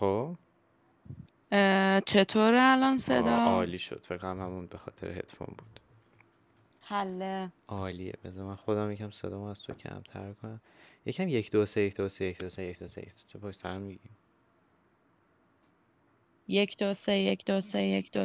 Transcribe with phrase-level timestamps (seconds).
[0.00, 0.36] خب؟
[1.52, 4.06] اه، چطوره الان صدا؟ عالی شد.
[4.06, 5.80] فکر کنم همون به خاطر هدفون بود.
[6.80, 7.52] حله.
[7.68, 8.12] عالیه.
[8.24, 10.60] بذار من خودم یکم صدامو از تو کمتر کنم.
[11.06, 13.26] یکم یک دو سه یک دو سه یک دو سه یک دو سه یک دو
[13.26, 13.38] سه.
[13.38, 14.16] پشت سر هم میگیم
[16.48, 17.82] یک دو سه یک دو سه.
[17.82, 18.20] یک دو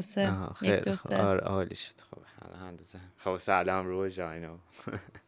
[0.62, 1.21] یک سه.
[1.21, 2.02] آره عالی شد.
[2.02, 4.57] خب همه اندازه خب سلام رو جاینو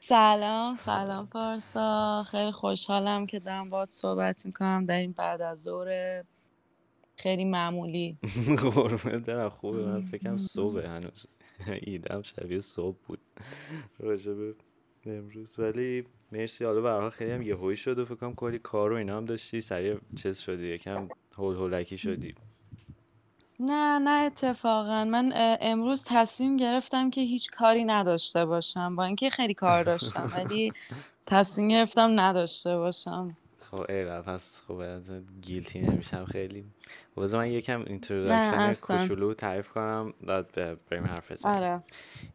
[0.00, 4.86] سلام سلام پارسا خیلی خوشحالم که دارم باهات صحبت می‌کنم.
[4.86, 6.22] در این بعد از ظهر
[7.16, 8.18] خیلی معمولی.
[8.74, 9.48] قربونت برم.
[9.48, 9.82] خوبه.
[9.86, 11.26] من فکرم صبح هنوز.
[11.86, 13.20] ایدم شبیه صبح بود.
[14.00, 14.54] راجبه
[15.06, 15.58] امروز.
[15.58, 16.64] ولی مرسی.
[16.64, 19.60] حالا برای خیلی هم یهویی شد و فکر کنم کلی کار و اینا هم داشتی.
[19.60, 20.66] سریع چیز شدی.
[20.66, 22.34] یکم هول هولکی شدی.
[23.62, 25.04] نه نه اتفاقا.
[25.04, 28.96] من امروز تصمیم گرفتم که هیچ کاری نداشته باشم.
[28.96, 30.72] با اینکه خیلی کار داشتم ولی
[31.26, 33.36] تصمیم گرفتم نداشته باشم.
[33.70, 36.64] خب ایول پس خوبه از guilty نمیشم خیلی.
[37.14, 41.54] خب بذار من یکم introduction کوچولو تعریف کنم بعد ب- بریم حرف بزنیم.
[41.56, 41.82] آره.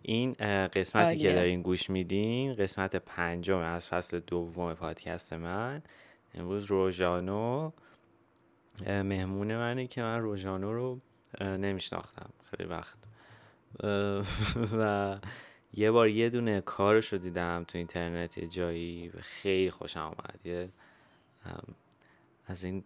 [0.02, 0.34] این
[0.68, 5.82] قسمتی که عالیه دارین گوش میدین قسمت پنجم از فصل دوم پادکست من.
[6.36, 7.72] امروز روژانو
[8.88, 11.00] مهمون منه که من روژانو رو
[11.42, 12.30] نمیشناختم.
[12.52, 12.98] خیلی وقت.
[14.80, 15.18] و
[15.74, 20.40] یه بار یه دونه کارش رو دیدم تو اینترنت یه جایی و خیلی خوشم آمد
[20.46, 20.70] یه
[22.48, 22.84] از این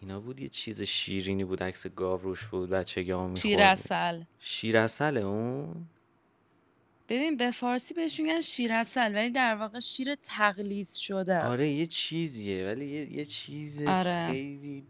[0.00, 4.22] اینا بود یه چیز شیرینی بود عکس گاو روش بود بچگی ها شیر میخوردیم عسل
[4.38, 5.86] شیر اصله اون؟
[7.08, 11.74] ببین به فارسی بهش میگن شیر عسل ولی در واقع شیر تقلیز شده آره است
[11.74, 14.26] یه چیزیه ولی یه, یه چیز آره.
[14.26, 14.86] خیلی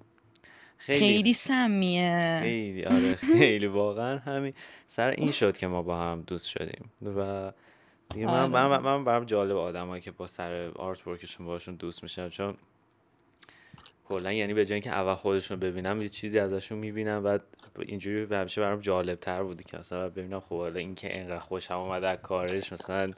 [0.81, 2.39] خیلی خیلی سمیه.
[2.41, 3.67] خیلی آره خیلی.
[3.67, 4.53] واقعا همین
[4.86, 6.91] سر این شد که ما با هم دوست شدیم.
[7.03, 7.53] و
[8.14, 8.78] دیگه من من آره.
[8.78, 12.28] من برام جالب آدمایی که با سر آرت ورکشون باشون دوست میشن.
[12.28, 12.55] چون
[14.05, 17.23] کلا یعنی به جای اینکه اول خودشون ببینم یه چیزی ازشون می‌بینم.
[17.23, 17.42] بعد
[17.78, 21.75] اینجوری همیشه برام جالب تر بودی که بعد ببینم خب حالا این که انقدر خوشم
[21.75, 23.11] اومده از کارش مثلا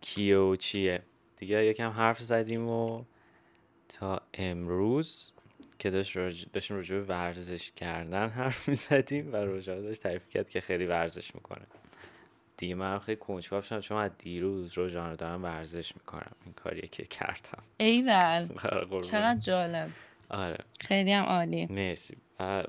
[0.00, 1.02] کیه و چیه.
[1.36, 3.04] دیگه یکم حرف زدیم و
[3.88, 5.32] تا امروز
[5.82, 6.46] که داشت راج...
[6.52, 11.34] داشتیم راجع به ورزش کردن حرف می‌زدیم و روژا داشت تعریف کرد که خیلی ورزش
[11.34, 11.66] می‌کنه.
[12.56, 16.32] دیگه من خیلی کنجکاو شدم چون از دیروز روزانه رو دارم ورزش می‌کنم.
[16.44, 17.62] این کاریه که کردم.
[17.78, 18.48] ایول.
[19.04, 19.90] چقدر جالب.
[20.30, 20.58] آره.
[20.80, 21.66] خیلی هم عالی.
[21.66, 22.16] مرسی.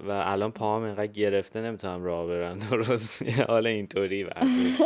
[0.08, 2.60] و, الان پاهم اینقدر گرفته نمی‌تونم راه برم.
[2.60, 3.40] درست.
[3.40, 4.82] حال اینطوری ورزش.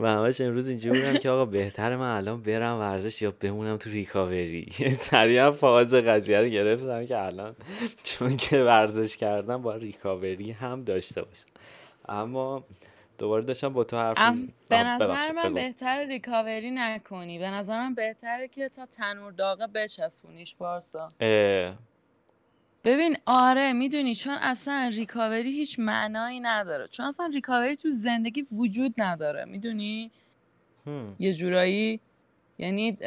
[0.00, 3.90] و همش امروز اینجوری بودم که آقا بهتر من الان برم ورزش یا بمونم تو
[3.90, 4.66] ریکاوری.
[4.92, 7.56] سریع فاز قضیه رو گرفتم که الان
[8.04, 11.46] چون که ورزش کردم با ریکاوری هم داشته باشم.
[12.08, 12.64] اما
[13.18, 17.38] دوباره داشتم با تو حرف ام به نظر من بهتر ریکاوری نکنی.
[17.38, 21.08] به نظر من بهتره که تا تنور داغه بچسبونیش پارسا.
[21.20, 21.74] اه،
[22.86, 28.94] ببین آره می‌دونی چون اصلا ریکاوری هیچ معنایی نداره چون اصلا ریکاوری تو زندگی وجود
[28.98, 30.10] نداره می‌دونی.
[31.18, 32.00] یه جورایی
[32.58, 32.98] یعنی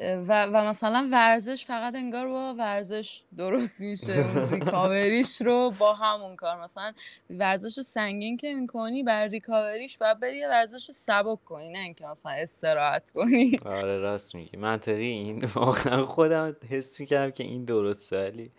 [0.00, 4.24] و, و مثلا ورزش فقط انگار با ورزش درست میشه.
[4.52, 6.62] ریکاوریش رو با همون کار.
[6.62, 6.92] مثلا
[7.30, 12.06] ورزش سنگین که می‌کنی برا recovery ش باید بری یه ورزش سبک کنی نه اینکه
[12.06, 13.56] مثلا استراحت کنی.
[13.66, 14.56] آره راست میگی.
[14.56, 15.44] منطقی این.
[15.54, 18.50] واقعا خودم حس می‌کردم که این درسته ولی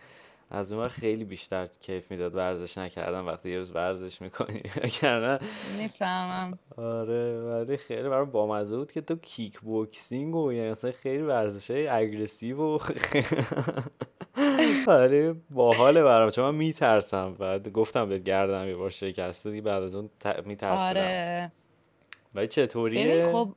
[0.53, 4.61] از اون خیلی بیشتر کیف می‌داد ورزش نکردن وقتی یه روز ورزش می‌کنی.
[4.83, 5.39] وگرنه
[5.79, 6.59] می‌فهمم.
[6.77, 11.71] آره ولی خیلی برام بامزه بود که تو کیک بوکسینگ و یعنی اصلا خیلی ورزش
[11.71, 12.79] های aggressive و
[14.87, 16.29] آره باحاله برام.
[16.29, 17.33] چون من میترسم.
[17.33, 20.45] بعد گفتم بهت گردم یه بار شکسته دیگه بعد از اون ت...
[20.45, 20.87] میترسیدم.
[20.87, 21.51] آره.
[22.35, 23.49] ولی چطوریه؟ خب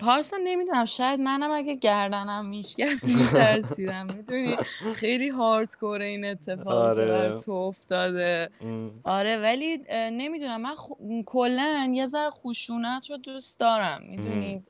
[0.00, 4.06] پارسا نمی‌دونم شاید منم اگه گردنم میشکست میترسیدم.
[4.06, 4.56] می‌دونی؟
[4.96, 7.38] خیلی هاردکوره این بر آره.
[7.38, 8.50] تو افتاده.
[8.60, 9.00] ام.
[9.04, 10.60] آره ولی نمی‌دونم.
[10.60, 11.22] من خو...
[11.26, 14.02] کلا یه ذره خشونت رو دوست دارم.
[14.02, 14.62] می‌دونی؟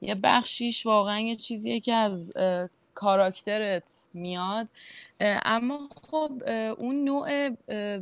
[0.00, 2.32] یه بخشیش واقعا یه چیزیه که از
[2.94, 4.68] کاراکترت میاد.
[5.20, 6.32] اما خب
[6.78, 7.50] اون نوع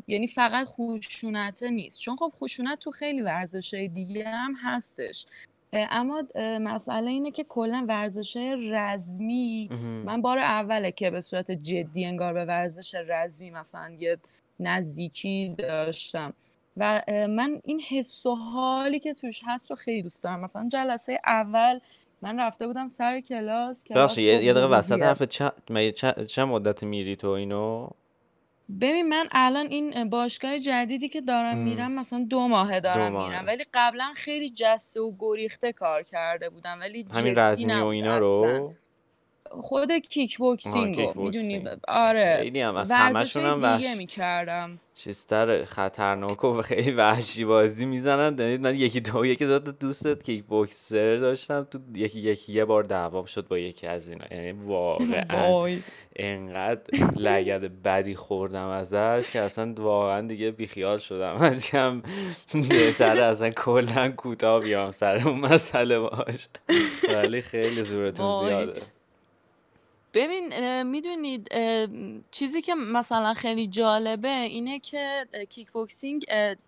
[0.08, 2.00] یعنی فقط خشونته نیست.
[2.00, 5.26] چون خب خشونت تو خیلی ورزشهای دیگه هم هستش.
[5.72, 6.22] اما
[6.60, 9.68] مسئله اینه که کلا ورزشهای رزمی.
[10.04, 14.18] من بار اوله که به صورت جدی انگار به ورزش رزمی مثلا یه
[14.60, 16.32] نزدیکی داشتم.
[16.76, 20.40] و من این حس و حالی که توش هست رو خیلی دوست دارم.
[20.40, 21.80] مثلا جلسه اول
[22.22, 25.52] من رفته بودم سر کلاس کلاس یه دقیقه وسط حرف چه
[26.26, 27.88] چه مدت میری تو اینو؟
[28.80, 31.58] ببین من الان این باشگاه جدیدی که دارم ام.
[31.58, 33.30] میرم مثلا دو ماهه دو دارم میرم.
[33.30, 36.80] ماه ولی قبلا خیلی جسته و گریخته کار کرده بودم.
[36.80, 38.74] ولی همین رزمی و اینا رو؟
[39.60, 41.64] خود کیک بوکسینگ می‌دونی.
[41.88, 42.38] آره.
[42.42, 44.78] خیلی هم از همشون هم دیگه وحش می‌کردم.
[44.94, 48.34] چیزتر خطرناک و خیلی وحشی بازی می‌زنن.
[48.34, 51.66] دارید من یکی دو یکی دو دوستت کیک بوکسر داشتم.
[51.70, 54.24] تو یکی یکی یه بار دعوام شد با یکی از اینا.
[54.30, 55.78] یعنی واقعا
[56.16, 56.80] انقدر
[57.16, 61.34] لگد بدی خوردم ازش که اصلا واقعا دیگه بیخیال شدم.
[61.42, 62.02] از هم
[62.68, 66.48] بهتره اصلا کلا کوتاه بیام سر اون مسئله باش.
[67.08, 68.48] ولی خیلی زورتون.
[68.48, 68.82] زیاده.
[70.14, 71.48] ببین می‌دونید
[72.30, 76.24] چیزی که مثلا خیلی جالبه اینه که کیک بوکسینگ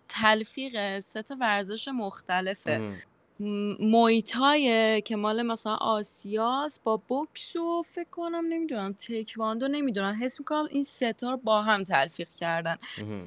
[0.08, 3.02] تلفیق سه تا ورزش مختلفه ام.
[3.40, 10.40] م- مویتایه که مال مثلا آسیاست با بوکس و فکر کنم نمی‌دونم تکواندو نمی‌دونم حس
[10.40, 12.76] می‌کنم این سه تا رو با هم تلفیق کردن.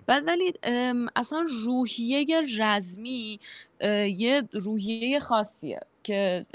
[0.08, 0.54] بعد ولی
[1.16, 2.26] اصلا روحیه
[2.58, 3.40] رزمی
[4.18, 6.46] یه روحیه خاصیه که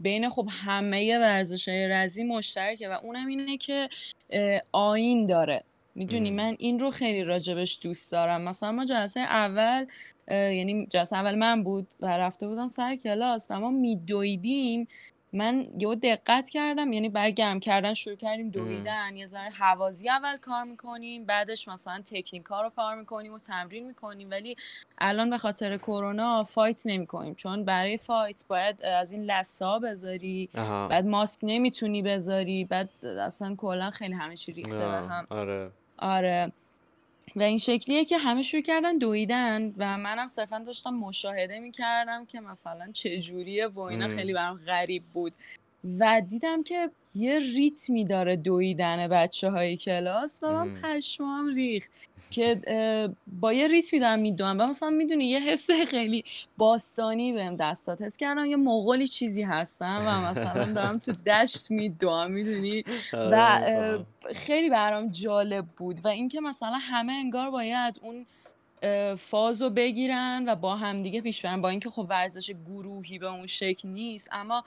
[0.00, 3.88] بین خب همه ورزش های رزمی مشترکه و اونم اینه که
[4.30, 5.64] اه، آیین داره.
[5.94, 6.30] می‌دونی.
[6.30, 8.42] من این رو خیلی راجبش دوست دارم.
[8.42, 9.86] مثلا ما جلسه اول
[10.30, 14.88] یعنی جلسه اول من بود و رفته بودم سر کلاس و ما میدویدیم
[15.32, 20.36] من یهو دقت کردم یعنی برای گرم کردن شروع کردیم دویدن یه ذره هوازی اول
[20.36, 24.56] کار می‌کنیم بعدش مثلا تکنیکا رو کار می‌کنیم و تمرین می‌کنیم ولی
[24.98, 30.88] الان به خاطر کرونا فایت نمی‌کنیم چون برای فایت باید از این لسا بذاری آها.
[30.88, 35.70] بعد ماسک نمی‌تونی بذاری بعد اصلا کلا خیلی همه چی ریخته هم آره.
[35.98, 36.52] آره.
[37.38, 42.40] و این شکلیه که همه شروع کردن دویدن و منم صرفا داشتم مشاهده می‌کردم که
[42.40, 44.16] مثلا چه جوریه و اینا.
[44.16, 45.32] خیلی برام غریب بود
[45.98, 50.74] و دیدم که یه ریتمی داره دویدن بچه های کلاس و من ام.
[50.82, 51.90] پشمام ریخت
[52.30, 52.60] که
[53.40, 56.24] با یه ریتمی دارم میدوم و مثلا می‌دونی یه حس خیلی
[56.56, 58.02] باستانی بهم دست داد.
[58.02, 64.04] حس کردم یه مغولی چیزی هستم و مثلا دارم تو دشت میدوم می‌دونی؟ و آره
[64.34, 66.04] خیلی برام جالب بود.
[66.04, 68.26] و اینکه مثلا همه انگار باید اون
[69.18, 71.60] فازو بگیرن و با همدیگه پیش برن.
[71.60, 74.64] با اینکه خب ورزش گروهی به اون شکل نیست اما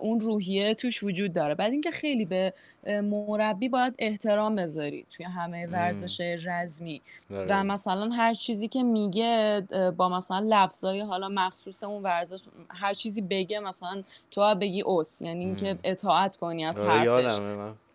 [0.00, 1.54] اون روحیه توش وجود داره.
[1.54, 2.54] بعد اینکه خیلی به
[2.86, 5.66] مربی باید احترام بذاری توی همه.
[5.66, 7.02] ورزش رزمی.
[7.30, 9.62] و آره مثلا هر چیزی که میگه
[9.96, 15.44] با مثلا لفظای حالا مخصوص اون ورزش هر چیزی بگه مثلا تو بگی اوس یعنی
[15.44, 15.78] اینکه.
[15.84, 17.38] اطاعت کنی از آره حرفش.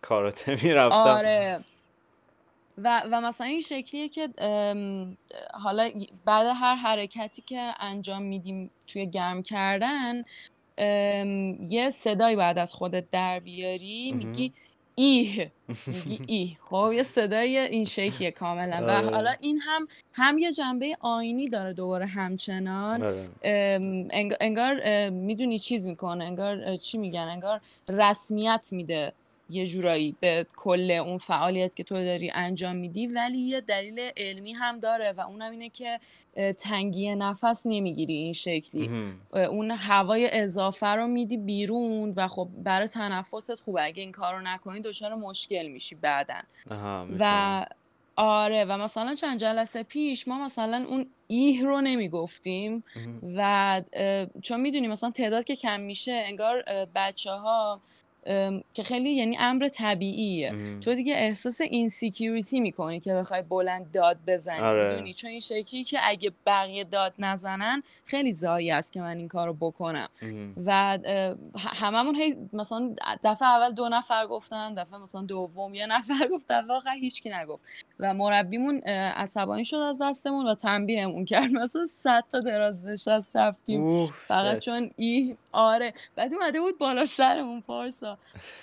[0.02, 0.96] کاراته می‌رفتم.
[0.96, 1.60] آره.
[2.78, 4.28] و, و مثلا این شکلیه که
[5.52, 5.90] حالا
[6.24, 10.24] بعد هر حرکتی که انجام میدیم توی گرم کردن
[11.68, 14.12] یه صدایی بعد از خودت در بیاری.
[14.12, 14.52] میگی
[14.94, 15.52] ایه
[16.06, 18.86] میگی ای خب یه صدای این شکلیه کاملا.
[18.86, 23.02] و حالا آره این هم هم یه جنبه آینی داره دوباره همچنان.
[23.02, 23.28] آره.
[24.40, 29.12] انگار ام، می‌دونی چیز می‌کنه انگار چی میگن انگار رسمیت میده.
[29.50, 34.52] یه جورایی به کل اون فعالیت که تو داری انجام میدی ولی یه دلیل علمی
[34.52, 36.00] هم داره و اونم اینه که
[36.58, 38.90] تنگی نفس نمی‌گیری این شکلی.
[39.32, 43.84] اون هوای اضافه رو میدی بیرون و خب برای تنفست خوبه.
[43.84, 47.66] اگه این کار رو نکنی دچار مشکل میشی بعدا می‌فهمم و
[48.16, 52.84] آره و مثلا چند جلسه پیش ما مثلا اون ایه رو نمی‌گفتیم.
[53.36, 53.82] و
[54.42, 56.64] چون می‌دونی مثلا تعداد که کم میشه انگار
[56.94, 57.80] بچه ها
[58.74, 60.50] که خیلی یعنی امر طبیعیه.
[60.50, 60.80] اوهوم.
[60.80, 64.90] تو دیگه احساس insecurity می‌کنی که بخوای بلند داد بزنی آره.
[64.90, 65.14] می‌دونی.
[65.14, 69.54] چون این شکلی که اگه بقیه داد نزنن خیلی ضایع است که من این کارو
[69.60, 70.08] بکنم.
[70.22, 70.54] اوهوم.
[70.66, 70.98] و
[71.56, 76.72] هممون هی مثلا دفعه اول دو نفر گفتن دفعه مثلا دوم یه نفر گفت دفعه
[76.76, 77.62] آخر هیچکی نگفت.
[78.00, 78.78] و مربیمون
[79.16, 81.50] عصبانی شد از دستمون و تنبیهمون کرد.
[81.62, 84.06] مثلا صد تا دراز نشست رفتیم.
[84.06, 85.94] فقط چون ای آره.
[86.16, 88.18] بعد اومده بود بالا سرمون پارسا.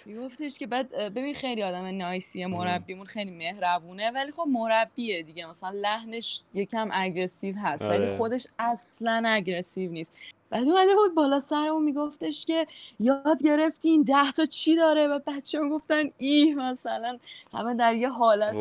[0.05, 2.47] میگفتش که بعد ببین خیلی آدم نایسیه.
[2.47, 5.45] مربیمون خیلی مهربونه ولی خب مربیه دیگه.
[5.45, 8.17] مثلا لحنش یکم اگرسیو هست ولی آره.
[8.17, 10.13] خودش اصلا اگرسیو نیست.
[10.53, 12.67] بعد اومده بود بالا سرمون میگفتش که
[12.99, 17.17] یاد گرفتین ده تا چی داره؟ و بچه هم گفتن ای مثلا
[17.53, 18.55] همه در یه حالت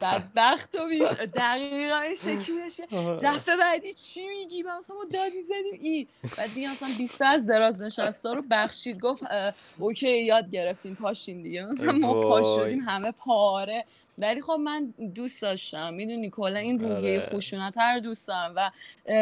[0.00, 3.00] بدبخت و بیش دقیقا این شکلی.
[3.26, 6.06] دفعه بعدی چی میگی؟ و مثلا ما داد می‌زدیم ای
[6.38, 9.00] بعد دیگه مثلا 20 تا از دراز نشسته رو بخشید.
[9.00, 9.22] گفت
[9.78, 11.64] اوکی یاد گرفتین پاشین دیگه.
[11.64, 13.84] مثلا ما پا شدیم وای همه پاره.
[14.18, 15.94] ولی خب من دوست داشتم.
[15.94, 17.30] می‌دونی کلا این روحیه آره.
[17.36, 18.70] خشونت رو دوست دارم و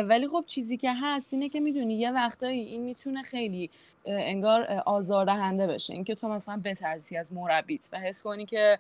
[0.03, 3.71] ولی خب چیزی که هست اینه که می‌دونی یه وقتایی این می‌تونه خیلی
[4.07, 5.93] انگار آزاردهنده بشه.
[5.93, 8.79] اینکه تو مثلا بترسی از مربیت و حس کنی که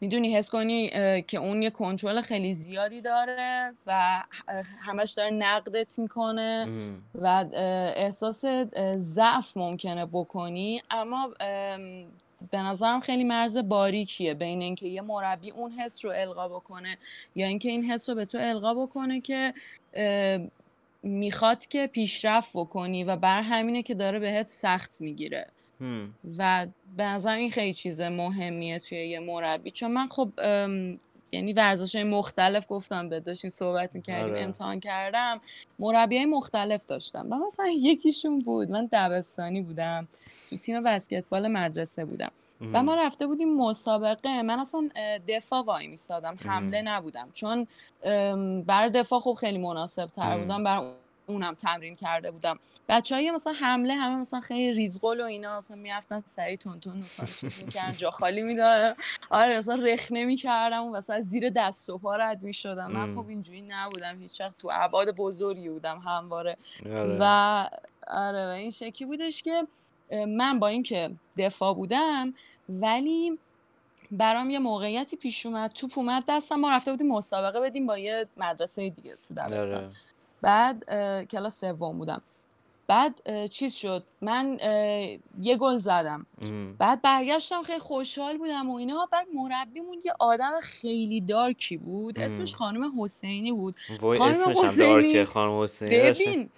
[0.00, 0.90] می‌دونی حس کنی
[1.22, 4.22] که اون یه کنترل خیلی زیادی داره و
[4.80, 6.68] همش داره نقدت می‌کنه
[7.14, 7.44] و
[7.96, 8.44] احساس
[8.96, 10.82] ضعف ممکنه بکنی.
[10.90, 11.34] اما
[12.50, 16.98] به نظرم خیلی مرز باریکیه بین اینکه یه مربی اون حس رو القا بکنه
[17.34, 19.54] یا اینکه این حس رو به تو القا بکنه که
[21.02, 25.46] می‌خواد که پیشرفت بکنی و بر همینه که داره بهت سخت می‌گیره.
[26.38, 29.70] و به نظر این خیلی چیز مهمیه توی یه مربی.
[29.70, 30.28] چون من خب
[31.32, 34.42] یعنی ورزش مختلف گفتم به داشتیم صحبت می‌کردیم آره.
[34.42, 35.40] امتحان کردم.
[35.78, 37.26] مربی های مختلف داشتم.
[37.30, 40.08] و مثلا یکیشون بود من دبستانی بودم.
[40.50, 42.30] تو تیم بسکتبال مدرسه بودم.
[42.72, 44.42] و ما رفته بودیم مسابقه.
[44.42, 44.88] من اصلا
[45.28, 47.28] دفاع وای میستادم حمله نبودم.
[47.32, 47.66] چون
[48.66, 50.64] بر دفاع خب خیلی مناسب تر بودم.
[50.64, 50.84] بر
[51.26, 52.58] اونم تمرین کرده بودم.
[52.88, 56.96] بچه های مثلا حمله همه مثلا خیلی ریزگل و اینا مثلا می‌رفتن سریع تون تون
[56.96, 58.94] مثلا می‌کردن جا خالی می‌دادن.
[59.30, 62.92] آره مثلا رخنه می‌کردم و مثلا زیر دست و پا رد می‌شدم.
[62.92, 66.56] من خب اینجوری نبودم هیچ وقت تو ابعاد بزرگی بودم همواره.
[66.86, 67.18] آره.
[67.20, 67.68] و
[68.06, 69.66] آره و این شکلی بودش که
[70.28, 72.34] من با اینکه دفاع بودم
[72.68, 73.38] ولی
[74.10, 78.26] برام یه موقعیتی پیش اومد توپ اومد دستم ما رفته بودیم مسابقه بدیم با یه
[78.36, 79.84] مدرسه دیگه تو دبستان.
[79.84, 79.90] آره.
[80.42, 80.84] بعد
[81.24, 82.22] کلاس سوم بودم.
[82.86, 84.04] بعد چیز شد.
[84.20, 84.58] من
[85.40, 86.26] یه گل زدم.
[86.78, 89.08] بعد برگشتم خیلی خوشحال بودم و اینا.
[89.12, 92.18] بعد مربیمون یه آدم خیلی دارکی بود.
[92.18, 93.74] اسمش خانم حسینی بود.
[94.00, 95.90] خانم اسمش هم دارکه خانم حسینی.
[95.90, 96.50] ببین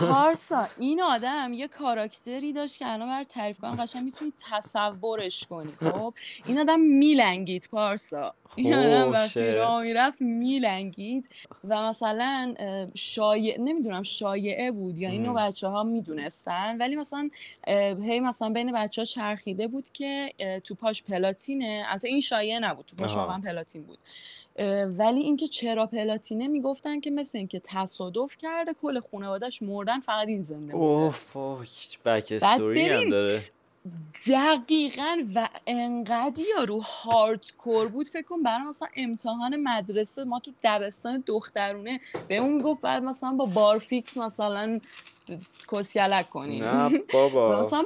[0.00, 5.72] پارسا این آدم یه کاراکتری داشت که الان برای تعریف کنم قشنگ می‌تونی تصورش کنی
[5.80, 6.14] خب؟
[6.46, 11.28] این آدم میلنگید پارسا این آدم وقتی راه می‌رفت میلنگید
[11.68, 12.54] و مثلا
[12.94, 17.30] شایع نمی‌دونم شایعه بود یا اینو بچه ها می‌دونستن ولی مثلا
[18.02, 20.32] هی مثلا بین بچه ها چرخیده بود که
[20.64, 21.84] تو پاش پلاتینه.
[21.88, 23.98] البته این شایعه نبود تو پاش واقعا پلاتین بود.
[24.98, 30.42] ولی اینکه چرا پلاتینه می‌گفتن که مثل اینکه تصادف کرده کل خانوادهش مردن فقط این
[30.42, 31.66] زنده بوده اوه
[32.04, 33.40] بک استوری هم داره.
[34.26, 36.84] دقیقا و انقدر رو
[37.58, 42.80] کور بود فکر کن برای مثلا امتحان مدرسه ما تو دبستان دخترونه به اون گفت
[42.80, 44.80] بعد مثلا با بارفیکس مثلا
[45.72, 46.64] کسیلک کنیم.
[46.64, 47.56] نه بابا.
[47.62, 47.84] مثلا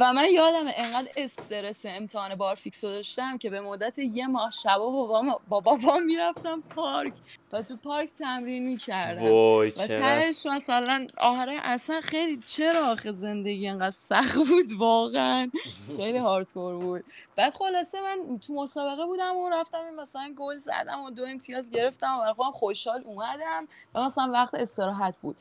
[0.00, 4.90] و من یادم انقدر استرس امتحان بارفیکس رو داشتم که به مدت یه ماه شبا
[4.90, 7.12] بابا با بابا می‌رفتم پارک
[7.52, 9.24] و تو پارک تمرین می‌کردم.
[9.24, 15.50] و تهش مثلا آره اصلا خیلی چرا آخه زندگی انقدر سخت بود واقعا؟
[15.96, 17.04] خیلی هاردکور بود.
[17.36, 22.18] بعد خلاصه من تو مسابقه بودم و رفتم مثلا گل زدم و دو امتیاز گرفتم
[22.18, 25.36] و خودم خوشحال اومدم و مثلا وقت استراحت بود.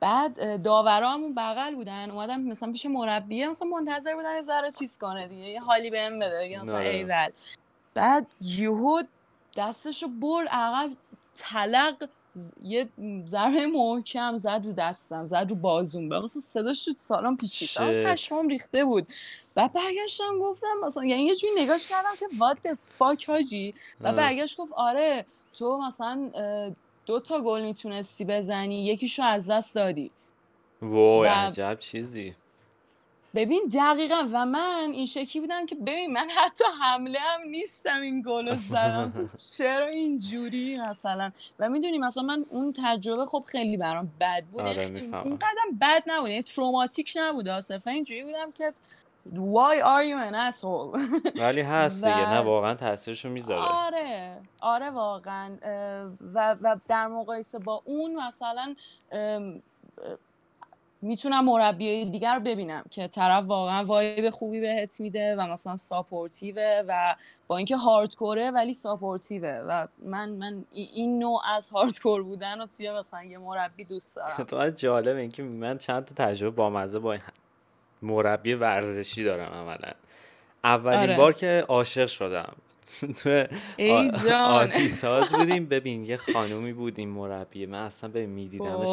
[0.00, 2.10] بعد داورامون بغل بودن.
[2.10, 6.18] اومدم مثلا پیش مربی مثلا منتظر بودن یه ذره چیز کنه دیگه یه حالی بهم
[6.18, 6.88] بده مثلا آره.
[6.88, 7.30] ایول.
[7.94, 9.02] بعد یهو
[9.56, 10.90] دستشو بر عقب
[11.34, 12.08] تلق
[12.62, 12.88] یه
[13.26, 16.08] ضربه محکم زد رو دستم زد رو بازوم.
[16.08, 18.04] به مثلا صداش تو سالن پیچید.
[18.06, 19.06] پشمام ریخته بود.
[19.56, 22.58] و برگشتم گفتم مثلا یعنی یه جوری نگاش کردم که وات
[22.98, 26.30] فاک هاجی و برگشت گفت آره تو مثلا
[27.06, 30.10] دو تا گل می‌تونستی بزنی یکیشو از دست دادی.
[30.82, 32.34] وای عجب چیزی.
[33.34, 38.22] ببین دقیقا و من این شکلی بودم که ببین من حتی حمله هم نیستم این
[38.26, 39.12] گل زدم.
[39.16, 44.60] تو چرا اینجوری مثلا؟ و می‌دونی مثلا من اون تجربه خب خیلی برام بد بود.
[44.60, 44.84] آره
[45.24, 48.72] این قدم بد نبود یعنی تروماتیک نبود صرفا اینجوری بودم که
[49.32, 50.98] why are you an asshole?
[51.42, 53.62] ولی هست دیگه نه واقعا تاثیرشو می‌ذاره.
[53.62, 55.56] آره آره واقعا.
[56.34, 58.74] و, و در مقایسه با اون مثلا
[61.02, 66.82] می‌تونم مربی دیگر رو ببینم که طرف واقعا وایب خوبی بهت میده و مثلا ساپورتیوه
[66.88, 67.16] و
[67.46, 72.90] با اینکه هاردکوره ولی ساپورتیوه و من من این نوع از هاردکور بودن رو توی
[72.90, 74.44] مثلا یه مربی دوست دارم.
[74.50, 77.16] تو جالب اینکه من چند تا تجربه با مزه با
[78.04, 79.92] مربی ورزشی دارم عملا
[80.64, 81.16] اولین آره.
[81.16, 82.52] بار که عاشق شدم
[83.22, 83.44] تو
[84.34, 85.66] آتی ساز بودیم.
[85.66, 87.66] ببین یه خانومی بود این مربی.
[87.66, 88.88] من اصلا به میدیدمش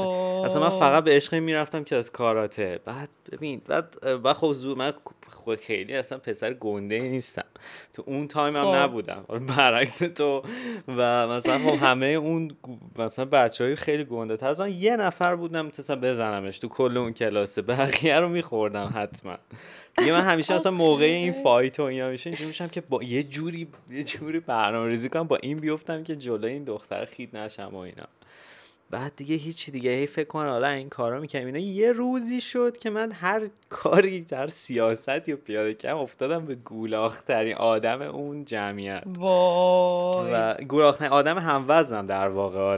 [0.46, 2.80] اصلا من فقط به عشق می‌رفتم که از کاراته.
[2.86, 4.94] بعد ببین بعد بعد خب من
[5.30, 7.46] خود خیلی اصلا پسر گنده نیستم.
[7.94, 8.76] تو اون تایم هم خب.
[8.76, 9.26] نبودم.
[9.58, 10.44] برعکس تو.
[10.88, 12.52] و مثلا خب همه اون
[13.00, 14.68] مثلا بچه های خیلی گنده تر.
[14.68, 17.62] یه نفر بودم مثلا بزنمش تو کل اون کلاسه.
[17.62, 19.38] بقیه رو میخوردم حتما.
[19.98, 23.24] دیگه من همیشه اصلا موقع این fight و اینا میشه اینجوری میشم که با یه
[23.24, 27.70] جوری یه جوری برنامه ریزی کنم با این بیفتم که جلوی این دختر خیت نشم
[27.74, 28.06] و اینا.
[28.90, 29.92] بعد دیگه هیچی دیگه.
[29.92, 31.46] هی فکر کن حالا این کارا می‌کنم.
[31.46, 36.56] اینا یه روزی شد که من هر کاری در سیاست یا پیاده کم افتادم به
[36.56, 39.04] گولاخترین آدم اون جمعیت.
[39.06, 40.32] وای.
[40.34, 42.78] و گولاخترین آدم هم وزنم در واقع.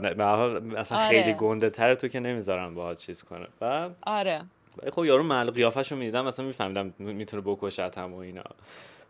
[0.60, 1.08] مثلا آره.
[1.08, 4.42] خیلی گنده تر تو که نمی‌ذارم باهات چیز کنه و آره.
[4.78, 8.44] ولی خب یارو مل قیافش رو می‌دیدم مثلا میفهمیدم می‌تونه بکشت هم و اینا.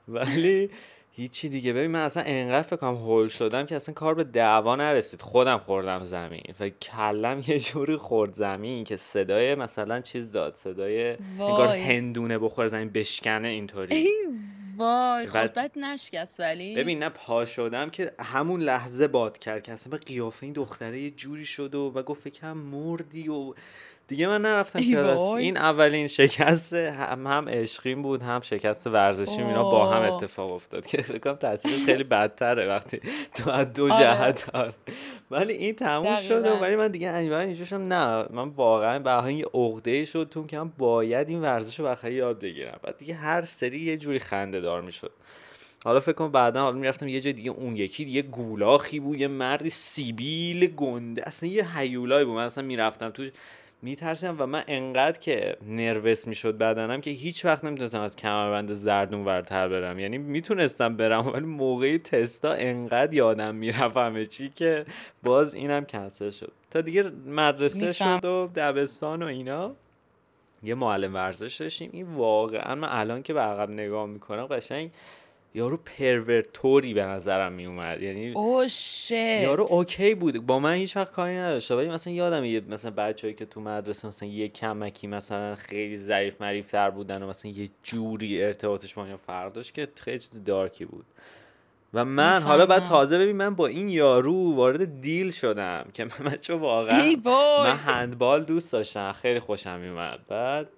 [0.09, 0.71] ولی
[1.13, 1.73] هیچی دیگه.
[1.73, 5.23] ببین من اصلا انقدر فکر کنم هول شدم که اصلا کار به دعوا نرسید.
[5.23, 6.43] خودم خوردم زمین.
[6.61, 10.55] و کلم یه جوری خورد زمین که صدای مثلا چیز داد.
[10.55, 11.69] صدای انگار.
[11.69, 13.97] هندونه بخور زمین بشکنه اینطوری.
[13.97, 14.11] ای
[14.77, 15.27] وای.
[15.27, 16.75] بعد- خودت نشکست ولی.
[16.75, 21.01] ببین نه پا شدم که همون لحظه باد کرد که اصلا به قیافه این دختره
[21.01, 23.55] یه جوری شد و, و گفت فکرم مردی و
[24.09, 25.21] دیگه من نرفتم کلاس.
[25.21, 30.13] این اولین شکست هم هم عشقیم بود هم شکست ورزشی اینا با هم.
[30.15, 33.01] اتفاق افتاد که فکر کنم تاثیرش خیلی بدتره وقتی
[33.35, 34.05] تو از دو آره.
[34.05, 34.75] جهت آره.
[35.31, 36.63] ولی این تموم شد.
[36.63, 41.29] ولی من دیگه شدم نه من واقعا به یه عقده شد تو که من باید
[41.29, 45.11] این ورزش رو بخیر یاد بگیرم بعد دیگه هر سری یه جوری خنده دار می‌شد
[45.85, 49.29] حالا فکر کنم بعدا حالا می‌رفتم یه جای دیگه اون یکی یه گولاخی بود یه
[49.29, 53.31] مردی سیبیل گنده اصلا یه هیولایی بود من اصلا می‌رفتم توش
[53.85, 59.25] میترسیدم و من انقدر که نروس می‌شد بدنم که هیچ وقت نمی‌تونستم از کمربند زردون
[59.25, 59.99] ورتر برم.
[59.99, 64.85] یعنی می‌تونستم برم ولی موقع تستا انقدر یادم می‌رفت همه چی که
[65.23, 66.53] باز اینم کنسل شد.
[66.71, 67.93] تا دیگه مدرسه.
[67.93, 69.75] شد و دبستان و اینا.
[70.63, 74.91] یه معلم ورزش داشتیم این واقعا من الان که به عقب نگاه می‌کنم قشنگ
[75.57, 78.67] یارو پرورتوری به نظرم میومد یعنی او
[79.11, 80.47] یارو اوکی بود.
[80.47, 84.09] با من هیچ وقت کاری نداشته ولی مثلا یادم یه مثلا بچه‌ای که تو مدرسه
[84.09, 89.17] مثلا یه کمکی مثلا خیلی ظریف مریف تر بودن و مثلا یه جوری ارتباطش با
[89.27, 91.05] فرق داشت که خیلی چیز دارکی بود.
[91.95, 92.85] و من حالا بعد.
[92.85, 97.15] تازه ببین من با این یارو وارد دیل شدم که من بچه واقعا
[97.65, 99.13] من هندبال دوست داشتم.
[99.13, 100.69] خیلی خوشم میومد بعد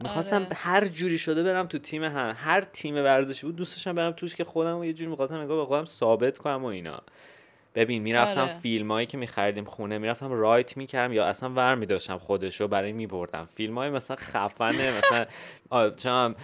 [0.00, 0.54] می‌خواستم آره.
[0.54, 4.36] هر جوری شده برم تو تیم هم هر تیم ورزشی بود دوست داشتم برم توش
[4.36, 7.02] که خودم رو یه جوری می‌خواستم انگار به خودم ثابت کنم و اینا
[7.74, 8.58] ببین می‌رفتم آره.
[8.58, 12.92] فیلم هایی که میخریدیم خونه می‌رفتم write می‌کردم یا اصلا ور میداشتم خودش رو برای
[12.92, 15.26] میبردم فیلم های مثلا خفنه مثلا
[16.04, 16.34] هم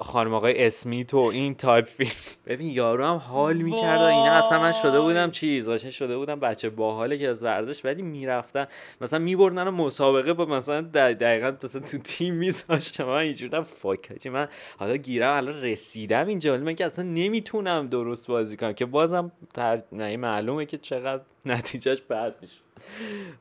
[0.00, 2.10] خانم آقای اسمیت و این تایپ فیلم.
[2.46, 4.30] ببین یارو هم حال می‌کرد و اینا.
[4.32, 5.30] اصلا من شده بودم.
[5.30, 8.66] چیز قشنگ شده بودم بچه باحاله که از ورزش ولی می‌رفتن.
[9.00, 13.04] مثلا میبردن مسابقه با مثلا دق- دقیقا مثلا تو تیم میذاشتم.
[13.04, 14.26] من اینجوری فاک.
[14.26, 14.48] من
[14.78, 16.52] حالا گیرم الان رسیدم اینجا.
[16.54, 19.82] ولی من که اصلا نمی‌تونم درست بازی کنم که بازم تر...
[19.92, 22.56] نه معلومه که چقدر نتیجهش بد میشه.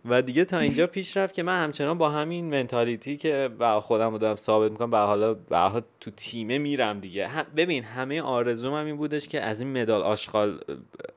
[0.05, 4.11] و دیگه تا اینجا پیش رفت که من همچنان با همین منتالیتی که با خودم
[4.11, 7.27] رو دارم ثابت می‌کنم به حالا به تو تیمه میرم دیگه.
[7.27, 10.59] هم- ببین همه آرزوم هم این بودش که از این مدال آشغال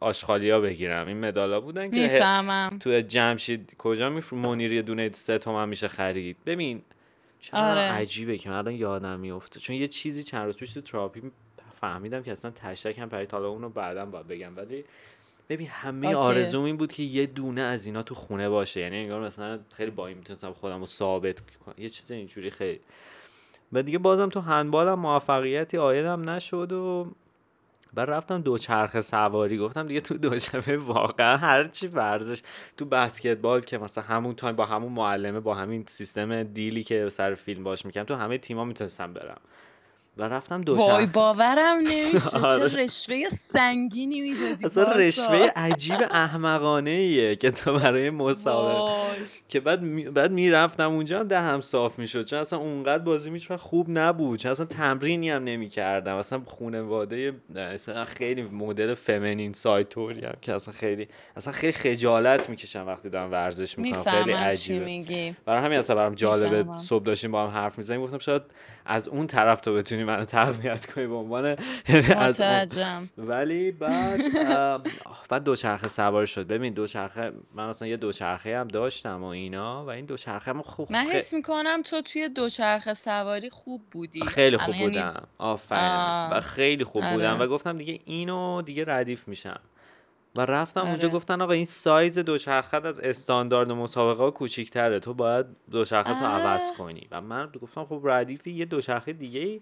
[0.01, 1.07] آشغالیا بگیرم.
[1.07, 2.79] این مدالا بودن که می‌فهمم.
[2.81, 6.37] تو جمشید کجا میفرو منیر یه دونه سه تومن میشه خرید.
[6.47, 6.83] ببین
[7.41, 7.81] چقدر آره.
[7.81, 11.23] عجیبه که من الان یادم میفته چون یه چیزی چند روز پیش تو تراپی
[11.81, 13.33] فهمیدم که اصلا تشتک هم پرید.
[13.33, 14.57] حالا اونو بعدا باید بگم.
[14.57, 14.85] ولی
[15.49, 16.15] ببین همه.
[16.15, 18.81] آرزوم این بود که یه دونه از اینا تو خونه باشه.
[18.81, 21.75] یعنی انگار مثلا خیلی با این می‌تونستم خودم رو ثابت کنم.
[21.79, 22.81] یه چیز اینجوری خیلی.
[23.73, 27.13] و دیگه بازم تو هندبالم موفقیتی آیدم نشد و
[27.95, 29.59] بعد رفتم دوچرخه سواری.
[29.59, 32.43] گفتم دیگه تو دوچرخه واقعا هر چی ورزش.
[32.77, 37.35] تو بسکتبال که مثلا همون تایم با همون معلمه با همین سیستم دیلی که سر
[37.35, 39.41] فیلم باش می‌کنم تو همه تیما می‌تونستم برم.
[40.17, 42.39] و رفتم وای دوچرخه باورم نمیشه.
[42.39, 42.71] آره.
[42.71, 44.93] چه رشوه سنگینی می‌دادی اصلا.
[44.93, 48.79] رشوه عجیب احمقانه ایه که تو برای مسابقه.
[48.79, 49.17] وای.
[49.49, 50.05] که بعد می...
[50.05, 52.25] بعد می‌رفتم اونجا هم دهم صاف می‌شد.
[52.25, 54.39] چون اصلا اونقدر بازی میش خوب نبود.
[54.39, 56.17] چون اصلا تمرینی هم نمی‌کردم.
[56.17, 62.87] اصلا خانواده اصلا خیلی مدل فمینین سایتوری هم که اصلا خیلی اصلا خیلی خجالت می‌کشم
[62.87, 64.03] وقتی دارم ورزش می‌کنم.
[64.03, 65.37] خیلی عجیبه.
[65.45, 66.79] برای همین اصلا برام جالبه.
[66.79, 68.03] صبح داشتیم با هم حرف می‌زنیم.
[68.03, 68.43] گفتم شاید
[68.87, 71.57] از اون طرف تو بتونی منو تقویت کنی به عنوان
[71.89, 74.21] یعنی از اون ولی بعد
[75.29, 76.47] بعد دوچرخه سوار شد.
[76.47, 80.93] ببین دوچرخه من اصلا یه دوچرخه هم داشتم و اینا و این دوچرخه هم خوب
[80.93, 84.25] من حس می‌کنم تو توی دوچرخه سواری خوب بودی.
[84.25, 85.23] خیلی خوب یعنی- بودم.
[85.39, 86.31] آفرین.
[86.37, 87.13] و خیلی خوب آره.
[87.13, 87.41] بودم.
[87.41, 89.61] و گفتم دیگه اینو دیگه ردیف میشم.
[90.37, 91.17] و رفتم اونجا آره.
[91.17, 96.31] گفتن آقا این سایز دوچرخه از استاندارد مسابقه ها کوچیک‌تره تو باید دوچرخه تو اه.
[96.31, 97.07] عوض کنی.
[97.11, 99.61] و من گفتم خب ردیفی یه دوچرخه دیگه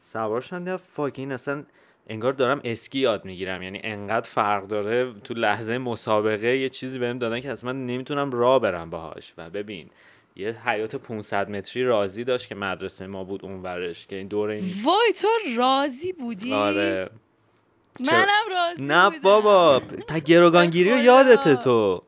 [0.00, 1.64] سوار شدم دیدم فاک این اصلا
[2.06, 3.62] انگار دارم اسکی یاد می‌گیرم.
[3.62, 8.30] یعنی انقدر فرق داره تو لحظه مسابقه یه چیزی بهم دادن که اصلا من نمی‌تونم
[8.30, 9.34] راه برم باهاش.
[9.38, 9.90] و ببین
[10.36, 14.64] یه حیات 500 متری رازی داشت که مدرسه ما بود اونورش که این دور این
[14.84, 17.10] وای تو راضی بودی؟ آره.
[18.06, 19.10] منم راضی نه.
[19.18, 19.82] بابا
[20.26, 21.04] گروگانگیری رو خدا.
[21.04, 22.02] یادته تو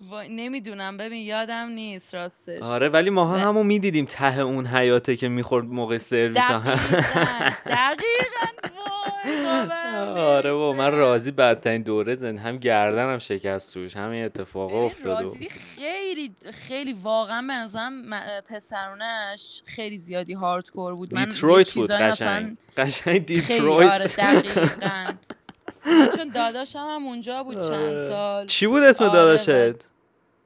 [0.00, 5.16] وای، نمی‌دونم ببین یادم نیست راستش آره ولی ماها و- همون می‌دیدیم ته اون حیاته
[5.16, 6.58] که می‌خورد موقع سرویس هم.
[6.60, 8.77] دقیقاً دقیقاً
[10.16, 10.92] آره با من.
[10.94, 16.34] راضی بدترین دوره زند هم گردنم شکست توش همین اتفاق افتاد رازی خیلی
[16.68, 18.10] خیلی واقعا به نظرم
[18.50, 21.14] پسرونش خیلی زیادی هاردکور بود.
[21.14, 22.56] دیترویت بود قشنگ.
[22.76, 24.18] قشنگ خیلی دیترویت.
[24.22, 25.18] آره
[26.16, 28.08] چون داداشم هم اونجا بود چند آره.
[28.08, 28.46] سال.
[28.46, 29.48] چی بود اسم آره، داداشت؟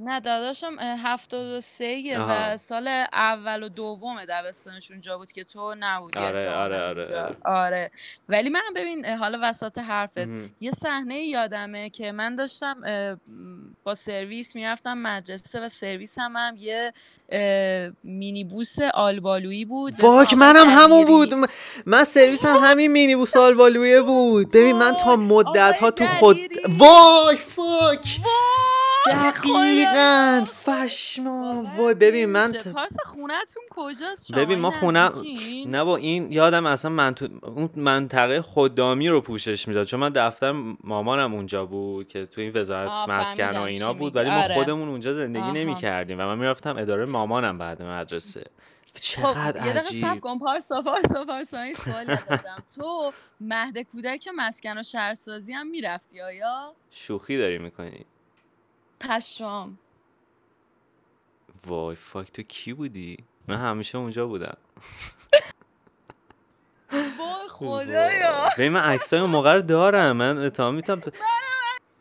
[0.05, 2.19] نه داداشم هفتاد و سه.
[2.19, 7.05] و سال اول و دوم دبستانش اونجا بود که تو نبودی آره، آره، آره،.
[7.17, 7.37] آره.
[7.45, 7.91] آره
[8.29, 10.29] ولی من ببین حالا وسط حرفت.
[10.61, 12.77] یه صحنه یادمه که من داشتم
[13.85, 16.93] با سرویس می‌رفتم مدرسه و سرویس هم, هم یه
[18.05, 21.05] مینی بوس آلبالویی بود واک منم همون.
[21.05, 21.35] بود
[21.87, 26.39] من سرویس هم همین مینی بوس آلبالویه بود ببین من تا مدت ها تو خود.
[26.79, 28.72] وای فاک وای،
[29.07, 32.53] دقیقا باور وای ببین من.
[32.53, 37.29] ت- پارسا خونتون کجاست شما ببین ما نزدیکین؟ نه با این یادم اصلا من تو
[37.43, 40.53] اون منطقه خدامی رو پوشش می‌داد چون من دفتر
[40.85, 44.17] مامانم اونجا بود که تو این وزارت مسکن و اینا بود.
[44.17, 44.55] ولی ما آره.
[44.55, 45.53] خودمون اونجا زندگی آها.
[45.53, 48.45] نمی کردیم و من می‌رفتم اداره مامانم بعد مدرسه
[48.95, 53.79] خب چقدر یه دقیقه عجیب سب کن پارسا پارسا پارسا این سوالی دادم تو مهد
[53.79, 58.05] کودک مسکن و شهرسازی هم می‌رفتی آیا شوخی داری می‌کنی
[59.09, 59.79] پشمام.
[61.67, 63.17] وای فاک تو کی بودی؟
[63.49, 64.57] من همیشه اونجا بودم.
[66.93, 68.49] وای خدایا.
[68.59, 70.17] ببین من عکسای اون موقع رو دارم.
[70.17, 71.03] من اتهام می‌تونم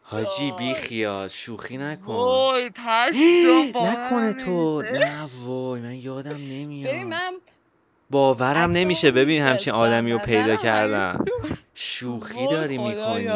[0.04, 0.74] حاجی بی.
[0.74, 1.28] خیال.
[1.28, 2.14] شوخی نکن.
[2.14, 2.70] وای
[3.74, 4.82] باورم نکنه تو.
[4.82, 5.82] نه وای.
[5.82, 6.96] من یادم ببین نمیاد.
[6.96, 7.34] من
[8.10, 9.12] باورم نمیشه.
[9.12, 9.74] ببین همچین.
[9.74, 11.58] آدمی رو پیدا همینطور.
[11.74, 13.30] شوخی داری می‌کنی.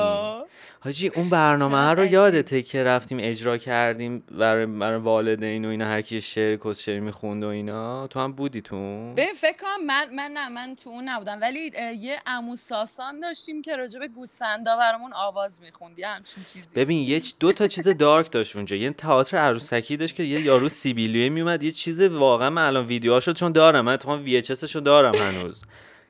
[0.80, 2.06] حاجی اون برنامه رو.
[2.06, 7.44] یادته که رفتیم اجرا کردیم برای برای والدین و اینا هر کی شعر کسچری می‌خوند
[7.44, 8.08] و اینا.
[8.08, 8.76] تو هم بودی تو؟
[9.14, 11.42] ببین فکر کنم من من نه من تو اون نبودم.
[11.42, 16.00] ولی یه عمو ساسان داشتیم که راجع به گوسفندا برامون آواز می‌خوند.
[16.00, 16.76] یه همچین چیزی.
[16.76, 18.76] ببین یه دو تا چیز دارک داشت اونجا.
[18.76, 23.34] یه تئاتر عروسکی داشت که یه یارو سیبیلیوی میومد یه چیز واقعا من الان ویدیوهاشو
[23.34, 24.44] چون دارم من اتفاقا وی
[24.86, 25.64] دارم هنوز.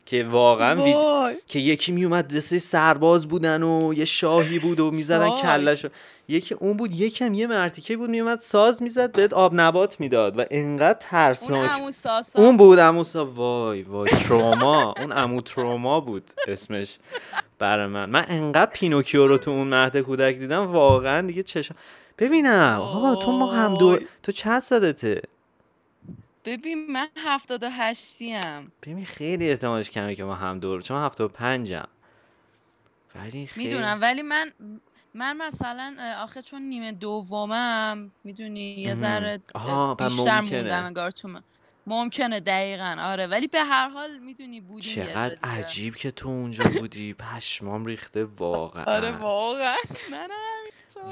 [0.05, 0.95] که واقعا وید...
[1.47, 5.29] که یکی میومد دسته سرباز بودن و یه شاهی بود و می‌زدن.
[5.29, 5.85] کلش
[6.27, 10.45] یکی اون بود یکم یه مرتیکه بود میومد ساز می‌زد بهت آب نبات می‌داد و
[10.51, 14.93] انقدر اون ترسناک ساسان اون بود اموسا وای وای تروما.
[14.97, 16.97] اون امو تروما بود اسمش
[17.59, 18.09] برای من.
[18.09, 21.75] من انقدر پینوکیو رو تو اون مهد کودک دیدم واقعا دیگه چشم
[22.17, 23.97] ببینم آقا تو ما هم دو.
[24.23, 25.21] تو چند سالته؟
[26.45, 31.05] ببین من هفتاد و هشتیم ببین خیلی احتمالش کمه که ما هم دور چون من
[31.05, 31.83] 75 م
[33.15, 34.51] ولی خیلی می‌دونم ولی من
[35.13, 38.93] من مثلا آخه چون نیمه دومم می‌دونی یه.
[38.95, 40.09] ذره بیشتر.
[40.39, 41.43] موندم انگار تو من.
[41.87, 45.37] ممکنه دقیقا آره ولی به هر حال می‌دونی جا چقدر.
[45.43, 49.75] عجیب که تو اونجا بودی پشمام ریخته واقعا آره واقعا
[50.11, 50.29] منم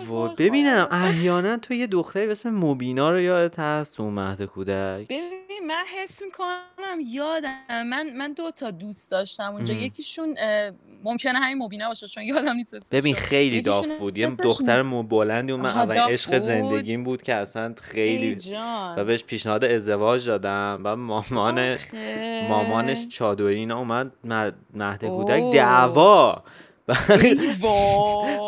[0.08, 0.88] وای ببینم.
[0.92, 5.84] احیانا تو یه دختری به اسم مبینا رو یادت هست تو مهد کودک ببین من
[6.04, 9.80] حس می‌کنم یادم من من دو تا دوست داشتم اونجا ام.
[9.80, 10.36] یکیشون
[11.04, 14.82] ممکنه همین مبینا باشه چون یادم نیست اسمشو ببین خیلی داف بود یه اسمش دختر
[14.82, 18.38] مو بلندی اون من داف عشق؟ زندگیم بود که اصلا خیلی
[18.98, 21.80] و بهش پیشنهاد ازدواج دادم و مامانش.
[22.50, 25.54] مامانش چادری اینا اومد مه- مهد کودک.
[25.54, 26.44] دعوا.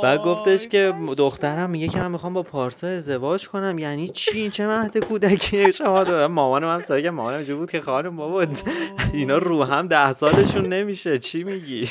[0.04, 0.94] بعد گفتش که.
[1.18, 3.80] دخترم میگه که من می‌خوام با پارسا ازدواج کنم.
[3.80, 8.18] یعنی چی؟ چه مهد کودکی؟ شما دادم مامانم هم که مامانم اینجوری بود که خانم
[8.18, 8.48] بابا
[9.14, 11.20] اینا رو هم ده سالشون نمیشه.
[11.20, 11.90] چی میگی؟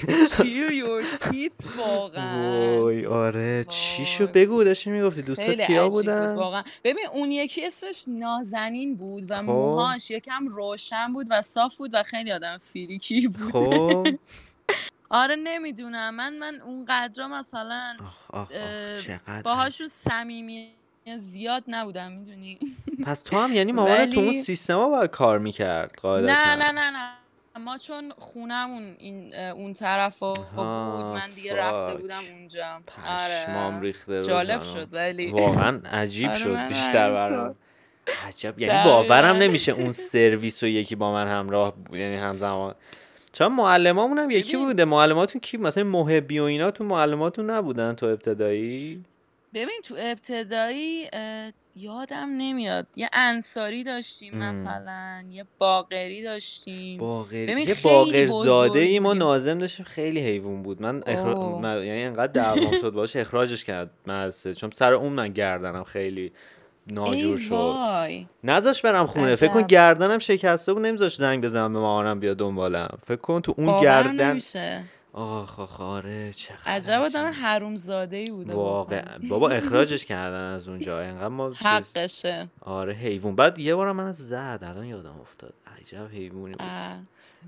[2.78, 3.64] وای آره.
[3.68, 4.26] چی شو.
[4.26, 5.22] بگو داشتی می‌گفتی.
[5.22, 6.62] دوستت کیا بودن؟ واقعا.
[6.84, 9.42] ببین اون یکی اسمش نازنین بود و خب.
[9.42, 13.52] موهاش یکم روشن بود و صاف بود و خیلی آدم فریکی بود.
[13.52, 14.06] خب.
[15.10, 20.68] آره نمی‌دونم من من اون قدرا مثلا آخ آخ اه، آخ چقدر باهاشون صمیمی
[21.16, 22.58] زیاد نبودم می‌دونی
[23.04, 26.90] پس تو هم یعنی مامانت تو اون سیستما باید کار می‌کرد قاعدتا نه نه نه
[26.90, 27.10] نه
[27.60, 32.00] ما چون خونمون این اون طرف بود من دیگه رفته فاک.
[32.00, 34.62] بودم اونجا پشمام ریخته جالب.
[34.62, 37.10] شد ولی واقعا عجیب آره، شد بیشتر.
[37.12, 37.54] برام
[38.26, 38.84] عجب یعنی.
[38.84, 42.74] باورم نمیشه اون سرویس و یکی با من همراه بود یعنی همزمان
[43.34, 44.66] چون معلمامون هم یکی ببین.
[44.66, 44.84] بوده.
[44.84, 49.04] معلماتون کی مثلا محبی و اینا تو معلماتون نبودن تو ابتدایی؟
[49.54, 51.08] ببین تو ابتدایی
[51.76, 52.86] یادم نمیاد.
[52.96, 57.00] یه انصاری داشتیم مثلا یه باقری داشتیم.
[57.00, 59.86] باقر یه باقر زاده ای ما نازم داشتیم.
[59.86, 60.82] خیلی حیوان بود.
[60.82, 61.58] من, اخرا...
[61.58, 61.84] من...
[61.84, 62.90] یعنی انقدر دعوام شد.
[62.90, 66.32] باشه اخراجش کرد مدرسه چون سر اون من گردنم خیلی
[66.86, 68.26] ناجور شد.
[68.44, 69.34] نذاش برم خونه.
[69.34, 70.86] فکر کن گردنم شکسته بود.
[70.86, 72.98] نمیذاش زنگ بزنم به مامانم بیا دنبالم.
[73.06, 74.84] فکر کن تو اون گردن نمیشه.
[75.12, 79.18] آخ آخ آره چقدر عجب آدم حروم زاده ای بوده واقعا.
[79.28, 81.00] بابا اخراجش کردن از اونجا.
[81.00, 82.48] انقدر ما حقشه.
[82.60, 83.36] آره حیوان.
[83.36, 84.58] بعد یه بار من زد.
[84.62, 85.54] الان یادم افتاد.
[85.80, 86.68] عجب حیوانی بود.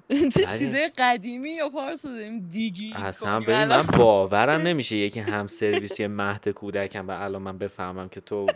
[0.34, 6.06] چه چیزه قدیمی یا پارس داریم دیگی اصلا ببین من باورم نمیشه یکی هم سرویسی
[6.06, 8.46] مهد کودکم و الان من بفهمم که تو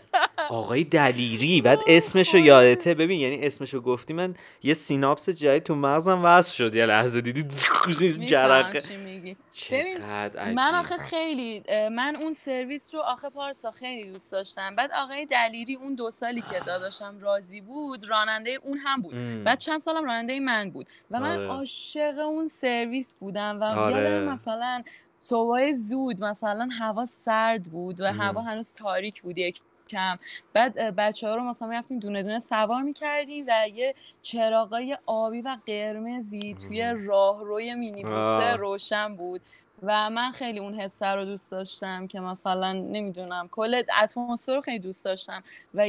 [0.50, 2.94] آقای دلیری بعد اسمشو یادته.
[2.94, 6.76] ببین یعنی اسمشو گفتی من یه سیناپس جایی تو مغزم وصل شد.
[6.76, 7.42] یه لحظه دیدی
[8.24, 8.82] جرقه.
[10.54, 14.76] من آخه خیلی من اون سرویس رو آخه پارسا خیلی دوست داشتم.
[14.76, 19.14] بعد آقای دلیری اون دو سالی که داداشم راضی بود راننده اون هم بود.
[19.44, 20.86] بعد چند سالم راننده من بود.
[21.10, 21.46] و من آره.
[21.46, 24.20] عاشق اون سرویس بودم و آره.
[24.20, 24.82] مثلا
[25.18, 30.18] صبح زود مثلا هوا سرد بود و هوا هنوز تاریک بود یک کم
[30.52, 35.56] بعد بچه ها رو مثلا می‌رفتیم دونه دونه سوار می‌کردیم و یه چراغای آبی و
[35.66, 39.40] قرمزی توی راهروی مینیبوسه روشن بود.
[39.82, 44.78] و من خیلی اون حسه رو دوست داشتم که مثلا نمی‌دونم کل اتمسفر رو خیلی
[44.78, 45.42] دوست داشتم
[45.74, 45.86] و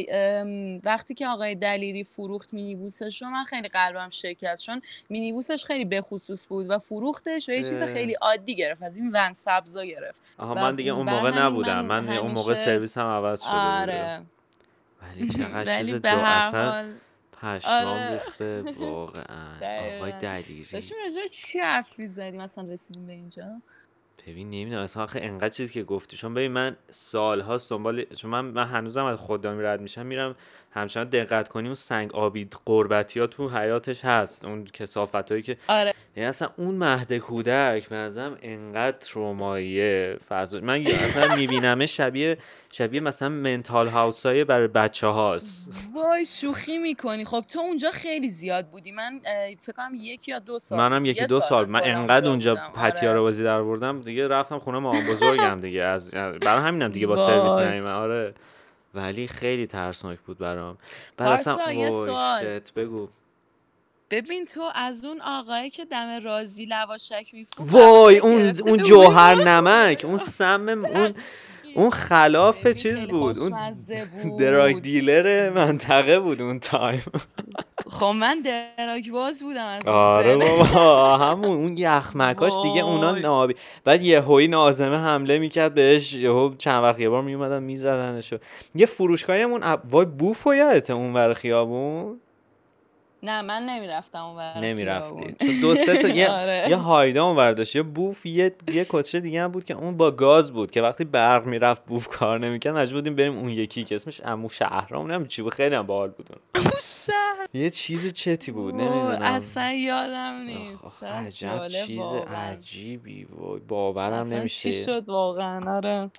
[0.84, 6.48] وقتی که آقای دلیری فروخت مینیبوسش رو من خیلی قلبم شکست چون مینیبوسش خیلی بخصوص
[6.48, 10.22] بود و فروختش و یه چیز خیلی عادی گرفت از این ون سبزا گرفت.
[10.38, 11.86] آها من دیگه اون موقع نبودم.
[11.86, 14.22] من, من اون موقع سرویس هم عوض شده آره.
[15.02, 16.94] ولی چقدر چیز دو اصلا
[17.42, 18.14] پشمام آره.
[18.14, 19.56] ریخته واقعا.
[19.98, 20.66] آقای دلیری.
[20.72, 23.62] داشتیم راجع چی حرف می‌زدیم؟ مثلا رسیدیم به اینجا؟
[24.28, 26.18] ببین نمی‌دونم اصلا آخه انقدر چیزی که گفتی.
[26.18, 30.36] چون ببین من سالهاست دنبال چون من من هنوزم از خدامی رد میشم میرم
[30.72, 35.58] همچنان دقت کنی اون سنگ آبی قربتی ها تو حیاتش هست اون کسافت هایی که
[35.68, 35.94] آره.
[36.16, 42.38] یعنی اصلا اون مهد کودک به نظرم انقدر تروماییه فضا من اصلا میبینمه شبیه
[42.72, 47.26] شبیه مثلا منتال هاوس های برای بچه هاست وای شوخی می‌کنی.
[47.26, 48.92] خب تو اونجا خیلی زیاد بودی.
[48.92, 49.20] من
[49.62, 50.78] فکر کنم یک یا دو سال.
[50.78, 53.20] منم یکی دو سال, من انقدر اونجا آره.
[53.20, 55.82] بازی در بردم دیگه رفتم خونه مامان بزرگم دیگه.
[55.82, 58.34] از برای همینم دیگه با سرویس نمیمه آره.
[58.94, 60.78] ولی خیلی ترسناک بود برام.
[61.18, 61.58] بعد اصلا
[62.76, 63.08] بگو.
[64.12, 70.06] ببین تو از اون آقایی که دم رازی لواشک میفروخت وای اون اون جوهر نمک
[70.06, 71.14] اون سم اون
[71.76, 73.54] اون خلاف چیز بود اون
[74.40, 77.04] دراگ دیلر منطقه بود اون تایم.
[77.90, 84.02] خب من دراگ باز بودم از آره بابا همون اون یخمکاش دیگه اونا نابی بعد
[84.04, 88.38] یه هوی نازمه حمله می‌کرد بهش یهو چند وقت یه بار میومدن میزدنشو.
[88.76, 92.20] یه فروشگاهمون وای بوف و یادته اون ور خیابون؟
[93.24, 95.36] نه من نمی‌رفتم اون نمی‌رفتی.
[95.40, 96.66] چون دو سه تا یه آره.
[96.70, 97.76] یه هایده اون داشت.
[97.76, 101.06] یه بوف یه یه کتشه دیگه هم بود که اون با گاز بود که وقتی
[101.06, 105.06] برق می‌رفت بوف کار نمی‌کرد مجبور بودیم بریم اون یکی که اسمش امو شهرام.
[105.06, 105.54] نمی‌دونم چی بود.
[105.54, 106.30] خیلی هم باحال بود
[107.54, 108.76] یه چیز چتی بود.
[108.76, 109.22] نمی‌دونم.
[109.22, 111.04] اصلا یادم نیست.
[111.04, 112.02] عجب چیز
[112.36, 113.68] عجیبی بود.
[113.68, 116.12] باورم نمیشه چی شد واقعا؟ آره.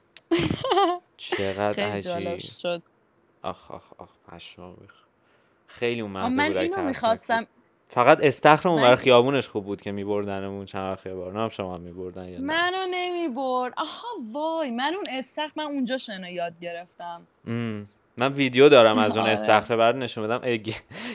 [1.17, 2.39] چقدر عجیب.
[2.39, 2.83] شد.
[3.43, 4.11] آخ آخ آخ
[5.73, 7.47] خیلی اون من اینو می‌خواستم
[7.87, 8.95] فقط استخر اون من...
[8.95, 13.73] خیابونش خوب بود که میبردنمون چند وقت خیابون هم شما میبردن یا منو نمی‌برد.
[13.77, 17.27] آها وای من اون استخر من اونجا شنا یاد گرفتم.
[18.17, 19.33] من ویدیو دارم از اون آره.
[19.33, 20.63] استخره برات نشون بدم.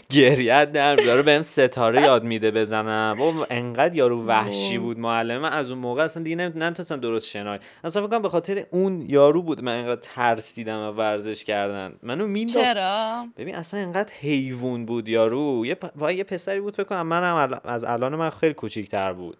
[0.09, 3.21] گریت در داره بهم ستاره یاد میده بزنم.
[3.21, 5.37] و انقدر یارو وحشی بود معلم.
[5.37, 7.59] من از اون موقع اصلا دیگه نمی‌تونستم درست شنای.
[7.83, 11.93] اصلا فکر به خاطر اون یارو بود من انقدر ترسیدم و ورزش کردن.
[12.03, 12.59] منو مینداخت.
[12.59, 15.65] چرا؟ ببین اصلا انقدر حیوان بود یارو.
[15.65, 16.09] یه پ...
[16.09, 19.37] یه پسری بود فکر کنم منم از الان من خیلی کوچیک‌تر بود.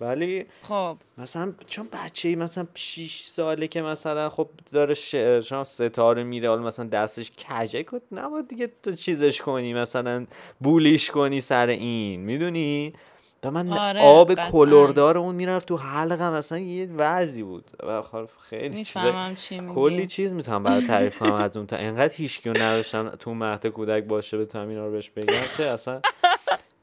[0.00, 0.96] ولی خب.
[1.18, 5.16] مثلا چون بچه ای مثلا 6 ساله که مثلا خب داره ش...
[5.62, 10.26] ستاره میره حالا مثلا دستش کجه کن نباید دیگه تو چیزش کنی مثلا
[10.60, 12.92] بولیش کنی سر این می‌دونی؟
[13.44, 17.64] و من آره، آب کلوردار اون می‌رفت تو حلقم مثلا یه وضعی بود.
[17.86, 19.02] و خب خیلی چیز
[19.74, 21.76] کلی چیز می‌تونم برای تعریف کنم از اون تا.
[21.76, 26.00] انقدر هیچکیو نداشتم تو مهد کودک باشه بتونم اینا رو بهش بگم که اصلا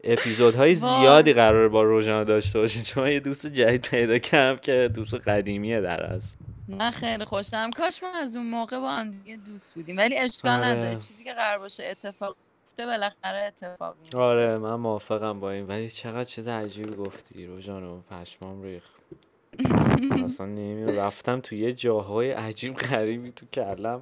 [0.08, 2.84] اپیزودهای زیادی قرار با روژانا داشته باشیم.
[2.84, 6.36] چون یه دوست جدید پیدا کردم که دوست قدیمیه در است.
[6.67, 7.70] من خیلی خوشم.
[7.70, 9.98] کاش ما از اون موقع با هم دیگه دوست بودیم.
[9.98, 10.67] ولی اشکال آره.
[10.67, 10.96] نداره.
[10.96, 12.36] چیزی که قرار باشه اتفاق
[12.67, 14.17] افته بالاخره اتفاق میفته.
[14.17, 15.67] آره من موافقم با این.
[15.67, 18.84] ولی چقدر چیز عجیبی گفتی روژانو پشمام ریخ
[20.26, 21.00] اصلا نمی‌دونم.
[21.00, 24.02] رفتم تو یه جاهای عجیب غریبی تو کلم.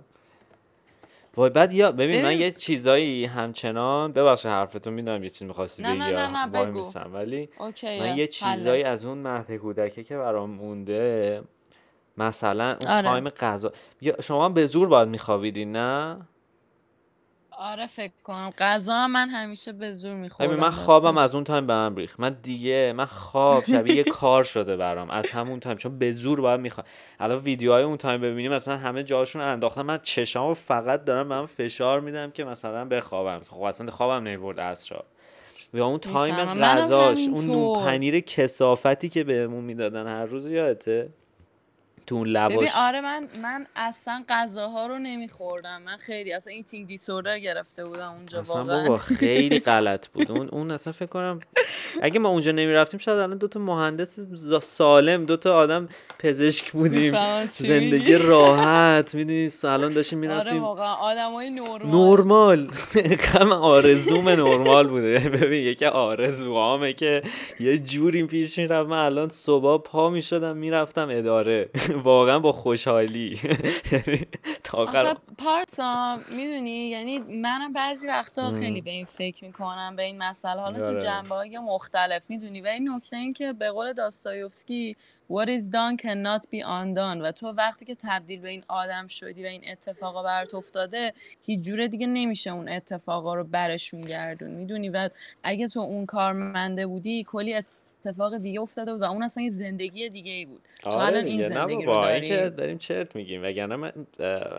[1.37, 2.39] وای بعد یا ببین من.
[2.39, 6.77] یه چیزایی همچنان ببخشید حرفتون می‌دونم یه چیز می‌خواستی بگی نه، نه، نه، بگو.
[6.77, 7.49] میسم ولی
[7.83, 11.41] من یه چیزایی از اون مهد کودکه که برام مونده
[12.17, 13.07] مثلا اون آره.
[13.07, 13.71] تایم غذا
[14.23, 16.17] شما به زور باید میخوابیدین نه
[17.57, 18.53] آره فکر کنم.
[18.57, 21.95] غذا هم من همیشه به زور میخوردم ببین من خوابم از اون تایم به هم
[21.95, 22.19] ریخت.
[22.19, 25.09] من دیگه من خواب شبیه یه کار شده برام.
[25.09, 26.87] از همون تایم چون به زور باید می‌خوام.
[27.19, 29.81] الان ویدیوهای اون تایم ببینیم مثلا همه جاشون انداختن.
[29.81, 33.41] من چشامو فقط دارم به من فشار میدم که مثلا بخوابم.
[33.49, 35.03] خب اصلا خوابم نمی‌برد عصرا
[35.73, 37.45] یا اون تایم غذاش اون.
[37.45, 41.09] نون پنیر کسافتی که بهمون می‌دادن هر روز یادته؟
[42.07, 45.81] تو اون ببین لواش آره من من اصلا غذاها رو نمیخوردم.
[45.85, 48.83] من خیلی اصلا eating disorder گرفته بودم اونجا اصلا واقعا.
[48.83, 50.31] بابا خیلی غلط بود.
[50.31, 51.39] اون اون اصلا فکر کنم
[52.01, 55.89] اگه ما اونجا نمی‌رفتیم شاید الان دوتا مهندس ز- سالم دوتا آدم
[56.19, 57.13] پزشک بودیم.
[57.47, 58.15] زندگی.
[58.17, 60.61] راحت می‌دونی؟ الان داشتیم آره می‌رفتیم.
[60.63, 61.87] واقعا آدمای نرمال.
[62.17, 62.69] نرمال.
[63.35, 65.19] من آرزوم نرمال بوده.
[65.35, 67.21] ببین یکی آرزوامه که
[67.59, 68.89] یه جوری پیش می‌رفت.
[68.89, 71.69] من الان صبح پا می‌شدم می‌رفتم اداره.
[71.95, 73.39] واقعا با خوشحالی.
[73.91, 74.21] یعنی
[74.63, 78.51] تا پارسا می‌دونی؟ یعنی منم بعضی وقتا.
[78.51, 80.61] خیلی به این فکر می‌کنم به این مسئله.
[80.61, 80.99] حالا آره.
[80.99, 84.97] تو جنبه های مختلف می‌دونی؟ و این نکته این که به قول داستایوفسکی
[85.31, 87.21] what is done cannot be undone.
[87.21, 91.13] و تو وقتی که تبدیل به این آدم شدی و این اتفاقا برات افتاده
[91.45, 95.09] هیچ جوره دیگه نمیشه اون اتفاقا رو برشون گردون می‌دونی؟ و
[95.43, 97.53] اگه تو اون کارمنده بودی کلی
[98.05, 101.25] اتفاق دیگه افتاده بود و اون اصلا یه زندگی دیگه ای بود تو آره الان
[101.25, 103.91] این زندگی رو این که داری داریم چرت میگیم وگرنه من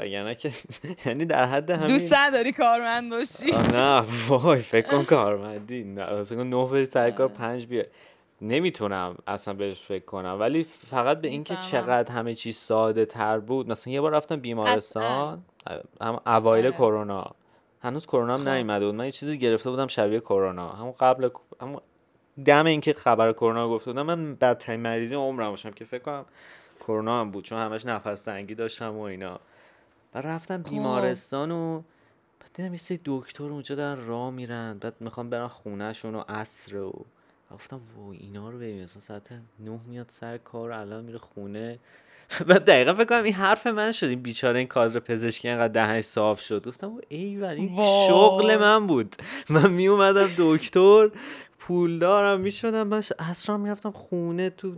[0.00, 0.50] وگرنه که
[1.06, 6.38] یعنی در حد همین دوست نداری کارمند باشی نه وای فکر کن کارمندی نه اصلا
[6.38, 7.36] کن نه بری سر کار آره.
[7.36, 7.84] پنج بیا
[8.40, 11.56] نمی‌تونم اصلا بهش فکر کنم ولی فقط به اینکه.
[11.56, 15.42] چقدر همه چیز ساده تر بود مثلا یه بار رفتم بیمارستان
[16.00, 16.74] هم اوایل آره.
[16.74, 17.30] کرونا
[17.82, 18.48] هنوز کرونا هم خب.
[18.48, 21.28] نیومده بود من یه چیزی گرفته بودم شبیه کرونا همون قبل
[21.60, 21.80] همون
[22.44, 26.24] دم اینکه خبر کرونا گفته بودم من بدترین مریضی عمرم باشم که فکر کنم
[26.80, 29.40] کرونا هم بود چون همش نفس تنگی داشتم و اینا
[30.14, 30.70] و رفتم خب.
[30.70, 31.82] بیمارستان و
[32.40, 36.76] بعد دیدم یه سری دکتر اونجا دارن راه میرن بعد می‌خوام برن خونهشون و عصر
[36.76, 37.04] و
[37.50, 41.78] گفتم وای اینا رو ببین مثلا ساعت نه میاد سر کار الان میره خونه
[42.48, 46.04] بعد دقیقا فکر کنم این حرف من شد این بیچاره این کادر پزشکی انقدر دهنش
[46.04, 46.68] صاف شد.
[46.68, 48.06] گفتم ای این وای.
[48.08, 49.16] شغل من بود.
[49.50, 51.10] من می اومدم دکتر
[51.58, 54.72] پول دارم می‌شدم باش اصرا می‌رفتم خونه تو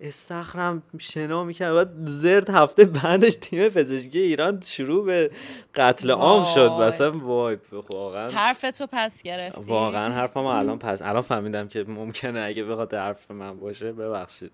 [0.00, 5.30] استخرم شنا می‌کرد بعد زرد هفته بعدش تیم پزشکی ایران شروع به
[5.74, 6.70] قتل عام شد.
[6.70, 7.56] مثلا وای
[7.88, 8.30] واقعا.
[8.30, 9.62] حرف تو پس گرفتی.
[9.62, 14.52] واقعا حرفم الان پس الان فهمیدم که ممکنه اگه به خاطر حرف من باشه ببخشید.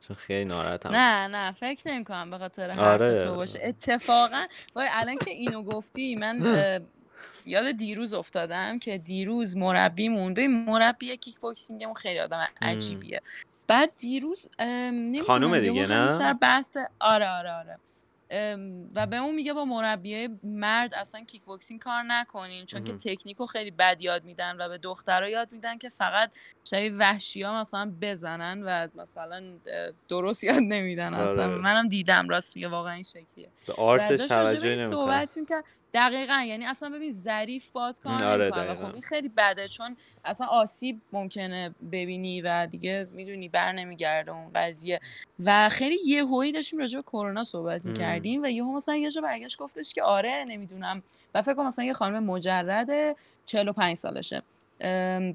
[0.00, 0.88] چون خیلی ناراحتم.
[0.92, 3.18] نه نه فکر نمی کنم به خاطر حرف آره.
[3.18, 3.60] تو باشه.
[3.62, 6.42] اتفاقا وای الان که اینو گفتی من
[7.46, 13.22] یاد دیروز افتادم که دیروز مربیمون ببین مربی کیک باکسینگمون خیلی آدم عجیبیه.
[13.66, 17.78] بعد دیروز یهو دیگه، نه؟ سر بحث آره آره آره.
[18.94, 22.96] و به اون میگه با مربیای مرد اصلا کیک باکسینگ کار نکنین چون که مهم.
[22.96, 26.30] تکنیک رو خیلی بد یاد میدن و به دخترها یاد میدن که فقط
[26.64, 29.42] شبیه وحشی ها مثلا بزنن و مثلا
[30.08, 31.54] درست یاد نمیدن اصلا آره.
[31.56, 35.64] منم دیدم راست میگه واقعا این شکلیه به آرتش این نمی‌کنه صحبت می‌کرد
[35.94, 38.74] دقیقا یعنی اصلا ببین ظریف باد کار آره،.
[38.74, 44.50] خب این خیلی بده چون اصلا آسیب ممکنه ببینی و دیگه می‌دونی بر نمیگرده اون
[44.54, 45.00] قضیه
[45.44, 47.86] و خیلی یهویی داشتیم راجع به کرونا صحبت.
[47.86, 51.02] می‌کردیم و یهو مثلا یه جا برگشت گفتش که آره نمی‌دونم
[51.34, 54.42] و فکر کنم مثلا یه خانم مجرد 45 سالشه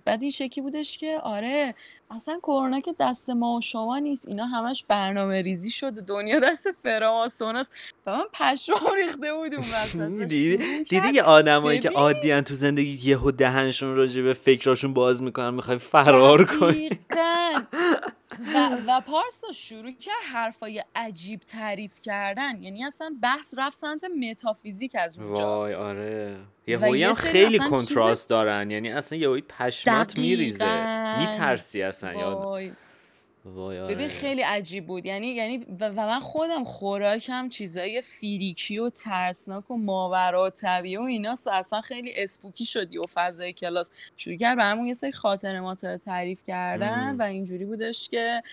[0.05, 1.75] بعد این شکلی بودش که آره
[2.11, 6.67] اصلا کرونا که دست ما و شما نیست اینا همش برنامه ریزی شده دنیا دست
[6.83, 7.71] فراماسوناست
[8.05, 10.25] و من پشمام ریخته بود اون
[10.89, 11.89] دیدی یه آدمایی که.
[11.89, 16.89] عادیان تو زندگی یهو دهنشون راجع به فکراشون باز می‌کنن می‌خوای فرار کنی.
[18.55, 22.63] و, و پارسا شروع کرد حرفای عجیب تعریف کردن.
[22.63, 25.43] یعنی اصلا بحث رفت سمت متافیزیک از اونجا.
[25.59, 26.37] وای آره.
[26.67, 28.71] یه و یه هم خیلی چیز- کنتراست دارن.
[28.71, 30.65] یعنی اصلا یه پشمات میریزه.
[30.65, 31.17] دقیقاً.
[31.19, 32.71] میترسی اصلا یاد.
[33.45, 33.95] وای آره.
[33.95, 35.05] ببین خیلی عجیب بود.
[35.05, 41.01] یعنی یعنی و, و من خودم خوراکم چیزای فیریکی و ترسناک و ماورا طبیعی و
[41.01, 43.91] اینا اصلا خیلی اسپوکی شدی و فضای کلاس.
[44.17, 47.15] شروع کرد برامون یه سری خاطر ماطر تعریف کردن.
[47.15, 48.43] و اینجوری بودش که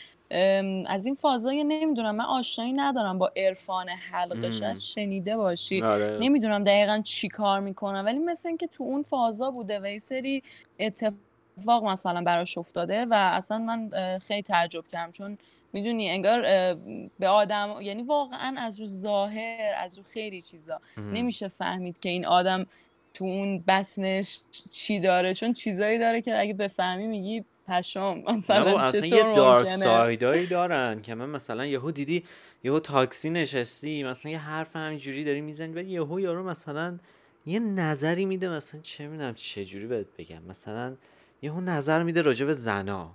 [0.86, 4.50] از این فضای نمی‌دونم من آشنایی ندارم با عرفان حلقه.
[4.50, 5.82] شاید شنیده باشی.
[5.82, 6.18] آره.
[6.20, 8.02] نمی‌دونم دقیقا چی کار می‌کنم.
[8.06, 10.42] ولی مثل اینکه تو اون فازا بوده و یه سری
[10.78, 11.14] اتفاق
[11.66, 15.12] مثلا براش افتاده و اصلا من خیلی تعجب کردم.
[15.12, 15.38] چون
[15.72, 16.42] می‌دونی انگار
[17.18, 22.26] به آدم یعنی واقعا از رو ظاهر از رو خیلی چیزا نمیشه فهمید که این
[22.26, 22.66] آدم
[23.14, 24.40] تو اون بطنش
[24.70, 25.34] چی داره.
[25.34, 31.14] چون چیزایی داره که اگه بفهمی میگی پشم مثلا اصلا یه دارک سایدایی دارن که
[31.14, 32.22] من مثلا یهو دیدی
[32.64, 36.98] یهو تاکسی نشستی مثلا یه حرف همینجوری داری می‌زنی و یهو یارو مثلا
[37.46, 40.42] یه نظری میده مثلا چه می‌دونم چه جوری بهت بگم.
[40.48, 40.96] مثلا
[41.42, 43.10] یهو نظر میده راجع به زنا.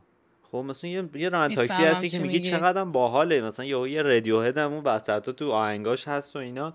[0.51, 3.41] خب مثلا یه یه ران تاکسی هستی که میگی چقدر باحاله.
[3.41, 6.73] مثلا یهو یه رادیو هد اون وسطا تو آهنگاش هست و اینا.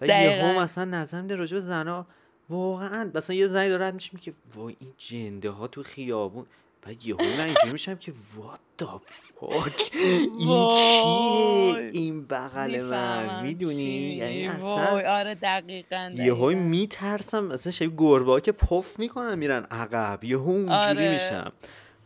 [0.00, 2.06] و یهو مثلا نظر میده راجع به زنا.
[2.48, 6.46] واقعا مثلا یه زنی داره میشه میگه وای این جنده ها تو خیابون
[6.82, 9.00] بعد یهو من اینجوری میشم که وات دا
[9.40, 9.90] فاک
[10.38, 13.82] این کیه این بغل من می‌دونی؟
[14.14, 20.24] یعنی اصلا آره دقیقاً یهو میترسم مثلا شبیه گربه که پف می‌کنن میرن عقب.
[20.24, 21.12] یهو اونجوری آره.
[21.12, 21.52] میشم.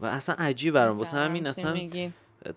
[0.01, 0.99] و اصلا عجیب برام.
[0.99, 1.81] واسه همین اصلا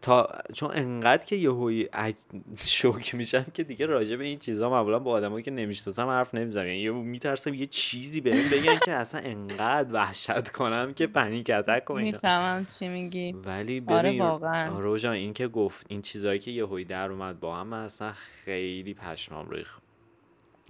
[0.01, 2.15] تا چون انقدر که یهویی اج...
[2.59, 6.67] شوک میشم که دیگه راجع به این چیزا معمولا با آدمایی که نمی‌شناسم حرف نمی‌زنم
[6.67, 12.03] یعنی میترسم یه چیزی بهم بگن که اصلا انقدر وحشت کنم که پنیک اتک کنم.
[12.03, 13.31] می‌فهمم چی میگی.
[13.31, 17.39] ولی آره، ببین آره واقعا روژان این که گفت این چیزایی که یهویی در اومد
[17.39, 19.77] با هم اصلا خیلی پشمام ریخ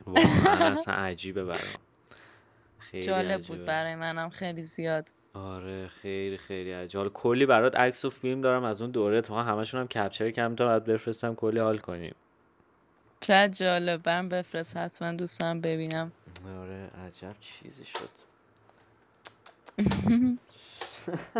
[0.06, 1.80] واقعا اصلا عجیبه برام.
[2.80, 5.10] خیلی جالب بود برای منم خیلی زیاد.
[5.38, 9.80] آره خیلی خیلی عجیب کلی برات عکس و فیلم دارم از اون دوره تا همشون
[9.80, 12.16] هم کپچر کردم تا بعد بفرستم کلی حال کنیم.
[13.20, 16.12] چه جالب برم بفرست حتما دوستم ببینم.
[16.62, 18.10] آره عجب چیزی شد.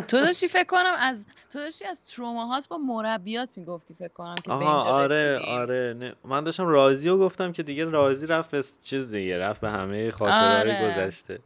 [0.08, 4.50] تو داشتی فکر کنم از تو داشتی از تروماهات با مربیات می‌گفتی فکر کنم که
[4.50, 5.96] به اینجا آره آره.
[6.00, 6.16] نه.
[6.24, 10.72] من داشتم راضی و گفتم که دیگه راضی رفت چیز دیگه رفت به همه خاطرهای
[10.72, 10.88] آره.
[10.88, 11.40] گذشته.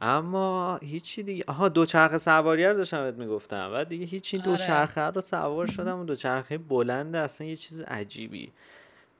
[0.00, 3.70] اما هیچی دیگه آها دوچرخه سواری رو داشتم بهت می‌گفتم.
[3.74, 4.46] و دیگه هیچی آره.
[4.46, 8.52] دوچرخه رو سوار شدم و دوچرخه بلنده اصلا یه چیز عجیبی.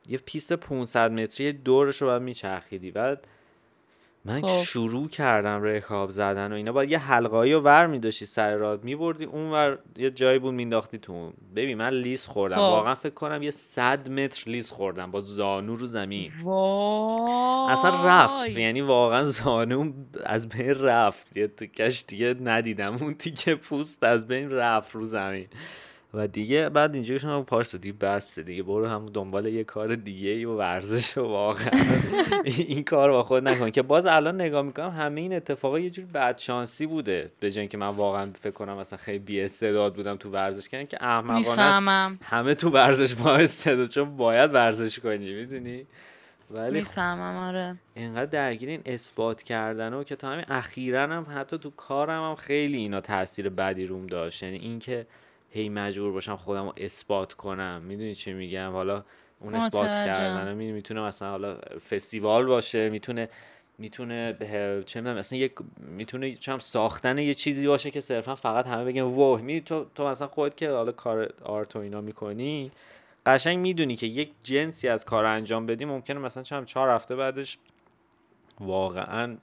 [0.08, 2.90] یه پیست 500 متری دورش رو باید میچرخیدی.
[2.90, 3.26] بعد
[4.24, 4.62] من خب.
[4.62, 6.72] شروع کردم رکاب زدن و اینا.
[6.72, 10.98] باید یه حلقه‌هایی رو ور میداشتی سر راه میبردی اون ور یه جایی بود مینداختی
[10.98, 11.32] تو اون.
[11.56, 12.56] ببین من لیز خوردم.
[12.56, 12.62] خب.
[12.62, 16.32] واقعا فکر کنم یه صد متر لیز خوردم با زانو رو زمین.
[16.42, 17.72] وای.
[17.72, 18.48] اصلا رفت.
[18.56, 19.92] یعنی واقعا زانو
[20.24, 21.36] از بین رفت.
[21.36, 22.96] یه تکش دیگه ندیدم.
[23.00, 25.46] اون تیکه پوست از بین رفت رو زمین.
[26.14, 30.46] و دیگه بعد اینجا شما پارس دیگه بسته دیگه برو هم دنبال یه کار دیگه
[30.46, 31.70] و ورزش و واقعا
[32.44, 33.70] این کار با خود نکن.
[33.70, 37.78] که باز الان نگاه می‌کنم همه این اتفاقا یه جور بدشانسی بوده به جای که
[37.78, 42.54] من واقعا فکر کنم مثلا خیلی بی استعداد بودم تو ورزش کردن که احمقانه همه
[42.54, 45.86] تو ورزش با استعداد چون باید ورزش کنی می‌دونی؟
[46.50, 47.76] ولی می‌فهمم آره.
[47.94, 52.34] اینقدر درگیر این اثبات کردن و که تا همین اخیرا هم حتی تو کارم هم
[52.34, 54.42] خیلی اینا تاثیر بدی روم داشت.
[54.42, 55.06] یعنی اینکه
[55.50, 57.82] هی مجبور باشم خودم رو اثبات کنم.
[57.84, 59.04] می‌دونی چی میگم؟ حالا
[59.40, 61.56] اون اثبات کردن می‌تونه مثلا حالا
[61.90, 63.28] فستیوال باشه می‌تونه
[63.78, 68.66] می‌تونه به چه می‌دونم مثلا یک می‌تونه چم ساختن یه چیزی باشه که صرفا فقط
[68.66, 72.70] همه بگن واه می تو تو مثلا خودت که حالا کار آرت و اینا می‌کنی؟
[73.26, 77.58] قشنگ می‌دونی که یک جنسی از کار انجام بدی ممکنه مثلا چم چهار هفته بعدش
[78.60, 79.36] واقعا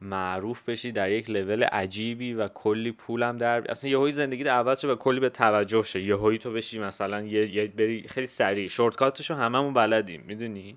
[0.00, 4.88] معروف بشی در یک لول عجیبی و کلی پولم در اصلا یهویی زندگی عوض شه
[4.88, 6.00] و کلی به توجه شه.
[6.00, 8.66] یهویی تو بشی مثلا یه, یه بری خیلی سریع.
[8.66, 10.24] شورتکاتشو هممون بلدیم.
[10.26, 10.76] می‌دونی؟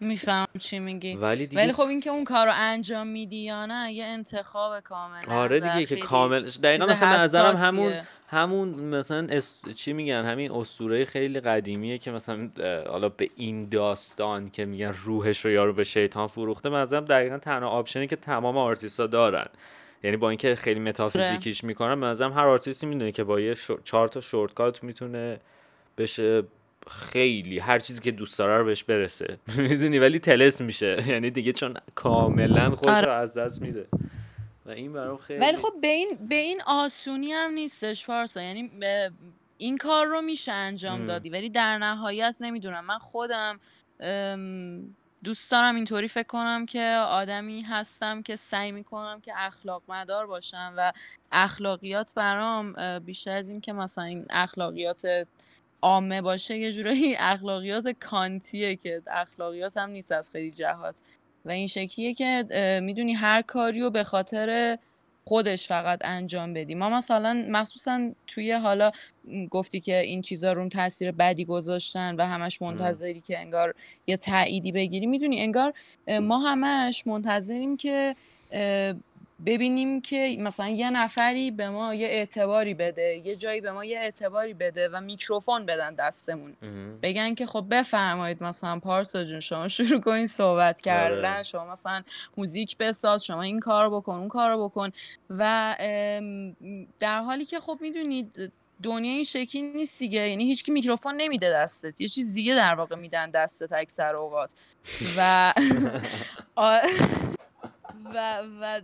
[0.00, 1.14] میفهم چی میگی.
[1.14, 1.62] ولی, دیگه...
[1.62, 5.86] ولی خب اینکه اون کار رو انجام میدی یا نه یه انتخاب کامل آره دیگه
[5.86, 7.92] که کامل دقیقا مثلا نظرم همون
[8.28, 9.28] همون مثلا
[9.76, 12.50] چی میگن؟ همین اسطوره خیلی قدیمیه که مثلا
[12.90, 17.68] حالا به این داستان که میگن روحش رو یارو به شیطان فروخته مثلا دقیقا تنها
[17.68, 19.46] option ی که تمام آرتیستا دارن.
[20.02, 24.20] یعنی با اینکه خیلی متافیزیکیش می‌کنن مثلا هر آرتیستی می‌دونه که با یه چهار تا
[24.20, 25.40] shortcut می‌تونه
[25.98, 26.42] بشه
[26.90, 29.38] خیلی هر چیزی که دوست داره رو بهش برسه.
[29.56, 30.96] می‌دونی؟ ولی تلس میشه.
[31.12, 33.12] یعنی دیگه چون کاملا خودش رو آره.
[33.12, 33.86] از دست میده.
[34.66, 38.42] و این برام خیلی ولی خب به این به این آسونی هم نیستش پارسا.
[38.42, 38.70] یعنی
[39.58, 41.30] این کار رو میشه انجام دادی.
[41.30, 42.84] ولی در نهایت نمی‌دونم.
[42.84, 43.60] من خودم
[45.24, 50.74] دوست دارم اینطوری فکر کنم که آدمی هستم که سعی می‌کنم که اخلاق مدار باشم
[50.76, 50.92] و
[51.32, 55.26] اخلاقیات برام بیشتر از این که مثلا این اخلاقیات
[55.82, 60.94] عامه باشه یه جورایی اخلاقیات کانتیه که اخلاقیات هم نیست از خیلی جهات.
[61.44, 62.44] و این شکلیه که
[62.82, 64.78] می‌دونی هر کاری رو به خاطر
[65.24, 66.74] خودش فقط انجام بدی.
[66.74, 68.92] ما مثلا مخصوصا توی حالا
[69.50, 73.74] گفتی که این چیزا رو تاثیر بدی گذاشتن و همش منتظری که انگار
[74.06, 75.06] یه تأییدی بگیری.
[75.06, 75.74] می‌دونی انگار
[76.22, 78.14] ما همش منتظریم که
[79.46, 83.98] ببینیم که مثلا یه نفری به ما یه اعتباری بده یه جایی به ما یه
[83.98, 86.56] اعتباری بده و میکروفون بدن دستمون.
[87.02, 91.42] بگن که خب بفرمایید مثلا پارسا جون شما شروع کنین صحبت کردن آره.
[91.42, 92.02] شما مثلا
[92.36, 94.90] موزیک بساز شما این کار بکن اون کار بکن.
[95.30, 95.74] و
[96.98, 100.28] در حالی که خب می‌دونید دنیا این شکلی نیست دیگه.
[100.28, 102.00] یعنی هیچکی میکروفون نمیده دستت.
[102.00, 104.54] یه چیز دیگه در واقع میدن دستت اکثر اوقات.
[105.16, 105.52] و
[108.14, 108.80] و و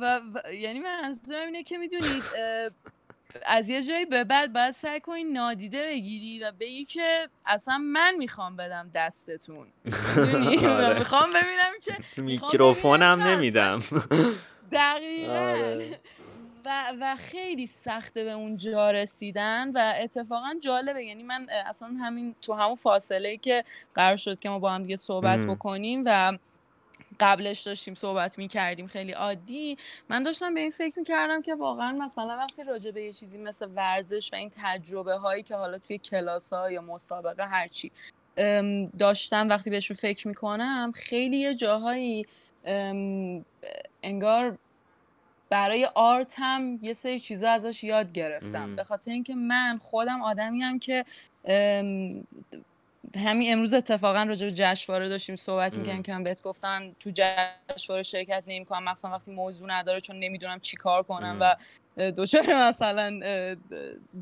[0.00, 2.22] و, یعنی منظورم اینه که می‌دونید
[3.46, 8.14] از یه جایی به بعد باید سعی کنی نادیده بگیری و بگی که اصلا من
[8.18, 9.66] می‌خوام بدم دستتون
[10.16, 10.98] آره.
[10.98, 13.82] می‌خوام ببینم که میکروفونم نمیدم
[14.72, 16.00] دقیقا آره.
[16.64, 21.04] و, و خیلی سخته به اون جا رسیدن و اتفاقا جالبه.
[21.04, 24.96] یعنی من اصلا همین تو همون فاصله که قرار شد که ما با هم دیگه
[24.96, 26.38] صحبت بکنیم و
[27.20, 29.78] قبلش داشتیم صحبت می کردیم خیلی عادی.
[30.08, 33.38] من داشتم به این فکر می کردم که واقعا مثلا وقتی راجع به یه چیزی
[33.38, 37.92] مثل ورزش و این تجربه هایی که حالا توی کلاس ها یا مسابقه هرچی
[38.98, 42.26] داشتم وقتی بهشون فکر می کنم خیلی یه جاهایی
[44.02, 44.58] انگار
[45.52, 48.76] برای آرت هم یه سری چیزا ازش یاد گرفتم.
[48.76, 51.04] به خاطر اینکه من خودم آدمی هم که
[53.16, 58.02] همین امروز اتفاقا راجع به جشنواره داشتیم صحبت می‌کنیم که من بهت گفتن تو جشنواره
[58.02, 61.56] شرکت نمی‌کنم مثلا وقتی موضوع نداره چون نمی‌دونم چی کار کنم و
[62.10, 63.20] دچار مثلا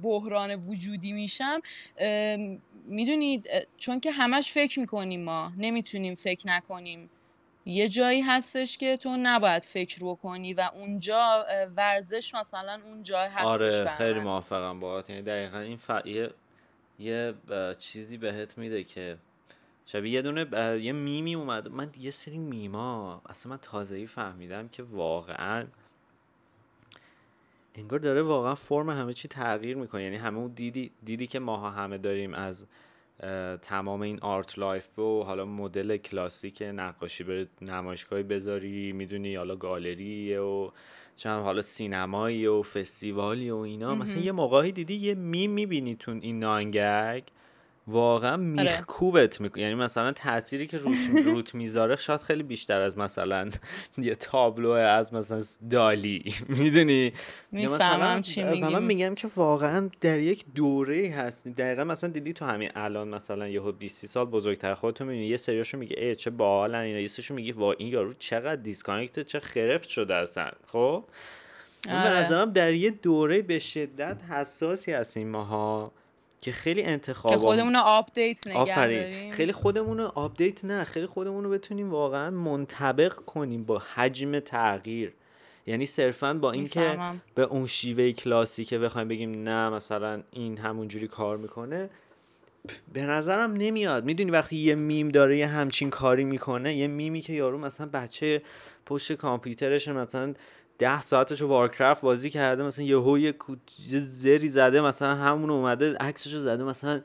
[0.03, 1.61] بحران وجودی میشم.
[2.87, 7.11] می‌دونید چون که همش فکر می‌کنیم ما نمی‌تونیم فکر نکنیم.
[7.65, 11.47] یه جایی هستش که تو نباید فکر بکنی و اونجا
[11.77, 15.11] ورزش مثلا اون جای هستش آره خیلی موافقم باهات.
[15.11, 15.91] یعنی دقیقا این ف...
[16.05, 16.31] یه...
[16.99, 17.35] یه
[17.79, 19.19] چیزی بهت میده که
[19.87, 20.47] شبیه یه دونه
[20.83, 21.69] یه میمی اومد.
[21.69, 25.67] من یه سری میما اصلا من تازهی فهمیدم که واقعا
[27.75, 30.03] انگار داره واقعا فرم همه چی تغییر می‌کنه.
[30.03, 32.67] یعنی همه اون دیدی دیدی که ماها همه داریم از
[33.63, 40.37] تمام این art life و حالا مدل کلاسیک نقاشی به نمایشگاهی بذاری می‌دونی حالا گالری
[40.37, 40.71] و
[41.17, 43.95] چند حالا سینمایی و فستیوالی و اینا.
[43.95, 47.23] مثلا یه موقعی دیدی یه میم می‌بینی تو این نانگگ
[47.91, 48.39] واقعا آره.
[48.39, 49.63] میخکوبت می‌کنه.
[49.63, 53.51] یعنی مثلا تأثیری که روش روت می‌ذاره شاید خیلی بیشتر از مثلا
[53.99, 56.35] یه تابلو از مثلا دالی.
[56.49, 57.13] می‌دونی؟
[57.53, 62.45] مثلا چی و من میگم که واقعا در یک دوره هستی دقیقا مثلا دیدی تو
[62.45, 66.79] همین الان مثلا یهو 20 سال بزرگتر خودتون می‌بینی یه سریاشو میگه ای چه باحالن
[66.79, 66.99] اینا.
[66.99, 70.51] یه سریاشو میگی وا این یارو چقدر disconnect چه خرفت شده اصلا.
[70.67, 71.05] خب؟
[71.89, 72.11] آره.
[72.11, 75.93] به نظرم در یه دوره به شدت حساسی هستیم ماها.
[76.41, 81.45] که خیلی انتخاب که خودمون رو update نگه خیلی خودمون رو update نه خیلی خودمون
[81.45, 85.13] رو بتونیم واقعا منطبق کنیم با حجم تغییر.
[85.67, 86.99] یعنی صرفا با اینکه
[87.35, 91.91] به اون شیوه کلاسیکه بخوایم بگیم نه مثلا این همونجوری کار می‌کنه
[92.93, 94.05] به نظرم نمیاد.
[94.05, 98.43] می‌دونی وقتی یه میم داره یه همچین کاری می‌کنه یه میمی که یارو مثلا بچه
[98.87, 100.35] پشت کامپیوترش مثلا
[100.81, 103.35] ده ساعتشو وارکرافت بازی کرده مثلا یهو یه
[103.99, 107.03] زری زده مثلا همون اومده عکسشو زده مثلا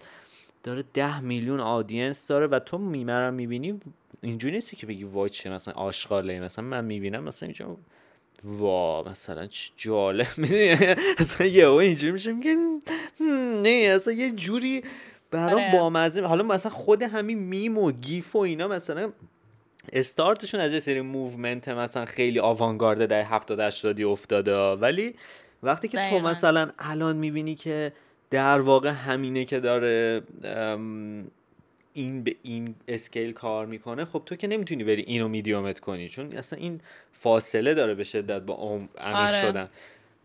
[0.64, 3.80] داره ده میلیون آدینس داره و تو میمرم می‌بینی
[4.22, 7.78] اینجوری نیستی که بگی وای چه مثلا آشغاله مثلا من می‌بینم مثلا اینجا
[8.44, 10.28] وا مثلا چه جالب.
[10.38, 10.70] می‌دونی؟
[11.18, 12.56] اصلا یهو اینجوری میشه میگه
[13.64, 14.84] نه اصلا یه جوری
[15.32, 15.72] برام آره.
[15.72, 16.22] بامزه.
[16.22, 19.12] حالا مثلا خود همین میم و گیف و اینا مثلا
[19.94, 24.58] استارتشون از یه سری movement مثلا خیلی آوانگارد در 70 80 افتاده.
[24.58, 25.14] ولی
[25.64, 27.94] وقتی که تو مثلا الان می‌بینی که
[28.30, 30.22] در واقع همینه که داره
[31.94, 36.10] این به این scale کار می‌کنه خب تو که نمی‌تونی بری اینو میدیومت کنی.
[36.10, 36.82] چون اصلا این
[37.12, 38.54] فاصله داره به شدت با
[38.98, 39.42] عمیق آره.
[39.42, 39.70] شدن.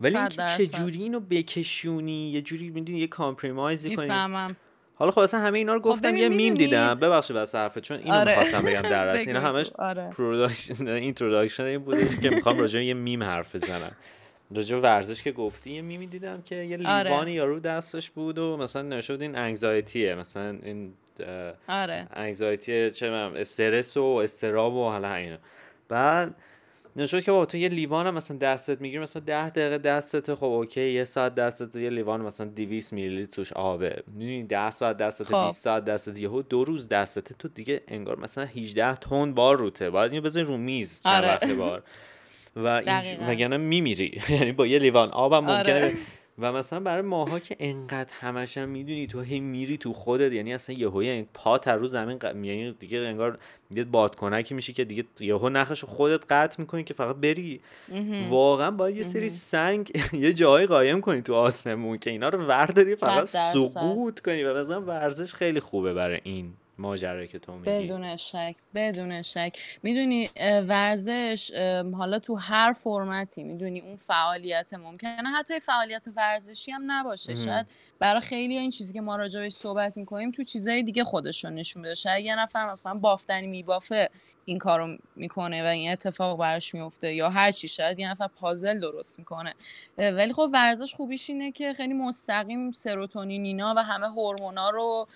[0.01, 4.55] ولی اینکه چه جوری اینو بکشونی یه جوری می‌دونی یه compromise ی کنی.
[4.95, 6.95] حالا خب اصلا همه اینا رو خب گفتم یه میم دیدم.
[6.95, 8.31] ببخشید واسه حرفت چون اینو آره.
[8.31, 9.27] می‌خواستم بگم در اصل.
[9.27, 10.09] اینا همش آره.
[10.09, 13.91] production introduction این بودش که می‌خوام راجع یه میم حرف بزنم.
[14.55, 17.09] راجع ورزش که گفتی یه میمی دیدم که یه آره.
[17.09, 20.93] لیوانی یارو دستش بود و مثلا نوشته این anxiety ه مثلا این
[21.67, 22.07] آره.
[22.13, 25.37] anxiety چه استرس و اضطراب و حالا اینا.
[25.89, 26.35] بعد
[26.95, 30.43] نوشته که بابا تو یه لیوان هم مثلا دستت می‌گیری مثلا ده دقیقه دستت خب
[30.43, 35.25] okay یه ساعت دستت یه لیوان مثلا 200 میلی توش آبه می‌دونی 10 ساعت دستت
[35.25, 35.45] خب.
[35.45, 39.89] 20 ساعت دستت یهو دو روز دستت تو دیگه انگار مثلا 18 تن بار روته
[39.89, 41.27] باید اینو بزنی رو میز چند آره.
[41.27, 41.83] وقت بار
[42.55, 42.79] و
[43.27, 45.93] وگرنه میمیری یعنی با یه لیوان آبم ممکنه آره.
[46.41, 50.53] و مثلا برای ماها که انقدر همش هم می‌دونی تو هی میری تو خودت یعنی
[50.53, 52.23] اصلا یهو یعنی پا تر رو زمین ق...
[52.23, 53.37] یعنی دیگه انگار
[53.69, 57.61] دیگه بادکنکی میشی که دیگه یهو نخش خودت قطع می‌کنی که فقط بری.
[58.29, 62.95] واقعا باید یه سری سنگ یه جایی قایم کنی تو آسمون که اینا رو ورداری
[62.95, 66.53] فقط سقوط کنی و مثلا ورزش خیلی خوبه برای این.
[66.81, 67.65] ماجرا که تو میگی.
[67.65, 69.57] بدون شک بدون شک.
[69.83, 70.29] می‌دونی
[70.67, 71.51] ورزش
[71.93, 75.29] حالا تو هر فرمتی می‌دونی اون فعالیت ممکنه.
[75.37, 77.35] حتی فعالیت ورزشی هم نباشه.
[77.35, 77.67] شاید
[77.99, 81.95] برای خیلی این چیزی که ما راجبش صحبت می‌کنیم تو چیزای دیگه خودشون نشون بده.
[81.95, 84.09] شاید یه نفر مثلا بافتنی میبافه
[84.45, 87.67] این کارو می‌کنه و این اتفاق براش میفته یا هر چی.
[87.67, 89.53] شاید یه نفر پازل درست می‌کنه.
[89.97, 95.07] ولی خب ورزش خوبیش اینه که خیلی مستقیم سروتونین اینا و همه هورمونا رو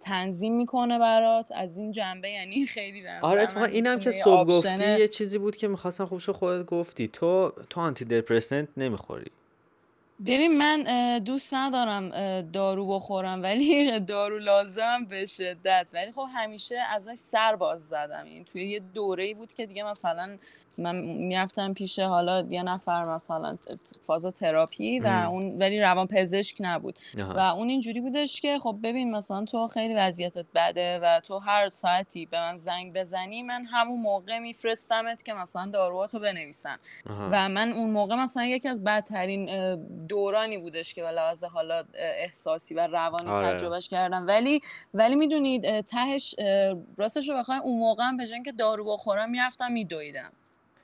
[0.00, 1.52] تنظیم می‌کنه برات.
[1.54, 5.68] از این جنبه یعنی خیلی آره اتفاقا اینم که صبح گفتی یه چیزی بود که
[5.68, 7.08] می‌خواستم خوبشو خودت گفتی.
[7.08, 9.30] تو تو آنتی دپرسنت نمی‌خوری.
[10.26, 15.90] ببین من دوست ندارم دارو بخورم ولی دارو لازم به شدت.
[15.94, 18.24] ولی خب همیشه ازش سر باز زدم.
[18.24, 20.38] این توی یه دوره ای بود که دیگه مثلا
[20.78, 23.58] من می‌رفتم پیش حالا یه نفر مثلا
[24.06, 29.10] فاز تراپی و اون ولی روان پزشک نبود و اون اینجوری بودش که خب ببین
[29.10, 34.00] مثلا تو خیلی وضعیتت بده و تو هر ساعتی به من زنگ بزنی من همون
[34.00, 36.76] موقع میفرستمت که مثلا داروهاتو بنویسن.
[37.30, 39.74] و من اون موقع مثلا یکی از بدترین
[40.06, 43.54] دورانی بودش که به لحاظ حالا احساسی و روانی آره.
[43.56, 44.26] تجربهش کردم.
[44.26, 44.60] ولی
[44.94, 46.34] ولی می‌دونید تهش
[46.96, 50.32] راستش رو بخوای اون موقع هم به که دارو بخورم می‌رفتم میدویدم.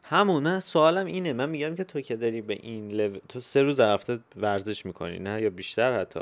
[0.07, 1.33] همون من سوالم اینه.
[1.33, 3.19] من میگم که تو که داری به این لو...
[3.29, 6.21] تو سه روز هفته ورزش می‌کنی نه؟ یا بیشتر حتی؟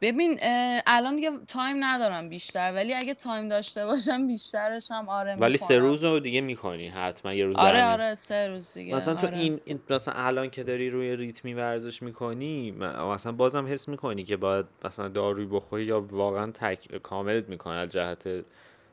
[0.00, 0.38] ببین
[0.86, 5.78] الان دیگه time ندارم بیشتر ولی اگه time داشته باشم بیشترش هم آره ولی سه
[5.78, 9.38] روز رو دیگه می‌کنی حتما یه روز آره آره سه روز دیگه مثلا تو آره.
[9.38, 14.36] این, این مثلا الان که داری روی ریتمی ورزش می‌کنی مثلا بازم حس می‌کنی که
[14.36, 16.96] باید مثلا داروی بخوری یا واقعا تک...
[16.96, 18.28] کاملت می‌کنه از جهت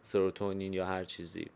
[0.04, 1.48] سروتونین یا هر چیزی.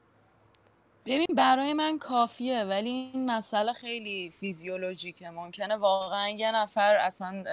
[1.06, 7.44] ببین برای من کافیه ولی این مسئله خیلی فیزیولوژیکه ممکنه واقعا یه نفر اصلا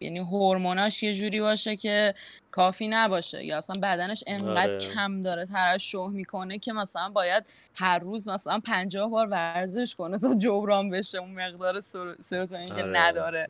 [0.00, 2.14] یعنی هورموناش یه جوری باشه که
[2.50, 4.94] کافی نباشه یا اصلا بدنش انقدر آره.
[4.94, 10.34] کم داره ترشح می‌کنه که مثلا باید هر روز مثلا پنجاه بار ورزش کنه تا
[10.34, 11.80] جبران بشه اون مقدار
[12.20, 12.92] سروتونین که آره.
[12.92, 13.48] نداره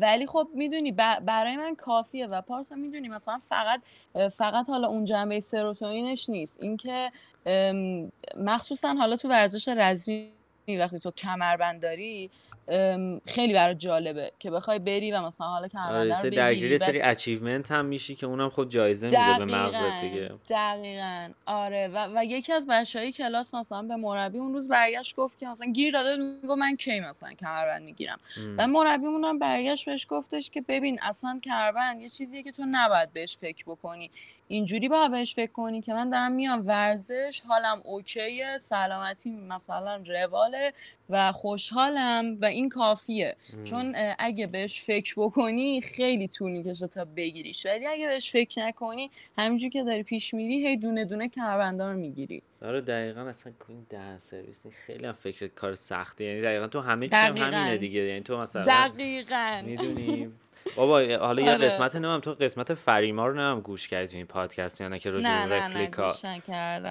[0.00, 0.92] ولی خب می‌دونی
[1.22, 3.80] برای من کافیه و پارسا می‌دونی مثلا فقط
[4.36, 7.12] فقط حالا اون جنبه سروتونینش نیست اینکه
[8.36, 10.30] مخصوصا حالا تو ورزش رزمی
[10.78, 12.30] وقتی تو کمربند داری
[13.26, 17.84] خیلی برام جالبه که بخوای بری و مثلا حالا کمربند آره درگیر سری achievement هم
[17.84, 20.30] میشی که اونم خود جایزه میده به مغزت دیگه.
[20.48, 21.88] دقیقا آره.
[21.88, 25.46] و, و یکی از بچه های کلاس مثلا به مربی اون روز برگشت گفت که
[25.46, 28.18] مثلا گیر داده میگو من کی مثلا کمربند می‌گیرم.
[28.58, 33.12] و مربی اونم برگشت بهش گفتش که ببین اصلا کمربند یه چیزیه که تو نباید
[33.12, 34.10] بهش فکر بکنی.
[34.48, 40.02] اینجوری باید بهش فکر کنی که من دارم میام ورزش حالم okay ه سلامتی مثلا
[40.06, 40.72] رواله
[41.10, 43.36] و خوشحالم و این کافیه.
[43.64, 47.66] چون اگه بهش فکر بکنی خیلی طول می‌کشه تا بگیریش.
[47.66, 51.98] ولی اگه بهش فکر نکنی همینجور که داری پیش میری هی دونه دونه کمربندا رو
[51.98, 52.42] می‌گیری.
[52.62, 56.24] آره دقیقا اصلا این ده سرویس خیلی هم فکر کار سختی.
[56.24, 58.00] یعنی دقیقا تو همه چی هم همینه دیگه.
[58.00, 59.62] یعنی تو مثلا دقیقا.
[59.64, 60.32] می‌دونی
[60.76, 61.66] بابا حالا یه آره.
[61.66, 62.20] قسمت نمیم.
[62.20, 65.54] تو قسمت فریما رو نمیم گوش کردی تو این پادکست یا نه که راجع به
[65.54, 66.14] رپلیکا؟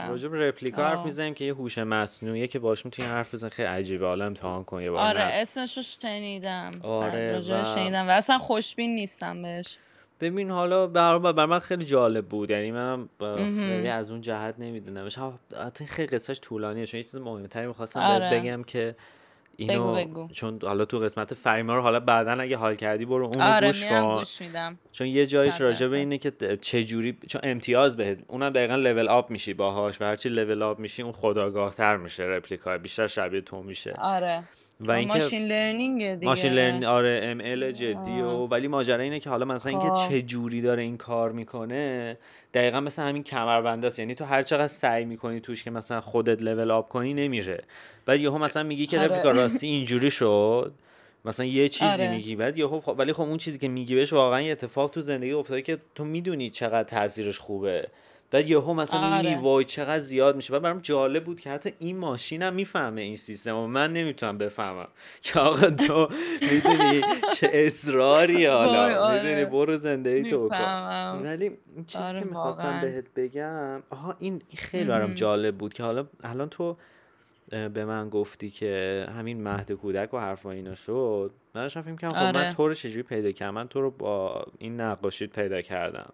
[0.08, 3.68] راجع به رپلیکا حرف می‌زنیم که یه هوش مصنوعیه که باش می‌تونی حرف بزنی خیلی
[3.68, 4.06] عجیبه.
[4.06, 5.08] حالا امتحان کن یه بار.
[5.08, 6.72] آره اسمش رو شنیدم.
[6.84, 7.64] آره و...
[7.64, 8.08] شنیدم.
[8.08, 9.78] و اصلا خوشبین نیستم بهش.
[10.22, 12.50] ببین حالا بر من خیلی جالب بود.
[12.50, 15.10] یعنی منم خیلی از اون جهت نمی‌دونم.
[15.66, 16.86] حتی خیلی قصهش طولانیه.
[16.86, 18.30] چون یه چیز مهمتری می‌خواستم آره.
[18.40, 18.96] بگم که
[19.58, 20.28] اینو بگو بگو.
[20.34, 23.86] چون حالا تو قسمت فریما رو حالا بعدا اگه حال کردی برو اون آره گوش
[23.86, 24.80] کن گوش میدم.
[24.92, 29.08] چون یه جایش راجع به اینه که چه جوری چون امتیاز بهت اونم دقیقا لول
[29.08, 33.42] آپ میشی باهاش و هرچی لول آپ میشی اون خداگاه تر میشه رپلیکا بیشتر شبیه
[33.42, 34.44] تو میشه آره
[34.80, 39.30] و اینکه ماشین لرنینگ دیگه ماشین لرنینگ آره ML جدی و ولی ماجرا اینه که
[39.30, 40.10] حالا مثلا اینکه خب.
[40.10, 42.18] چه جوری داره این کار می‌کنه
[42.54, 46.42] دقیقا مثل همین کمربنده است یعنی تو هر چقدر سعی می‌کنی توش که مثلا خودت
[46.42, 47.64] level up کنی نمیره
[48.06, 49.22] بعد یهو مثلا میگی که آره.
[49.24, 50.74] راستی اینجوری شد
[51.26, 52.12] مثلا یه چیزی آره.
[52.12, 55.02] میگی بعد یهو خب ولی خب اون چیزی که میگی بهش واقعا یه اتفاق تو
[55.02, 57.88] زندگی افتاده که تو می‌دونی چقدر تاثیرش خوبه
[58.32, 59.40] بعد یهو مثلا آره.
[59.40, 60.54] وای چقدر زیاد میشه.
[60.54, 64.38] بعد برام جالب بود که حتی این ماشین هم می‌فهمه این سیستم و من نمی‌تونم
[64.38, 64.88] بفهمم.
[65.22, 66.10] که آقا تو
[66.52, 67.02] می‌دونی
[67.34, 69.04] چه اصراری حالا.
[69.04, 69.18] آره.
[69.24, 71.46] می‌دونی برو زندگی تو کن ولی
[71.76, 76.06] این چیزی آره که می‌خواستم بهت بگم آها این خیلی برام جالب بود که حالا
[76.24, 76.78] الان تو
[77.50, 81.32] به من گفتی که همین مهد کودک و حرفا اینا شد.
[81.56, 82.54] من داشتم فکر خب من آره.
[82.54, 86.14] تو رو چجوری پیدا کردم؟ من تو رو با این نقاشیت پیدا کردم.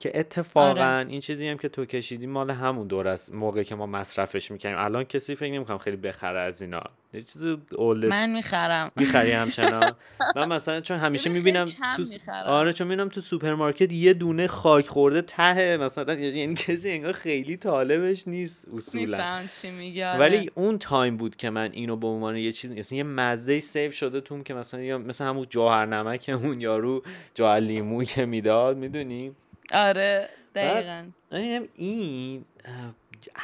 [0.00, 1.06] که اتفاقا آره.
[1.08, 4.76] این چیزی هم که تو کشیدی مال همون دور است موقعی که ما مصرفش می‌کنیم
[4.78, 6.82] الان کسی فکر نمی‌کنم خیلی بخره از اینا.
[7.12, 7.44] یه چیز
[7.76, 8.90] old من می‌خرم.
[8.96, 9.92] می‌خری همچنان.
[10.36, 12.04] من مثلا چون همیشه خیلی می‌بینم تو.
[12.46, 17.56] آره چون می‌بینم تو سوپرمارکت یه دونه خاک خورده ته مثلا یعنی کسی انگار خیلی
[17.56, 19.42] طالبش نیست اصولا.
[19.62, 20.18] چی آره.
[20.18, 23.90] ولی اون time بود که من اینو به عنوان یه چیز مثلا یه مزه save
[23.90, 27.02] شده توم که مثلا یا مثل همون جوهر نمک اون یارو
[27.34, 29.32] جوهر لیمو که می‌داد می‌دونی؟
[29.72, 32.94] آره دقیقا این این اه،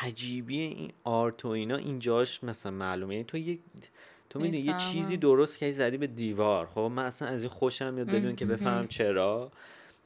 [0.06, 3.58] عجیبیه این art و اینا اینجاش مثلا معلومه یعنی تو یه
[4.30, 4.74] تو می‌دونی یه.
[4.76, 8.46] چیزی درست که زدی به دیوار خب من اصلا از این خوشم میاد بدون که.
[8.46, 9.52] بفهمم چرا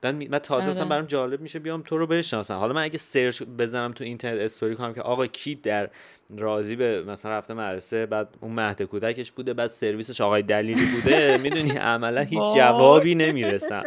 [0.00, 0.88] بعد می- من تازه اصلا آره.
[0.90, 4.74] برام جالب میشه بیام تو رو بشناسم حالا من اگه search بزنم تو اینترنت استوری
[4.76, 5.90] کنم که آقا کی در
[6.36, 11.36] راضی به مثلا رفته مدرسه بعد اون مهد کودکش بوده بعد سرویسش آقای دلیلی بوده
[11.42, 12.40] می‌دونی عملا هیچ.
[12.56, 13.84] جوابی نمی‌رسم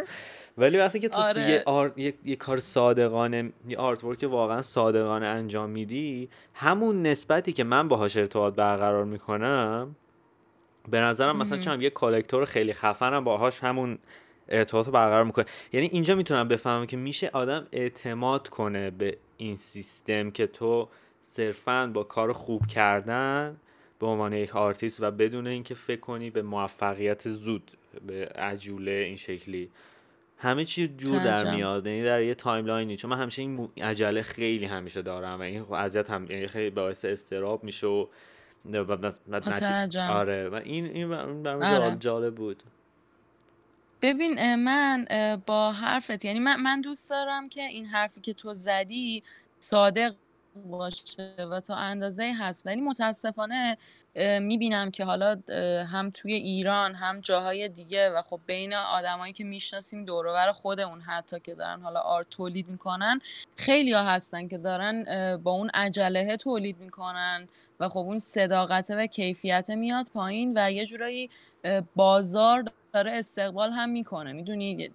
[0.58, 1.50] ولی وقتی که تو آره.
[1.50, 1.92] یه, آر...
[1.96, 2.14] یه...
[2.24, 8.54] یه کار صادقانه یه artwork واقعا صادقانه انجام میدی همون نسبتی که من باهاش ارتباط
[8.54, 9.96] برقرار می‌کنم
[10.90, 11.58] به نظرم مثلا.
[11.58, 13.98] چون یه collector خیلی خفنم باهاش همون
[14.48, 19.54] ارتباط رو برقرار می‌کنه یعنی اینجا می‌تونم بفهمم که میشه آدم اعتماد کنه به این
[19.54, 20.88] سیستم که تو
[21.22, 23.56] صرفا با کار خوب کردن
[23.98, 27.70] به عنوان یک آرتیست و بدون اینکه فکر کنی به موفقیت زود
[28.06, 29.70] به عجوله این شکلی
[30.42, 31.54] همه چی جور در.
[31.54, 35.42] میاد یعنی در یه timeline ی چون من همیشه این عجله خیلی همیشه دارم و
[35.42, 38.06] این خب اذیت هم یعنی خیلی باعث اضطراب میشه و
[38.64, 40.10] نتی- متوجهم.
[40.10, 41.08] آره و این این
[41.42, 41.78] برام آره.
[41.78, 42.62] جال- جالب بود
[44.02, 45.06] ببین من
[45.46, 49.22] با حرفت یعنی من, من دوست دارم که این حرفی که تو زدی
[49.58, 50.14] صادق
[50.70, 53.78] باشه و تا اندازه هست ولی متاسفانه
[54.40, 55.40] می‌بینم که حالا
[55.92, 61.40] هم توی ایران هم جاهای دیگه و خب بین آدمایی که می‌شناسیم دوروبر خودمون حتی
[61.40, 63.20] که دارن حالا آرت تولید می‌کنن
[63.56, 65.04] خیلی ها هستن که دارن
[65.36, 67.48] با اون عجله تولید می‌کنن
[67.80, 71.30] و خب اون صداقته و کیفیت میاد پایین و یه جورایی
[71.96, 74.32] بازار داره استقبال هم می‌کنه.
[74.32, 74.90] می‌دونی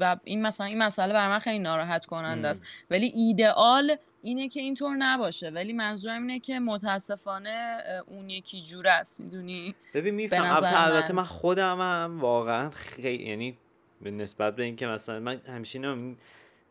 [0.00, 2.62] و این مثلا این مسئله بر من خیلی ناراحت کننده است.
[2.90, 9.20] ولی ایدئال اینه که اینطور نباشه ولی منظورم اینه که متاسفانه اون یکی جور است
[9.20, 11.24] می‌دونی ببین میفهم البته من.
[11.24, 13.58] خودم هم واقعا خیلی یعنی
[14.02, 15.78] به نسبت به اینکه مثلا من همیشه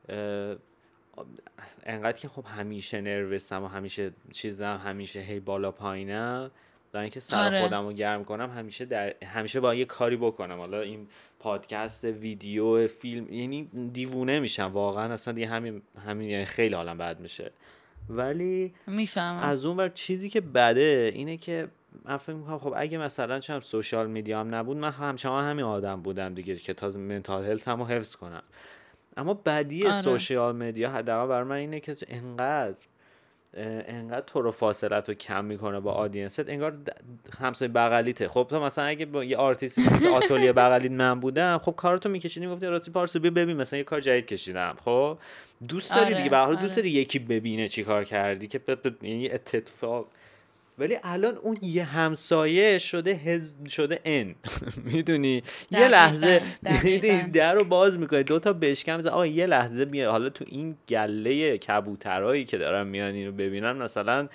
[0.10, 0.56] اه،
[1.84, 6.52] انقدر که خب همیشه نروسم و همیشه چیزم همیشه هی بالا پایینم
[6.92, 7.62] در اینکه سر آره.
[7.62, 11.08] خودم رو گرم کنم همیشه در همیشه با یه کاری بکنم حالا این
[11.40, 17.20] پادکست ویدیو فیلم یعنی دیوونه میشم واقعا اصلا دیگه همین همین یعنی خیلی حالم بد
[17.20, 17.52] میشه.
[18.10, 19.50] ولی می‌فهمم.
[19.50, 21.68] از اون ور چیزی که بده اینه که
[22.06, 26.02] من فکر می‌کنم خب اگه مثلا چم سوشال میدیا هم نبود من همچنان همین آدم
[26.02, 28.44] بودم دیگه که تا منتال هلت هم حفظ کنم.
[29.18, 30.02] اما بدی آره.
[30.02, 32.86] social media حداقل برای من اینه که انقدر
[33.58, 36.50] انقدر تو رو فاصلت رو کم می‌کنه با audience ت.
[36.50, 36.78] انگار
[37.40, 38.28] همسایه بغلیته.
[38.28, 42.48] خب تو مثلا اگه با یه آرتیستی که آتلیه بغلیت من بودم خب کارتو میکشیدی
[42.48, 44.76] گفتی راستی پارسو بیا ببین مثلا یه کار جدید کشیدم.
[44.86, 45.18] خب
[45.68, 46.76] دوست داری آره، دیگه به حال دوست آره.
[46.76, 48.62] داری یکی ببینه چی کار کردی که
[49.02, 50.08] یعنی اتفاق
[50.78, 53.56] ولی الان اون یه همسایه شده هز...
[53.70, 54.36] شده ان
[54.94, 57.30] می‌دونی؟ یه لحظه دقیقاً.
[57.34, 61.58] در رو باز می‌کنه دو تا بشکم آقا یه لحظه بیا حالا تو این گله
[61.58, 64.28] کبوترایی که دارن میان اینو ببینن مثلا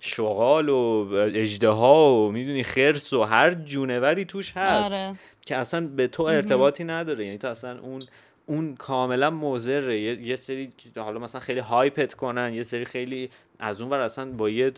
[0.00, 4.92] شغال و اجدها و می‌دونی خرس و هر جونوری توش هست.
[4.92, 5.14] آره.
[5.46, 7.24] که اصلا به تو ارتباطی نداره.
[7.26, 8.02] یعنی تو اصلا اون
[8.46, 10.00] اون کاملا مضره.
[10.00, 14.30] یه, یه سری حالا مثلا خیلی هایپت کنن یه سری خیلی از اون ور اصلا
[14.32, 14.72] با یه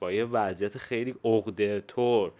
[0.00, 2.32] با یه وضعیت خیلی عقده طور.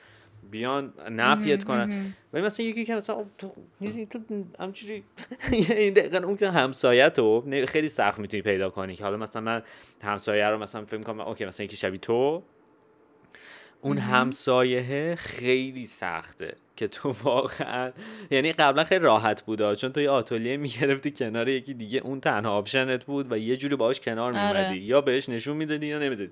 [0.50, 2.14] بیان نفیت کنن.
[2.32, 4.18] ولی مثلا یکی که مثلا تو می‌دونی تو
[4.60, 5.04] همچوری
[5.50, 9.42] این دقیقا اون که همسایه تو نه- خیلی سخت می‌تونی پیدا کنی که حالا مثلا
[9.42, 9.62] من
[10.02, 12.42] همسایه رو مثلا فکر کنم okay مثلا یکی شبیه تو.
[13.80, 13.98] اون.
[13.98, 16.56] همسایه خیلی سخته.
[16.76, 17.92] که تو واقعا
[18.30, 22.52] یعنی قبلا خیلی راحت بود چون تو یه آتلیه می‌گرفتی کنار یکی دیگه اون تنها
[22.52, 24.52] option ت بود و یه جوری باهاش کنار آره.
[24.52, 26.30] میومدی یا بهش نشون می‌دادی یا نمی‌دادی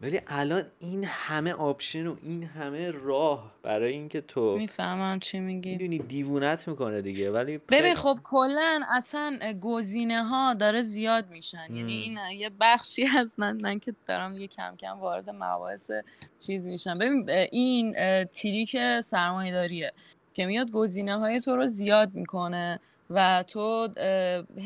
[0.00, 5.70] ولی الان این همه option و این همه راه برای اینکه تو می‌فهمم چی میگی.
[5.70, 11.66] می‌دونی دیوونت می‌کنه دیگه ولی ببین خب کلا اصلا گزینه ها داره زیاد میشن.
[11.70, 11.92] یعنی.
[11.92, 15.90] این یه بخشی از من من که دارم یه کم کم وارد مباحث
[16.46, 16.98] چیز میشم.
[16.98, 17.94] ببین این
[18.24, 19.92] trick سرمایه داریه
[20.34, 22.80] که میاد گزینه های تو رو زیاد می‌کنه.
[23.10, 23.88] و تو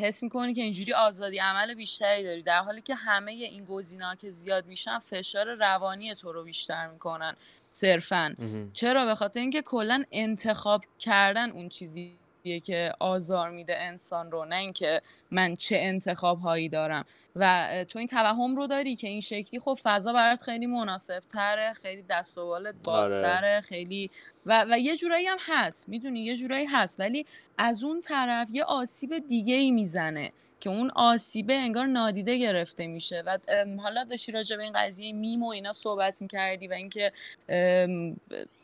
[0.00, 4.30] حس می‌کنی که اینجوری آزادی عمل بیشتری داری در حالی که همه این گزینه‌ها که
[4.30, 7.36] زیاد میشن فشار روانی تو رو بیشتر می‌کنن
[7.72, 8.36] صرفا.
[8.74, 14.56] چرا؟ به خاطر اینکه کلا انتخاب کردن اون چیزی که آزار میده انسان رو نه
[14.56, 17.04] اینکه من چه انتخاب هایی دارم.
[17.36, 21.72] و تو این توهم رو داری که این شکلی خب فضا برات خیلی مناسب تره
[21.72, 23.60] خیلی دست و بالت بازتره آره.
[23.60, 24.10] خیلی
[24.46, 27.26] و, و یه جورایی هم هست می‌دونی؟ یه جورایی هست ولی
[27.58, 33.22] از اون طرف یه آسیب دیگه ای می‌زنه که اون آسیبه انگار نادیده گرفته میشه.
[33.26, 33.38] و
[33.82, 37.12] حالا داشتی راجع به این قضیه میم و اینا صحبت می‌کردی و اینکه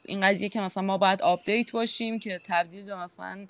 [0.04, 3.46] این قضیه که مثلا ما باید update باشیم که تبدیل به مثلا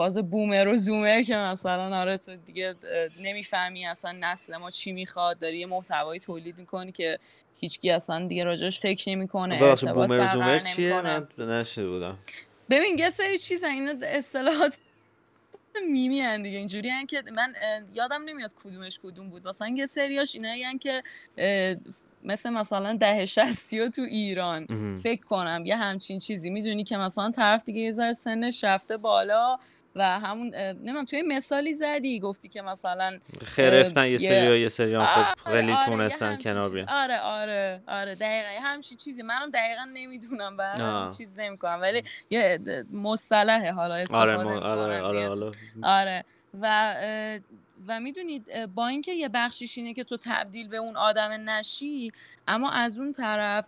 [0.00, 2.74] فاز boomer و zoomer که مثلا آره تو دیگه
[3.18, 7.18] نمی‌فهمی اصلا نسل ما چی می‌خواد داری یه محتوایی تولید می‌کنی که
[7.60, 12.18] هیچکی اصلا دیگه راجعش فکر نمی‌کنه boomer و zoomer چیه؟ من نشنیده بودم.
[12.70, 14.78] ببین یه سری چیز اینا اصطلاحات
[15.90, 17.54] میمی هن دیگه اینجوری هن که من
[17.94, 19.48] یادم نمیاد کدومش کدوم بود.
[19.48, 21.02] مثلا یه سریاش اینا هن که
[22.24, 24.66] مثل مثلا ده شستی تو ایران.
[25.02, 26.50] فکر کنم یه همچین چیزی.
[26.50, 29.58] می‌دونی که مثلا طرف دیگه یه ذره سنش رفته بالا
[29.96, 35.04] و همون نمیم توی مثالی زدی گفتی که مثلا خرفتن یه سری یه سری هم
[35.04, 36.88] خب خیلی آره تونستن کنار بیان.
[36.88, 39.22] آره آره آره دقیقا همچین چیزی.
[39.22, 42.58] منم دقیقا نمی‌دونم و چیز نمی‌کنم ولی یه
[42.92, 45.50] مصطلحه حالا آره آره آره آره
[45.82, 46.24] آره.
[46.60, 46.94] و
[47.88, 52.12] و می‌دونید با اینکه یه بخشیش اینه که تو تبدیل به اون آدم نشی
[52.48, 53.66] اما از اون طرف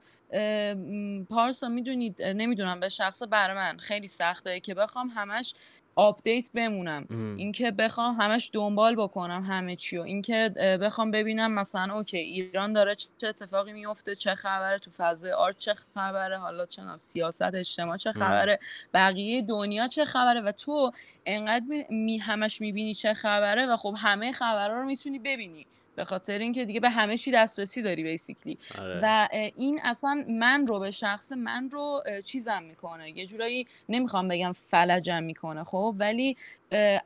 [1.30, 5.54] پارسا می‌دونید نمی‌دونم به شخصه برا من خیلی سخته که بخوام همش
[5.94, 7.06] update بمونم.
[7.38, 10.48] اینکه بخوام همش دنبال بکنم همه چی و اینکه
[10.82, 15.74] بخوام ببینم مثلا okay ایران داره چه اتفاقی میفته چه خبره تو فضای art چه
[15.94, 18.58] خبره حالا چه سیاست اجتماع چه خبره
[18.94, 20.92] بقیه دنیا چه خبره و تو
[21.26, 25.66] انقدر می همش می‌بینی چه خبره و خب همه خبرها رو می‌تونی ببینی.
[25.96, 29.00] به خاطر اینکه دیگه به همه چی دسترسی داری بیسیکلی آره.
[29.02, 33.18] و این اصلا من رو به شخص من رو چیزم می‌کنه.
[33.18, 36.36] یه جورایی نمی‌خوام بگم فلجم می‌کنه خب؟ ولی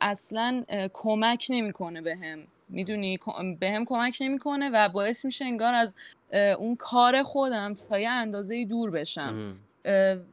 [0.01, 2.47] اصلا کمک نمی‌کنه به هم.
[2.68, 3.18] می‌دونی؟
[3.61, 5.97] به هم کمک نمی‌کنه و باعث میشه انگار از
[6.59, 9.57] اون کار خودم تا یه اندازه دور بشم.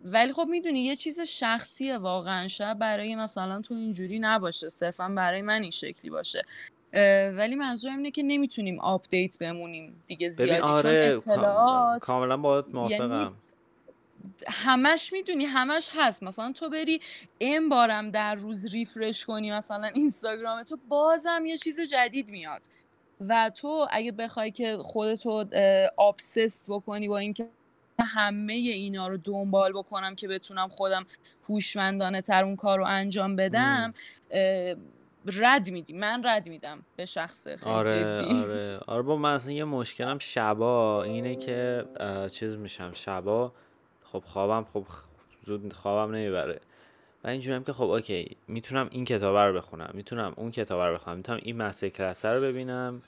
[0.05, 2.47] ولی خب می‌دونی یه چیز شخصیه واقعا.
[2.47, 4.69] شاید برای مثلا تو اینجوری نباشه.
[4.69, 6.43] صرفا برای من این شکلی باشه.
[7.37, 13.11] ولی منظورم اینه که نمی‌تونیم update بمونیم دیگه زیادی آره اطلاعات کاملا باید موافقم.
[13.11, 13.31] یعنی
[14.47, 16.23] همش می‌دونی همش هست.
[16.23, 17.01] مثلا تو بری
[17.37, 22.61] n بارم در روز refresh کنی مثلا اینستاگرام تو بازم یه چیز جدید میاد.
[23.27, 25.45] و تو اگه بخوای که خودتو
[25.97, 27.47] آبسست بکنی با اینکه
[27.99, 31.05] همه اینا رو دنبال بکنم که بتونم خودم
[31.49, 33.93] هوشمندانه تر اون کار رو انجام بدم
[35.25, 35.93] رد میدی.
[35.93, 38.39] من رد میدم به شخص خیلی آره جدی.
[38.39, 38.79] آره.
[38.87, 41.85] آره با من اصلا یه مشکلم شبا اینه که
[42.31, 42.91] چیز میشم.
[42.93, 43.51] شبا
[44.03, 44.85] خب خوابم خب
[45.45, 46.59] زود خوابم نمی‌بره.
[47.23, 49.89] و اینجوریم که خب اوکی می‌تونم این کتاب رو بخونم.
[49.93, 51.17] می‌تونم اون کتاب رو بخونم.
[51.17, 53.01] می‌تونم این مسئله کلاسه رو ببینم.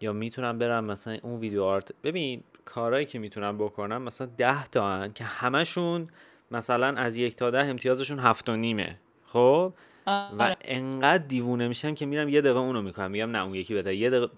[0.00, 1.92] یا می‌تونم برم مثلا اون ویدیو آرت.
[2.04, 6.08] ببین کارهایی که می‌تونم بکنم مثلا ده تا هن که همشون
[6.50, 8.98] مثلا از یک تا ده امتیازشون هفت و نیمه.
[9.26, 9.72] خب؟
[10.06, 10.56] و آره.
[10.64, 13.10] انقدر دیوونه میشم که میرم یه دقیقه اونو می‌کنم.
[13.10, 14.28] میگم نه اون یکی بده یه دقیقه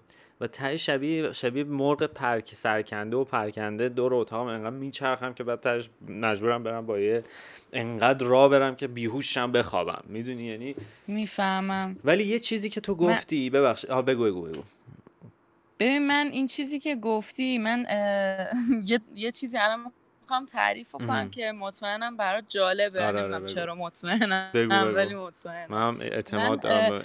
[0.41, 5.59] و ته شبیه شبیه مرغ پرک سرکنده و پرکنده دور اتاقم انقدر میچرخم که بعد
[5.59, 7.23] تهش مجبورم برم با یه
[7.73, 10.03] انقدر را برم که بیهوشم بخوابم.
[10.07, 10.75] می‌دونی یعنی؟
[11.07, 11.95] می‌فهمم.
[12.03, 13.59] ولی یه چیزی که تو گفتی من...
[13.59, 14.61] ببخش آ بگو بگو بگو.
[15.79, 17.85] ببین من این چیزی که گفتی من
[18.85, 18.99] یه...
[19.15, 19.91] یه چیزی الان
[20.33, 23.05] می‌خوام تعریف کنم که مطمئنم برات جالبه.
[23.05, 24.51] آره نمی‌دونم چرا مطمئنم
[24.95, 25.67] ولی مطمئنم.
[25.69, 27.01] من اعتماد دارم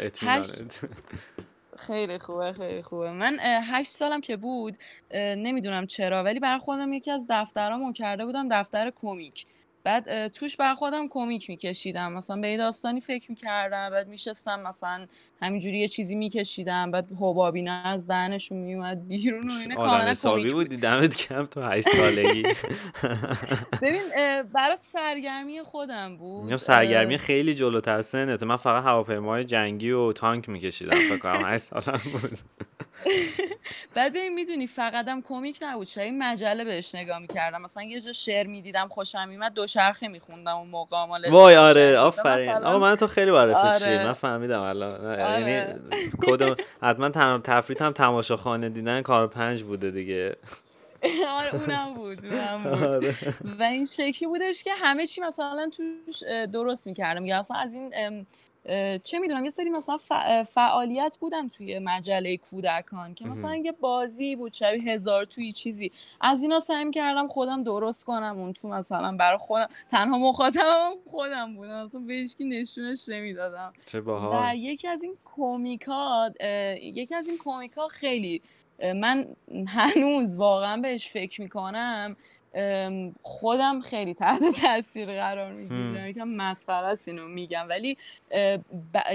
[1.76, 3.12] خیلی خوبه خیلی خوبه.
[3.12, 4.76] من هشت سالم که بود
[5.14, 9.46] نمی‌دونم چرا ولی برای خودم یکی از دفترامو کرده بودم دفتر کمیک
[9.88, 12.12] بعد توش بر خودم کمیک میکشیدم.
[12.12, 15.06] مثلا به داستانی فکر می‌کردم بعد میشستم مثلا
[15.42, 20.76] همینجوری یه چیزی میکشیدم بعد حبابینه از دهنشون میومد بیرون و اینه کاملا کمیک بودی.
[20.76, 22.42] دمت کم تو 8 سالگی.
[23.82, 24.02] ببین
[24.54, 26.44] برای سرگرمی خودم بود.
[26.44, 31.58] میگم سرگرمی خیلی جلوتر سنت من فقط هواپیمای جنگی و تانک میکشیدم فکر کنم 8
[31.58, 32.38] سالم بود.
[33.94, 38.46] بعد ببین می‌دونی فقطم کمیک نبود چه مجله بهش نگاه می‌کردم مثلا یه جا شعر
[38.46, 43.06] می‌دیدم خوشم میمد دو چرخه میخوندم اون موقع مال وای آره آفرین آقا من تو
[43.06, 44.04] خیلی برای آره.
[44.04, 45.40] من فهمیدم الان آره.
[45.40, 45.80] یعنی
[46.22, 50.36] کد حتما تنها تفریط هم تماشاخانه دیدن کار پنج بوده دیگه
[51.38, 52.84] آره اونم بود, اونم بود.
[52.84, 53.14] آره.
[53.58, 56.22] و این شکلی بودش که همه چی مثلا توش
[56.52, 58.26] درست می‌کردم یا اصلا از این
[59.04, 59.98] چه می‌دونم یه سری مثلا
[60.44, 65.92] فعالیت بودم توی مجله کودکان که مثلا یه بازی بود شبیه هزار توی چیزی.
[66.20, 71.54] از اینا سعی کردم خودم درست کنم اون تو مثلا برای خودم تنها مخاطبم خودم
[71.56, 71.84] بودم.
[71.84, 73.72] مثلا به هیچکی نشونش نمی‌دادم.
[73.86, 74.52] چه باحال.
[74.52, 76.40] و یکی از این کمیکات
[76.82, 78.42] یکی از این کمیکا خیلی
[78.94, 79.26] من
[79.66, 82.16] هنوز واقعا بهش فکر می‌کنم.
[83.22, 86.06] خودم خیلی تحت تاثیر قرار می‌گیرم.
[86.06, 87.66] یکم مسخره است اینو میگم.
[87.68, 87.96] ولی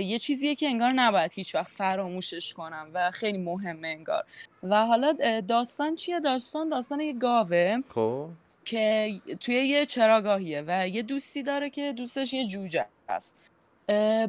[0.02, 4.24] یه چیزیه که انگار نباید هیچ وقت فراموشش کنم و خیلی مهمه انگار.
[4.64, 8.30] و حالا داستان چیه؟ داستان داستان یه گاوه خب.
[8.66, 13.36] که توی یه چراگاهیه و یه دوستی داره که دوستش یه جوجه است.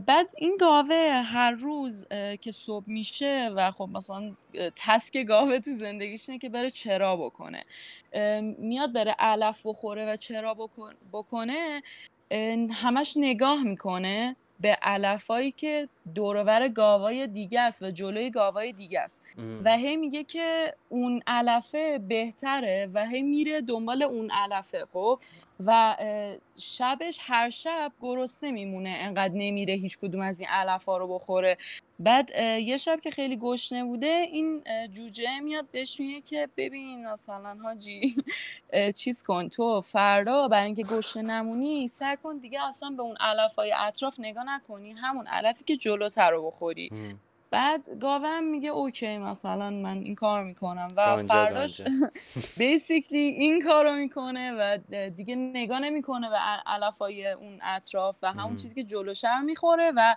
[0.07, 2.07] بعد این گاوه هر روز
[2.41, 4.33] که صبح میشه و خب مثلا
[4.77, 7.65] تسک گاوه تو زندگیش اینه که بره چرا بکنه.
[8.59, 10.57] میاد بره علف بخوره و چرا
[11.13, 11.83] بکنه
[12.71, 19.23] همش نگاه می‌کنه به علفایی که دورور گاوای دیگه است و جلوی گاوای دیگه است.
[19.65, 25.19] و هی میگه که اون علفه بهتره و هی میره دنبال اون علفه خب؟
[25.67, 25.97] و
[26.59, 31.59] شبش هر شب گرسنه میمونه انقدر نمیره هیچ کدوم از این علف ها رو بخوره.
[31.99, 32.31] بعد
[32.61, 38.17] یه شب که خیلی گشنه بوده این جوجه میاد بهش میگه که ببین مثلا حاجی
[38.95, 43.55] چیز کن تو فردا برای اینکه گشنه نمونی سعی کن دیگه اصلا به اون علف
[43.55, 46.91] های اطراف نگاه نکنی همون علفی که جلوتر رو بخوری.
[47.51, 50.89] بعد گاوم میگه اوکی مثلا من این کار می‌کنم.
[50.97, 51.81] و فرداش
[52.57, 54.79] بیسیکلی این کارو می‌کنه و
[55.11, 56.37] دیگه نگاه نمی‌کنه به
[56.67, 60.15] علفای اون اطراف و همون چیزی که جلوشر می‌خوره و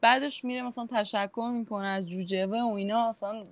[0.00, 3.08] بعدش میره مثلا تشکر می‌کنه از جوجه و اینا.
[3.08, 3.44] مثلا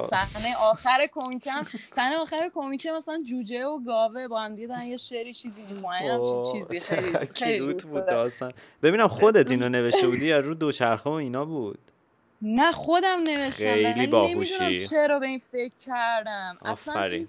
[0.00, 5.34] صحنه آخر کمیکم صحنه آخر کمیکه مثلا جوجه و گاوه با هم دیگه یه شعری
[5.34, 6.20] چیزی می‌کنن
[6.52, 7.82] چیزی خیلی خیلی بود
[8.82, 11.89] ببینم خودت اینو نوشته بودی یا رو دوچرخه و اینا بود؟
[12.42, 14.78] نه خودم نوشتم خیلی باهوشی.
[14.78, 16.58] چرا به این فکر کردم.
[16.60, 17.28] آفرین.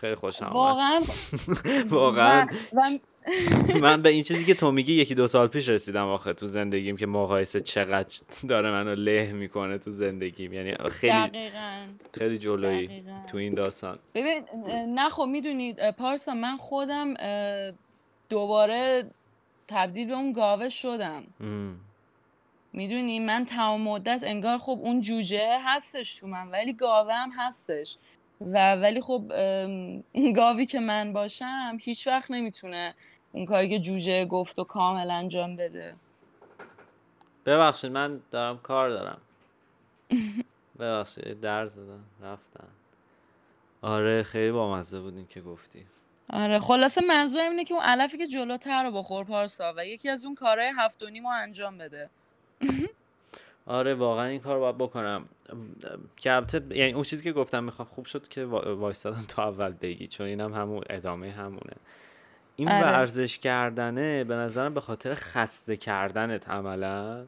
[0.00, 1.00] خیلی خوشم واقعا
[1.90, 2.46] واقعا.
[3.82, 6.96] من به این چیزی که تو میگی یکی دو سال پیش رسیدم آخه تو زندگیم
[6.96, 10.52] که مقایسه چقدر داره منو له می‌کنه تو زندگیم.
[10.52, 11.86] یعنی خیلی دقیقا.
[12.18, 13.98] خیلی جلویی تو این داستان.
[14.14, 14.42] ببین
[14.88, 17.14] نه خب می‌دونید پارسا من خودم
[18.28, 19.04] دوباره
[19.68, 21.24] تبدیل به اون گاوه شدم.
[22.72, 27.96] می‌دونی؟ من تمام مدت انگار خب اون جوجه هستش تو من ولی گاوه هم هستش.
[28.40, 29.32] و ولی خب
[30.12, 32.94] اون گاوی که من باشم هیچ وقت نمی‌تونه
[33.32, 35.94] اون کاری که جوجه گفت و کامل انجام بده.
[37.46, 39.20] ببخشید من دارم کار دارم.
[40.78, 42.68] ببخشید در زدن رفتن
[43.82, 45.86] آره خیلی بامزه بودین که گفتی.
[46.30, 50.24] آره خلاصه منظورم اینه که اون علفی که جلوتر رو بخور پارسا و یکی از
[50.24, 52.10] اون کارهای هفت و نیم انجام بده.
[53.66, 55.24] آره واقعا این کار باید بکنم.
[56.16, 60.06] که البته یعنی اون چیزی که گفتم می‌خوام خوب شد که وایستادم تو اول بگی
[60.06, 61.72] چون اینم همون ادامه همونه.
[62.56, 62.82] این آره.
[62.82, 67.24] ورزش کردنه به نظرم به خاطر خسته کردنت عملا.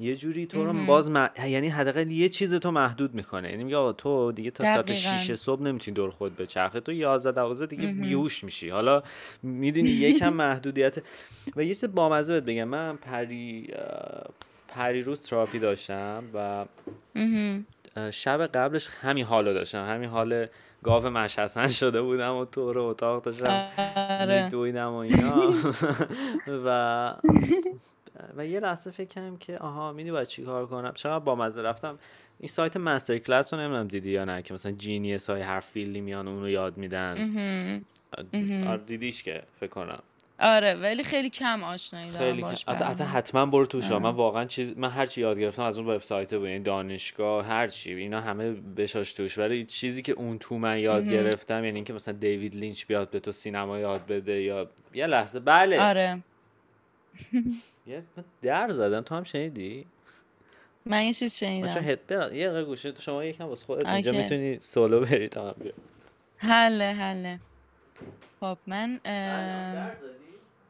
[0.00, 1.10] یه جوری تو رو باز
[1.46, 3.50] یعنی حداقل یه چیز تو محدود می‌کنه.
[3.50, 7.66] یعنی میگه تو دیگه تا ساعت 6 صبح نمی‌تونی دور خود بچرخه تو 11 12
[7.66, 8.68] دیگه بیهوش میشی.
[8.68, 9.02] حالا
[9.42, 10.98] می‌دونی یکم محدودیت.
[11.56, 12.64] و یه چیز بامزه بهت بگم.
[12.64, 13.68] من پری
[14.74, 16.66] پریروز تراپی داشتم و
[18.10, 19.86] شب قبلش همین حالو داشتم.
[19.86, 20.46] همین حال
[20.82, 23.68] گاو مش حسن شده بودم و تو رو اتاق داشتم
[24.20, 24.44] آره.
[24.44, 25.52] میدویدم و اینا.
[26.66, 27.14] و
[28.36, 31.62] و یه لحظه فکر کردم که آها می‌دونی باید چی کار کنم؟ چقدر با مزه
[31.62, 31.98] رفتم؟
[32.40, 36.28] این سایت MasterClass رو نمی‌دونم دیدی یا نه که مثلا genius های هر فیلدی میان
[36.28, 37.82] اونو یاد میدن.
[38.66, 40.02] آره دیدیش که فکر کنم.
[40.38, 44.78] آره ولی خیلی کم آشنایی دارم خیلی باش حتی حتما برو توش من واقعا چیز
[44.78, 47.94] من هر چی یاد گرفتم از اون وبسایت بود یعنی دانشگاه هر چی.
[47.94, 49.38] اینا همه بشاش توش.
[49.38, 53.20] ولی چیزی که اون تو من یاد گرفتم یعنی اینکه مثلا دیوید لینچ بیاد به
[53.20, 55.40] تو سینما یاد بده یا یه لحظه.
[55.40, 55.80] بله.
[55.80, 56.20] آره.
[57.86, 58.02] یه
[58.42, 59.86] در زدن تو هم شنیدی؟
[60.86, 61.70] من یه چیز شنیدم.
[61.70, 65.54] چون هد یه دقیقه گوشه شما یکم واسه خودت اینجا می‌تونی سولو بری تا هم
[65.62, 65.72] بیا
[66.36, 67.40] حله حله.
[68.40, 69.00] خب من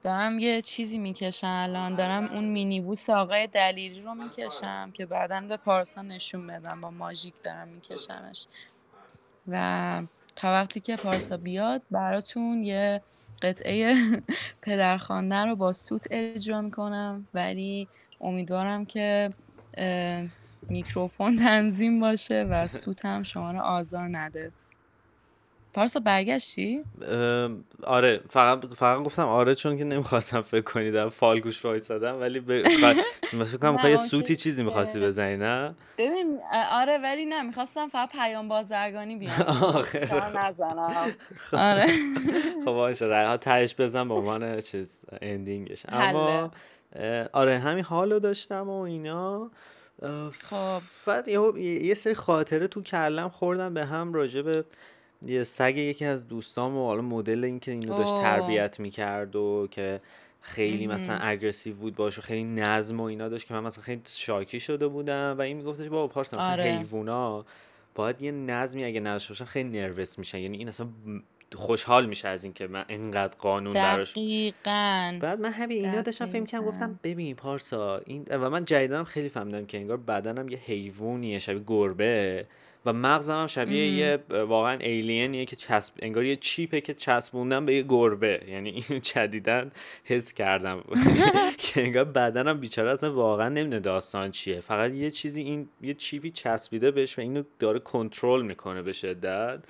[0.04, 1.94] دارم یه چیزی می‌کشم الان.
[1.94, 6.80] دارم اون مینیبوس آقای دلیری رو می‌کشم که بعدا به پارسا نشون بدم.
[6.80, 8.46] با ماژیک دارم میکشمش.
[9.48, 10.02] و
[10.36, 13.02] تا وقتی که پارسا بیاد براتون یه
[13.42, 13.94] قطعه
[14.62, 17.28] پدرخوانده رو با سوت اجرا می‌کنم.
[17.34, 17.88] ولی
[18.20, 19.30] امیدوارم که
[20.68, 24.52] میکروفون تنظیم باشه و سوت هم شما رو آزار نده.
[25.74, 26.84] پارسا برگشتی؟
[27.82, 32.68] آره فقط فقط گفتم آره چون که نمی‌خواستم فکر کنی در فالگوش وایسادم ولی ب...
[33.44, 36.38] فکر کنم یه سوتی چیزی می‌خواستی بزنی نه؟ ببین
[36.70, 39.32] آره ولی نه می‌خواستم فقط پیام بازرگانی بیام.
[40.36, 40.92] نزنم.
[41.52, 41.86] آره.
[42.64, 46.50] خب باشه راه تهش بزن به عنوان چیز اندینگش اما
[47.32, 49.50] آره همین حالو داشتم و اینا.
[50.50, 50.80] خب.
[51.06, 54.64] بعد یه سری خاطره تو کلم خوردم به هم راجع به
[55.26, 60.00] یه سگ یکی از دوستام و حالا مدل اینکه اینو داشت تربیت می‌کرد و که
[60.40, 64.60] خیلی مثلا اگریسیو بود باشه خیلی نظم و اینا داشت که من مثلا خیلی شاکی
[64.60, 66.64] شده بودم و این میگفتش بابا پارس مثلا آره.
[66.64, 67.44] حیوونا
[67.94, 70.38] باید یه نظمی اگه نداشته باشن خیلی نروس میشن.
[70.38, 70.88] یعنی این اصلا
[71.54, 75.18] خوشحال میشه از اینکه من انقدر قانون براش دقیقاً.
[75.20, 79.28] بعد من همین اینا داشتم فکر کردم گفتم ببین پارسا این و من جدیدنم خیلی
[79.28, 82.46] فهمیدم که انگار بدنم یه حیوانیه شبیه گربه.
[82.86, 87.74] و مغزم هم شبیه یه واقعا ایلینیه که چسب انگار یه چیپه که چسبوندم به
[87.74, 88.40] یه گربه.
[88.48, 89.72] یعنی اینو جدیدن
[90.04, 90.84] حس کردم.
[91.58, 94.60] که انگار بدنم بیچاره اصلا واقعا نمی‌دونه داستان چیه.
[94.60, 99.60] فقط یه چیزی این یه چیپی چسبیده بهش و اینو داره کنترل می‌کنه به شدت.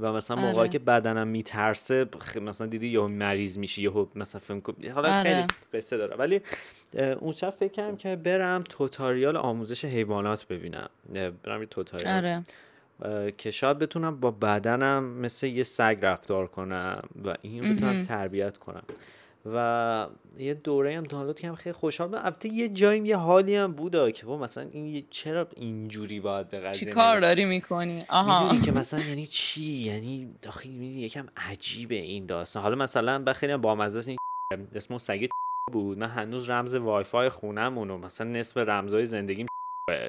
[0.00, 0.68] و مثلا موقعی آره.
[0.68, 2.06] که بدنم میترسه
[2.42, 4.62] مثلا دیدی یا مریض میشی یا مثلا فهم
[4.94, 5.22] حالا آره.
[5.22, 6.40] خیلی قصه داره ولی
[7.20, 10.88] اون شب فکر کردم که برم توتاریال آموزش حیوانات ببینم
[11.42, 13.32] برم یه توتاریال آره.
[13.38, 18.82] که شاید بتونم با بدنم مثل یه سگ رفتار کنم و این بتونم تربیت کنم
[19.46, 20.06] و
[20.38, 22.24] یه دوره هم دانلود کردم خیلی خوشحال بودم.
[22.24, 26.60] البته یه جایی یه حالی هم بود که با مثلا این چرا اینجوری باید به
[26.60, 28.42] قضیه چی کار داری می‌کنی؟ آها.
[28.42, 32.62] می‌دونی که مثلا یعنی چی؟ یعنی داخل می‌دونی یکم عجیبه این داستان.
[32.62, 34.18] حالا مثلا بخیلی با مزه این
[34.74, 35.28] اسمو سگ
[35.72, 35.98] بود.
[35.98, 39.46] من هنوز رمز وای فای خونم مثلا نصف رمزای زندگیم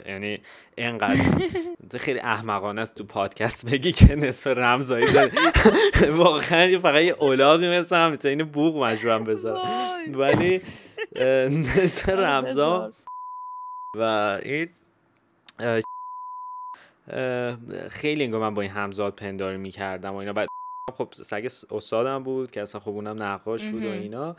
[0.05, 0.39] یعنی
[0.75, 1.17] اینقدر
[1.99, 5.05] خیلی احمقانه است تو پادکست بگی که نصف رمزایی
[6.23, 9.67] واقعا فقط یه اولاقی مثل هم این بوغ مجبورم بذار
[10.07, 10.61] ولی
[11.49, 12.93] نصف رمزا
[13.97, 14.69] و این
[17.89, 20.33] خیلی انگار من با این همزاد پنداری می‌کردم و اینا.
[20.33, 20.47] بعد
[20.97, 24.35] خب سگ استادم بود که اصلا خب اونم نقاش بود و اینا.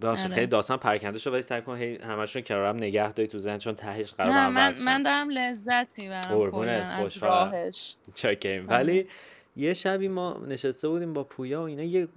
[0.00, 0.34] باشه آره.
[0.34, 3.74] خیلی داستان پرکنده شد ولی سعی کن هی همشون کنارم نگه داری تو ذهن چون
[3.74, 7.96] تهش قرار نه من من دارم لذتی برم از راهش.
[8.14, 8.78] چکیم آره.
[8.78, 9.06] ولی
[9.56, 12.08] یه شبی ما نشسته بودیم با پویا و اینا یه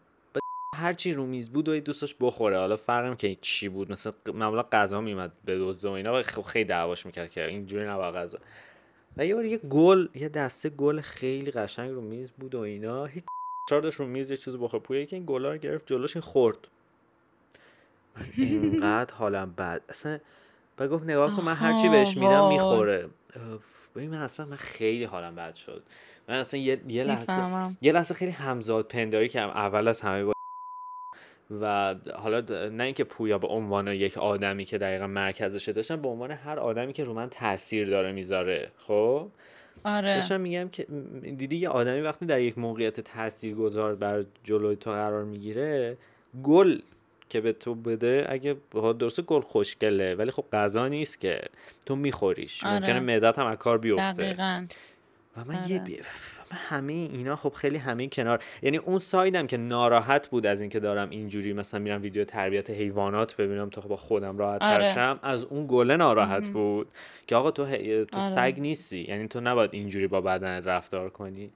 [0.76, 2.58] هر چی رو میز بود و دوستش بخوره.
[2.58, 6.66] حالا فرقم که چی بود مثلا معمولا غذا میومد به دوزه و اینا خب خیلی
[6.66, 8.40] دعواش می‌کرد که اینجوری نباید غذا.
[9.18, 13.06] و یه یه گل یه دسته گل خیلی قشنگ رو میز بود و اینا.
[13.06, 13.24] هیچ
[13.70, 16.68] چهار رو میز یه چیزی بخور پویا که این گلا رو گرفت جلوش این خورد.
[18.38, 19.82] اینقدر حالم بد.
[19.90, 20.20] اصلا
[20.80, 23.10] و گفت نگاه کن من هرچی بهش میدم می‌خوره.
[23.96, 25.84] ببین من اصلا من خیلی حالم بد شد.
[26.30, 29.50] من اصلا یه, یه لحظه یه لحظه خیلی همزاد پنداری کردم.
[29.50, 30.34] اول از همه با
[31.62, 36.32] و حالا نه اینکه پویا به عنوان یک آدمی که دقیقا مرکزشه داشتم به عنوان
[36.32, 38.72] هر آدمی که رو من تاثیر داره می‌ذاره.
[38.78, 39.28] خب؟
[39.84, 40.16] آره.
[40.16, 40.84] داشتم میگم که
[41.38, 45.98] دیدی یه آدمی وقتی در یک موقعیت تاثیر گذار بر جلوی تو قرار می‌گیره
[46.44, 46.80] گل
[47.32, 51.42] که به تو بده اگه درسته گل خوشگله ولی خب غذا نیست که
[51.86, 52.74] تو میخوریش آره.
[52.74, 54.66] ممکنه معدت هم از کار بیفته دقیقا.
[55.38, 56.02] و من یه آره.
[56.52, 60.80] من همه اینا خب خیلی همه کنار یعنی اون سایدم که ناراحت بود از اینکه
[60.80, 65.20] دارم اینجوری مثلا میرم ویدیو تربیت حیوانات ببینم تا با خودم راحت آره.
[65.24, 66.88] از اون گله ناراحت بود
[67.28, 67.66] که آقا تو
[68.06, 68.30] تو آره.
[68.30, 71.52] سگ نیستی یعنی تو نباید اینجوری با بدنت رفتار کنی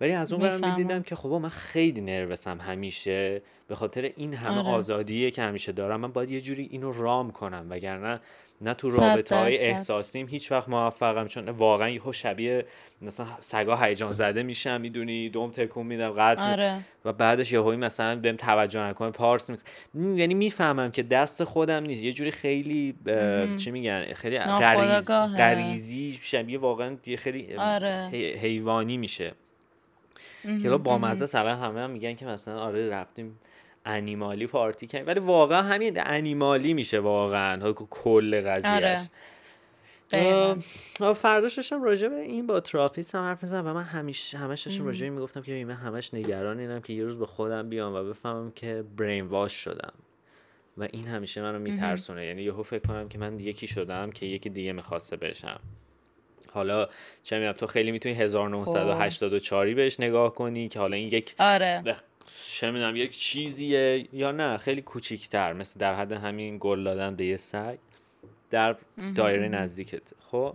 [0.00, 3.42] ولی از اون برم می‌دیدم که خب من خیلی نروسم همیشه.
[3.68, 4.68] به خاطر این همه آره.
[4.68, 7.66] آزادیه که همیشه دارم من باید یه جوری اینو رام کنم.
[7.70, 8.20] وگرنه
[8.60, 12.64] نه تو رابطه های احساسیم هیچ وقت موفقم چون واقعا یهو شبیه
[13.02, 16.74] مثلا سگا هیجان زده میشم می‌دونی؟ دوم تکون میدم قطع آره.
[17.04, 19.50] و بعدش یهو مثلا بهم توجه نکنه پارس
[19.94, 20.18] می...
[20.18, 22.04] یعنی می‌فهمم که دست خودم نیست.
[22.04, 22.94] یه جوری خیلی
[23.58, 25.10] چی میگن؟ خیلی غریز...
[25.10, 28.10] غریزی شبیه واقعا یه خیلی آره.
[28.12, 29.32] حیوانی میشه.
[30.42, 33.38] که با مزه سر همه هم میگن که مثلا آره رفتیم
[33.84, 35.06] انیمالی پارتی کردیم.
[35.06, 39.08] ولی واقعا همین انیمالی میشه واقعا کل قضیهش
[40.12, 40.54] آره.
[41.14, 43.66] فرداش داشتم راجع به این با تراپیست هم حرف می‌زنم.
[43.66, 47.18] و من همیشه همش داشتم راجع می‌گفتم که من همش نگران اینم که یه روز
[47.18, 49.92] به خودم بیام و بفهمم که برین واش شدم.
[50.76, 52.26] و این همیشه منو میترسونه.
[52.26, 55.60] یعنی یهو فکر کنم که من یکی شدم که یکی دیگه می‌خواسته بشم.
[56.52, 56.88] حالا
[57.22, 61.82] چه می‌دونم تو خیلی می‌تونی 1984 بهش نگاه کنی که حالا این یک آره.
[62.52, 67.24] چه می‌دونم یک چیزیه یا نه خیلی کوچیکتر مثل در حد همین گل دادن به
[67.24, 67.78] یه سگ
[68.50, 68.76] در
[69.14, 70.12] دایره نزدیکت.
[70.30, 70.54] خب؟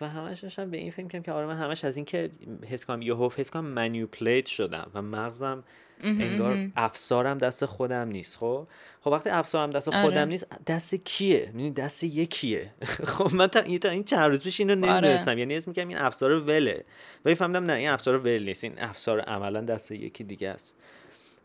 [0.00, 2.30] و همش داشتم به این فکر کنم که آره من همش از اینکه
[2.68, 5.64] حس کنم یهو حس کنم منیپلیت شدم و مغزم
[6.02, 8.66] انگار افسارم دست خودم نیست خب؟
[9.00, 10.24] خب وقتی افسارم دست خودم آره.
[10.24, 12.70] نیست دست کیه؟ می‌دونی دست یکیه.
[13.14, 14.92] خب من تا این تا این چند روز پیش اینو آره.
[14.92, 16.84] نمی‌دونستم یعنی اسم میگم این افسار وله.
[17.24, 20.76] ولی فهمیدم نه این افسار ول نیست این افسار عملا دست یکی دیگه است.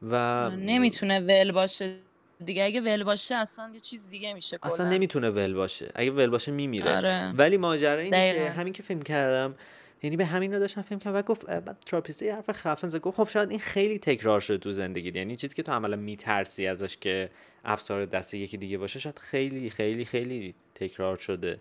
[0.02, 1.98] و نمی‌تونه ول باشه
[2.46, 2.64] دیگه.
[2.64, 5.92] اگه ول باشه اصلا یه چیز دیگه میشه اصلا نمی‌تونه ول باشه.
[5.96, 6.98] اگه ول باشه میمیره.
[6.98, 7.32] آره.
[7.38, 9.56] ولی ماجرا اینه که همین که فکر کردم
[10.04, 13.18] یعنی به همین رو داشتم فکر کردم و گفت بعد تراپیستی حرف خفن زد گفت
[13.18, 16.98] خب شاید این خیلی تکرار شده تو زندگی یعنی چیزی که تو عملا میترسی ازش
[16.98, 17.30] که
[17.66, 21.60] افسار دست یکی دیگه باشه شاید خیلی خیلی خیلی تکرار شده.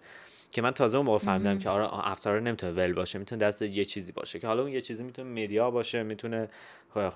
[0.50, 3.84] که من تازه اون موقع فهمیدم که آره افسار نمی‌تونه ول باشه می‌تونه دست یه
[3.84, 4.38] چیزی باشه.
[4.38, 6.48] که حالا اون یه چیزی می‌تونه مدیا باشه می‌تونه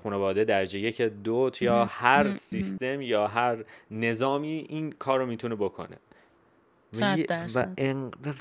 [0.02, 5.96] خانواده درجه یک دو یا هر سیستم یا هر نظامی این کار رو می‌تونه بکنه.
[7.00, 7.16] و,
[7.54, 8.04] و, ان...
[8.04, 8.32] و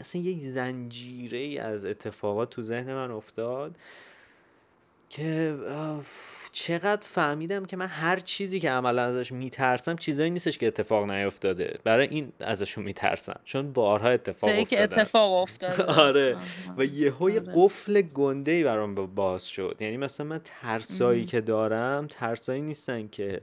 [0.00, 3.76] اصلا یه زنجیره از اتفاقات تو ذهن من افتاد
[5.08, 5.56] که
[6.52, 11.78] چقدر فهمیدم که من هر چیزی که عملا ازش میترسم چیزایی نیستش که اتفاق نیفتاده.
[11.84, 13.40] برای این ازشون میترسم.
[13.44, 15.84] چون بارها اتفاق افتاده که اتفاق افتاده.
[16.06, 16.36] آره.
[16.78, 17.40] و یهو آره.
[17.54, 19.76] قفل گنده ای برام باز شد.
[19.80, 23.40] یعنی مثلا من ترسایی که دارم ترسایی نیستن که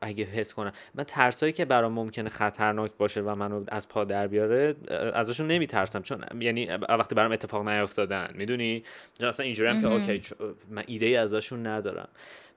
[0.00, 0.72] اگه حس کنم.
[0.94, 4.74] من ترسایی که برام ممکنه خطرناک باشه و منو از پا در بیاره
[5.14, 6.02] ازشون نمیترسم.
[6.02, 8.84] چون یعنی وقتی برام اتفاق نیافتادن می‌دونی؟
[9.20, 10.22] اصلا اینجوری هم که اوکی
[10.70, 12.08] من ایده ای ازشون ندارم.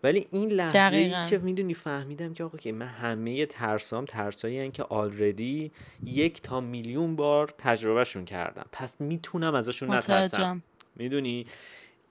[0.03, 4.83] ولی این لحظه ای که می‌دونی فهمیدم که آقا که من همه ترسام ترسایی که
[4.83, 5.71] آلردی
[6.03, 8.65] یک تا میلیون بار تجربهشون کردم.
[8.71, 10.63] پس می‌تونم ازشون نترسم.
[10.95, 11.45] می‌دونی؟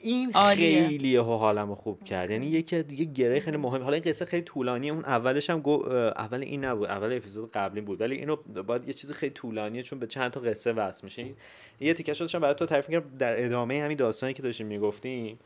[0.00, 2.30] این خیلی حالمو خوب کرد.
[2.30, 4.92] یعنی یکی دیگه گره خیلی مهم حالا این قصه خیلی طولانیه.
[4.92, 6.88] اون اولش هم گو اول این نبود.
[6.88, 8.00] اول اپیزود قبلی بود.
[8.00, 11.34] ولی اینو باید یه چیز خیلی طولانیه چون به چند تا قصه وصل میشه
[11.80, 15.38] یه تیکه داشتم برای تو تعریف کردم در ادامه همین داستانی که داشتیم می‌گفتیم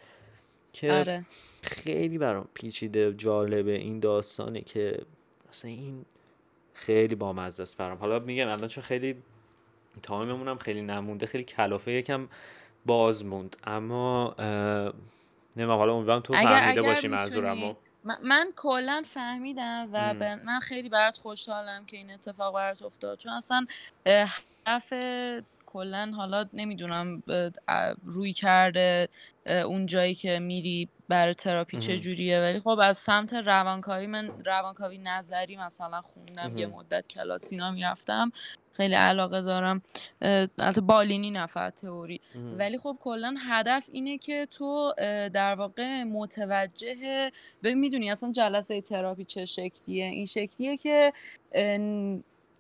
[0.72, 1.26] که آره.
[1.62, 4.98] خیلی برام پیچیده جالبه این داستانه که
[5.50, 6.04] اصلا این
[6.74, 7.98] خیلی بامزه است برام.
[7.98, 9.14] حالا میگم الان چون خیلی
[10.02, 12.28] تایممون خیلی نمونده خیلی کلافه یکم
[12.86, 13.56] باز موند.
[13.64, 14.34] اما
[15.56, 17.74] نمیم حالا اونوام تو فهمیده باشی منظورمو.
[18.04, 20.14] من, من کلا فهمیدم و
[20.46, 23.18] من خیلی برات خوشحالم که این اتفاق برات افتاد.
[23.18, 23.66] چون اصلا
[24.06, 24.92] هدف
[25.66, 27.22] کلا حالا نمی‌دونم
[28.04, 29.08] روی کرده
[29.46, 34.98] اون جایی که میری برای تراپی چه جوریه؟ ولی خب از سمت روانکاوی من روانکاوی
[34.98, 38.32] نظری مثلا خوندم یه مدت کلاسینا می‌رفتم.
[38.72, 39.82] خیلی علاقه دارم.
[40.58, 42.20] البته بالینی نفر تئوری.
[42.58, 44.92] ولی خب کلا هدف اینه که تو
[45.32, 47.30] در واقع متوجه
[47.62, 51.12] ببین می‌دونی اصلا جلسه تراپی چه شکلیه؟ این شکلیه که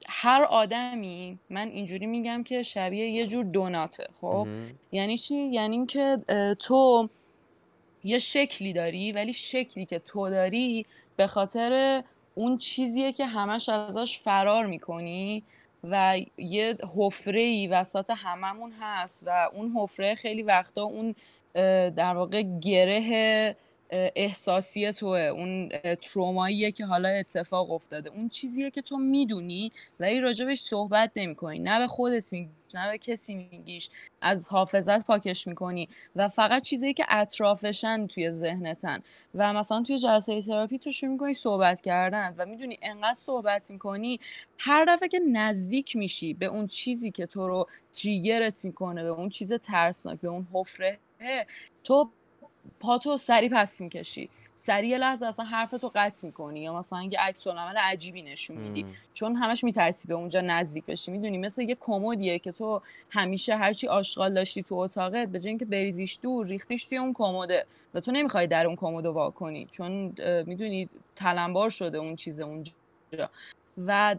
[0.08, 4.46] هر آدمی من اینجوری میگم که شبیه یه جور دوناته خب؟
[4.92, 6.18] یعنی چی؟ یعنی اینکه
[6.58, 7.08] تو
[8.04, 12.02] یه شکلی داری ولی شکلی که تو داری به خاطر
[12.34, 15.42] اون چیزیه که همش ازش فرار می‌کنی
[15.84, 21.14] و یه حفره ای وسط هممون هست و اون حفره خیلی وقتا اون
[21.90, 23.56] در واقع گره
[23.92, 25.68] احساسی توه اون
[26.02, 28.10] تروماییه که حالا اتفاق افتاده.
[28.10, 31.58] اون چیزیه که تو می‌دونی ولی راجبش صحبت نمی‌کنی.
[31.58, 33.90] نه به خودت میگی نه به کسی میگیش.
[34.20, 39.02] از حافظت پاکش می‌کنی و فقط چیزی که اطرافشن توی ذهنتن.
[39.34, 44.20] و مثلا توی جلسه تراپی تو شروع می‌کنی صحبت کردن و می‌دونی انقدر صحبت می‌کنی
[44.58, 49.28] هر دفعه که نزدیک میشی به اون چیزی که تو رو تریگرت می‌کنه به اون
[49.28, 50.98] چیز ترسناک به اون حفره
[51.84, 52.10] تو
[52.80, 54.28] پاتو سری پس می‌کشی.
[54.54, 58.86] سری یه لحظه اصلا حرفتو قطع می‌کنی یا مثلا یه عکس العمل عجیبی نشون میدی.
[59.14, 61.10] چون همش میترسی به اونجا نزدیک بشی.
[61.10, 66.18] می‌دونی مثل یه کمدیه که تو همیشه هرچی آشغال داشتی تو اتاقت به اینکه بریزیش
[66.22, 67.66] دور ریختیش توی اون کمده.
[67.94, 69.68] و تو نمی‌خوای در اون کمد وا کنی.
[69.72, 70.14] چون
[70.46, 72.72] می‌دونی تلمبار شده اون چیز اونجا.
[73.78, 74.16] و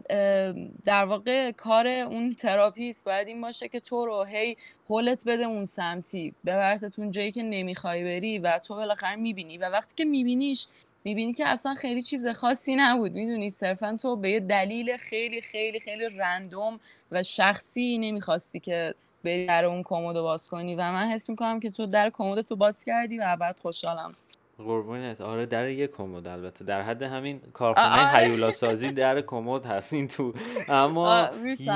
[0.84, 4.56] در واقع کار اون therapist باید این باشه که تو رو هی
[4.90, 6.34] هولت بده اون سمتی.
[6.46, 9.58] ببردت اون جایی که نمی‌خوای بری و تو بالاخره می‌بینی.
[9.58, 10.66] و وقتی که میبینیش
[11.04, 13.12] می‌بینی که اصلا خیلی چیز خاصی نبود.
[13.12, 18.94] می‌دونی صرفا تو به یه دلیل خیلی خیلی خیلی random و شخصی نمی‌خواستی که
[19.24, 20.74] بری در اون کمد باز کنی.
[20.74, 24.14] و من حس می‌کنم که تو در کمد تو باز کردی و بعد خوشحالم.
[24.58, 25.20] قربونت.
[25.20, 26.64] آره در یک کمد البته.
[26.64, 28.24] در حد همین کارخونه آره.
[28.24, 30.34] هیولا سازی در کمد هست این تو.
[30.68, 31.28] اما.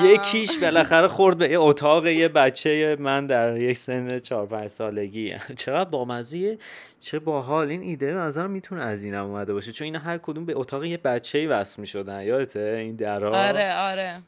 [0.04, 5.34] یکیش بالاخره خورد به یه اتاق یه بچه من در یک سن 4 5 سالگی.
[5.56, 6.58] چقدر بامزه
[7.00, 7.68] چه باحال.
[7.68, 9.72] این ایده به نظر می‌تونه از اینم اومده باشه.
[9.72, 12.22] چون اینا هر کدوم به اتاق یه بچه‌ای وصل می‌شدن.
[12.22, 14.22] یادته این درا؟ آره آره.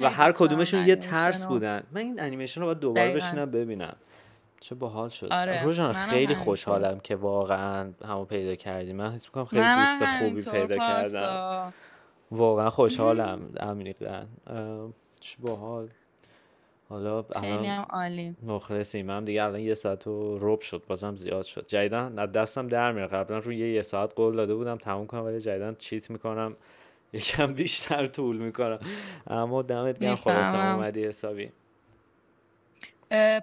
[0.00, 1.46] و هر کدومشون یه ترس.
[1.46, 1.82] بودن.
[1.92, 3.14] من این انیمیشن رو باید دوباره.
[3.14, 3.96] بشینم ببینم.
[4.60, 5.28] چه باحال شد.
[5.32, 6.34] آره، روژان خیلی.
[6.34, 8.92] خوشحالم که واقعا همو پیدا کردی.
[8.92, 11.02] من حس می‌کنم خیلی دوست خوبی پیدا کردم.
[11.02, 11.72] پارسا.
[12.30, 14.26] واقعا خوشحالم عمیقا
[15.20, 15.88] چه باحال.
[16.88, 18.36] حالا خیلی هم عالی.
[18.42, 19.10] مخلصیم.
[19.10, 21.66] هم دیگه الان یه ساعت و رب شد بازم زیاد شد.
[21.66, 25.24] جدیدن از دستم در میره قبلا روی یه, یه ساعت قول داده بودم تموم کنم
[25.24, 26.56] ولی جدیدن چیت می‌کنم.
[27.12, 28.78] یکم بیشتر طول می‌کنم
[29.26, 30.58] اما دمت گرم خلاصم.
[30.58, 31.50] اومدی حسابی.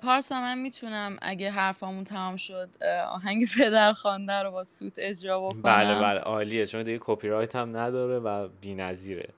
[0.03, 2.69] پارسا من می‌تونم اگه حرفامون تمام شد
[3.10, 5.61] آهنگ پدر خوانده رو با سوت اجرا بکنم.
[5.61, 6.65] بله بله عالیه.
[6.65, 9.30] چون دیگه کپی رایت هم نداره و بی‌نظیره.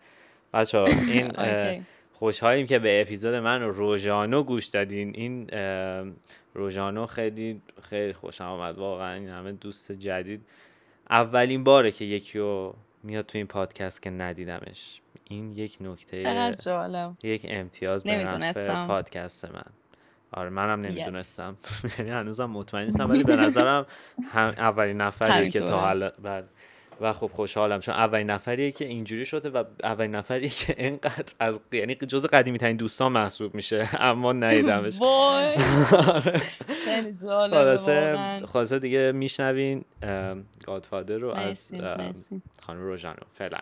[0.53, 1.31] بچه این.
[2.19, 5.15] خوشحالیم که به اپیزود من روژانو گوش دادین.
[5.15, 5.49] این
[6.53, 10.45] روژانو خیلی خیلی خوشم آمد واقعا این همه دوست جدید.
[11.09, 15.01] اولین باره که یکی رو میاد تو این پادکست که ندیدمش.
[15.23, 16.17] این یک نکته
[17.23, 18.87] یک امتیاز به.
[18.87, 19.63] پادکست من.
[20.31, 20.81] آره منم.
[20.81, 21.57] نمی‌دونستم.
[21.99, 23.85] یعنی هنوزم مطمئن نیستم ولی به نظرم
[24.31, 25.79] هم اولین نفریه که تا.
[25.79, 26.45] حالا بله.
[27.01, 31.59] و خب خوشحالم چون اولین نفریه که اینجوری شده و اولین نفریه که اینقدر از
[31.71, 34.99] یعنی جز قدیمی ترین دوستان محسوب میشه اما ندیدمش.
[36.85, 39.85] خیلی جالبه خلاصه خلاصه دیگه میشنوین
[40.65, 41.71] گادفادر رو از
[42.65, 43.23] خانم روژانو.
[43.33, 43.57] فعلا.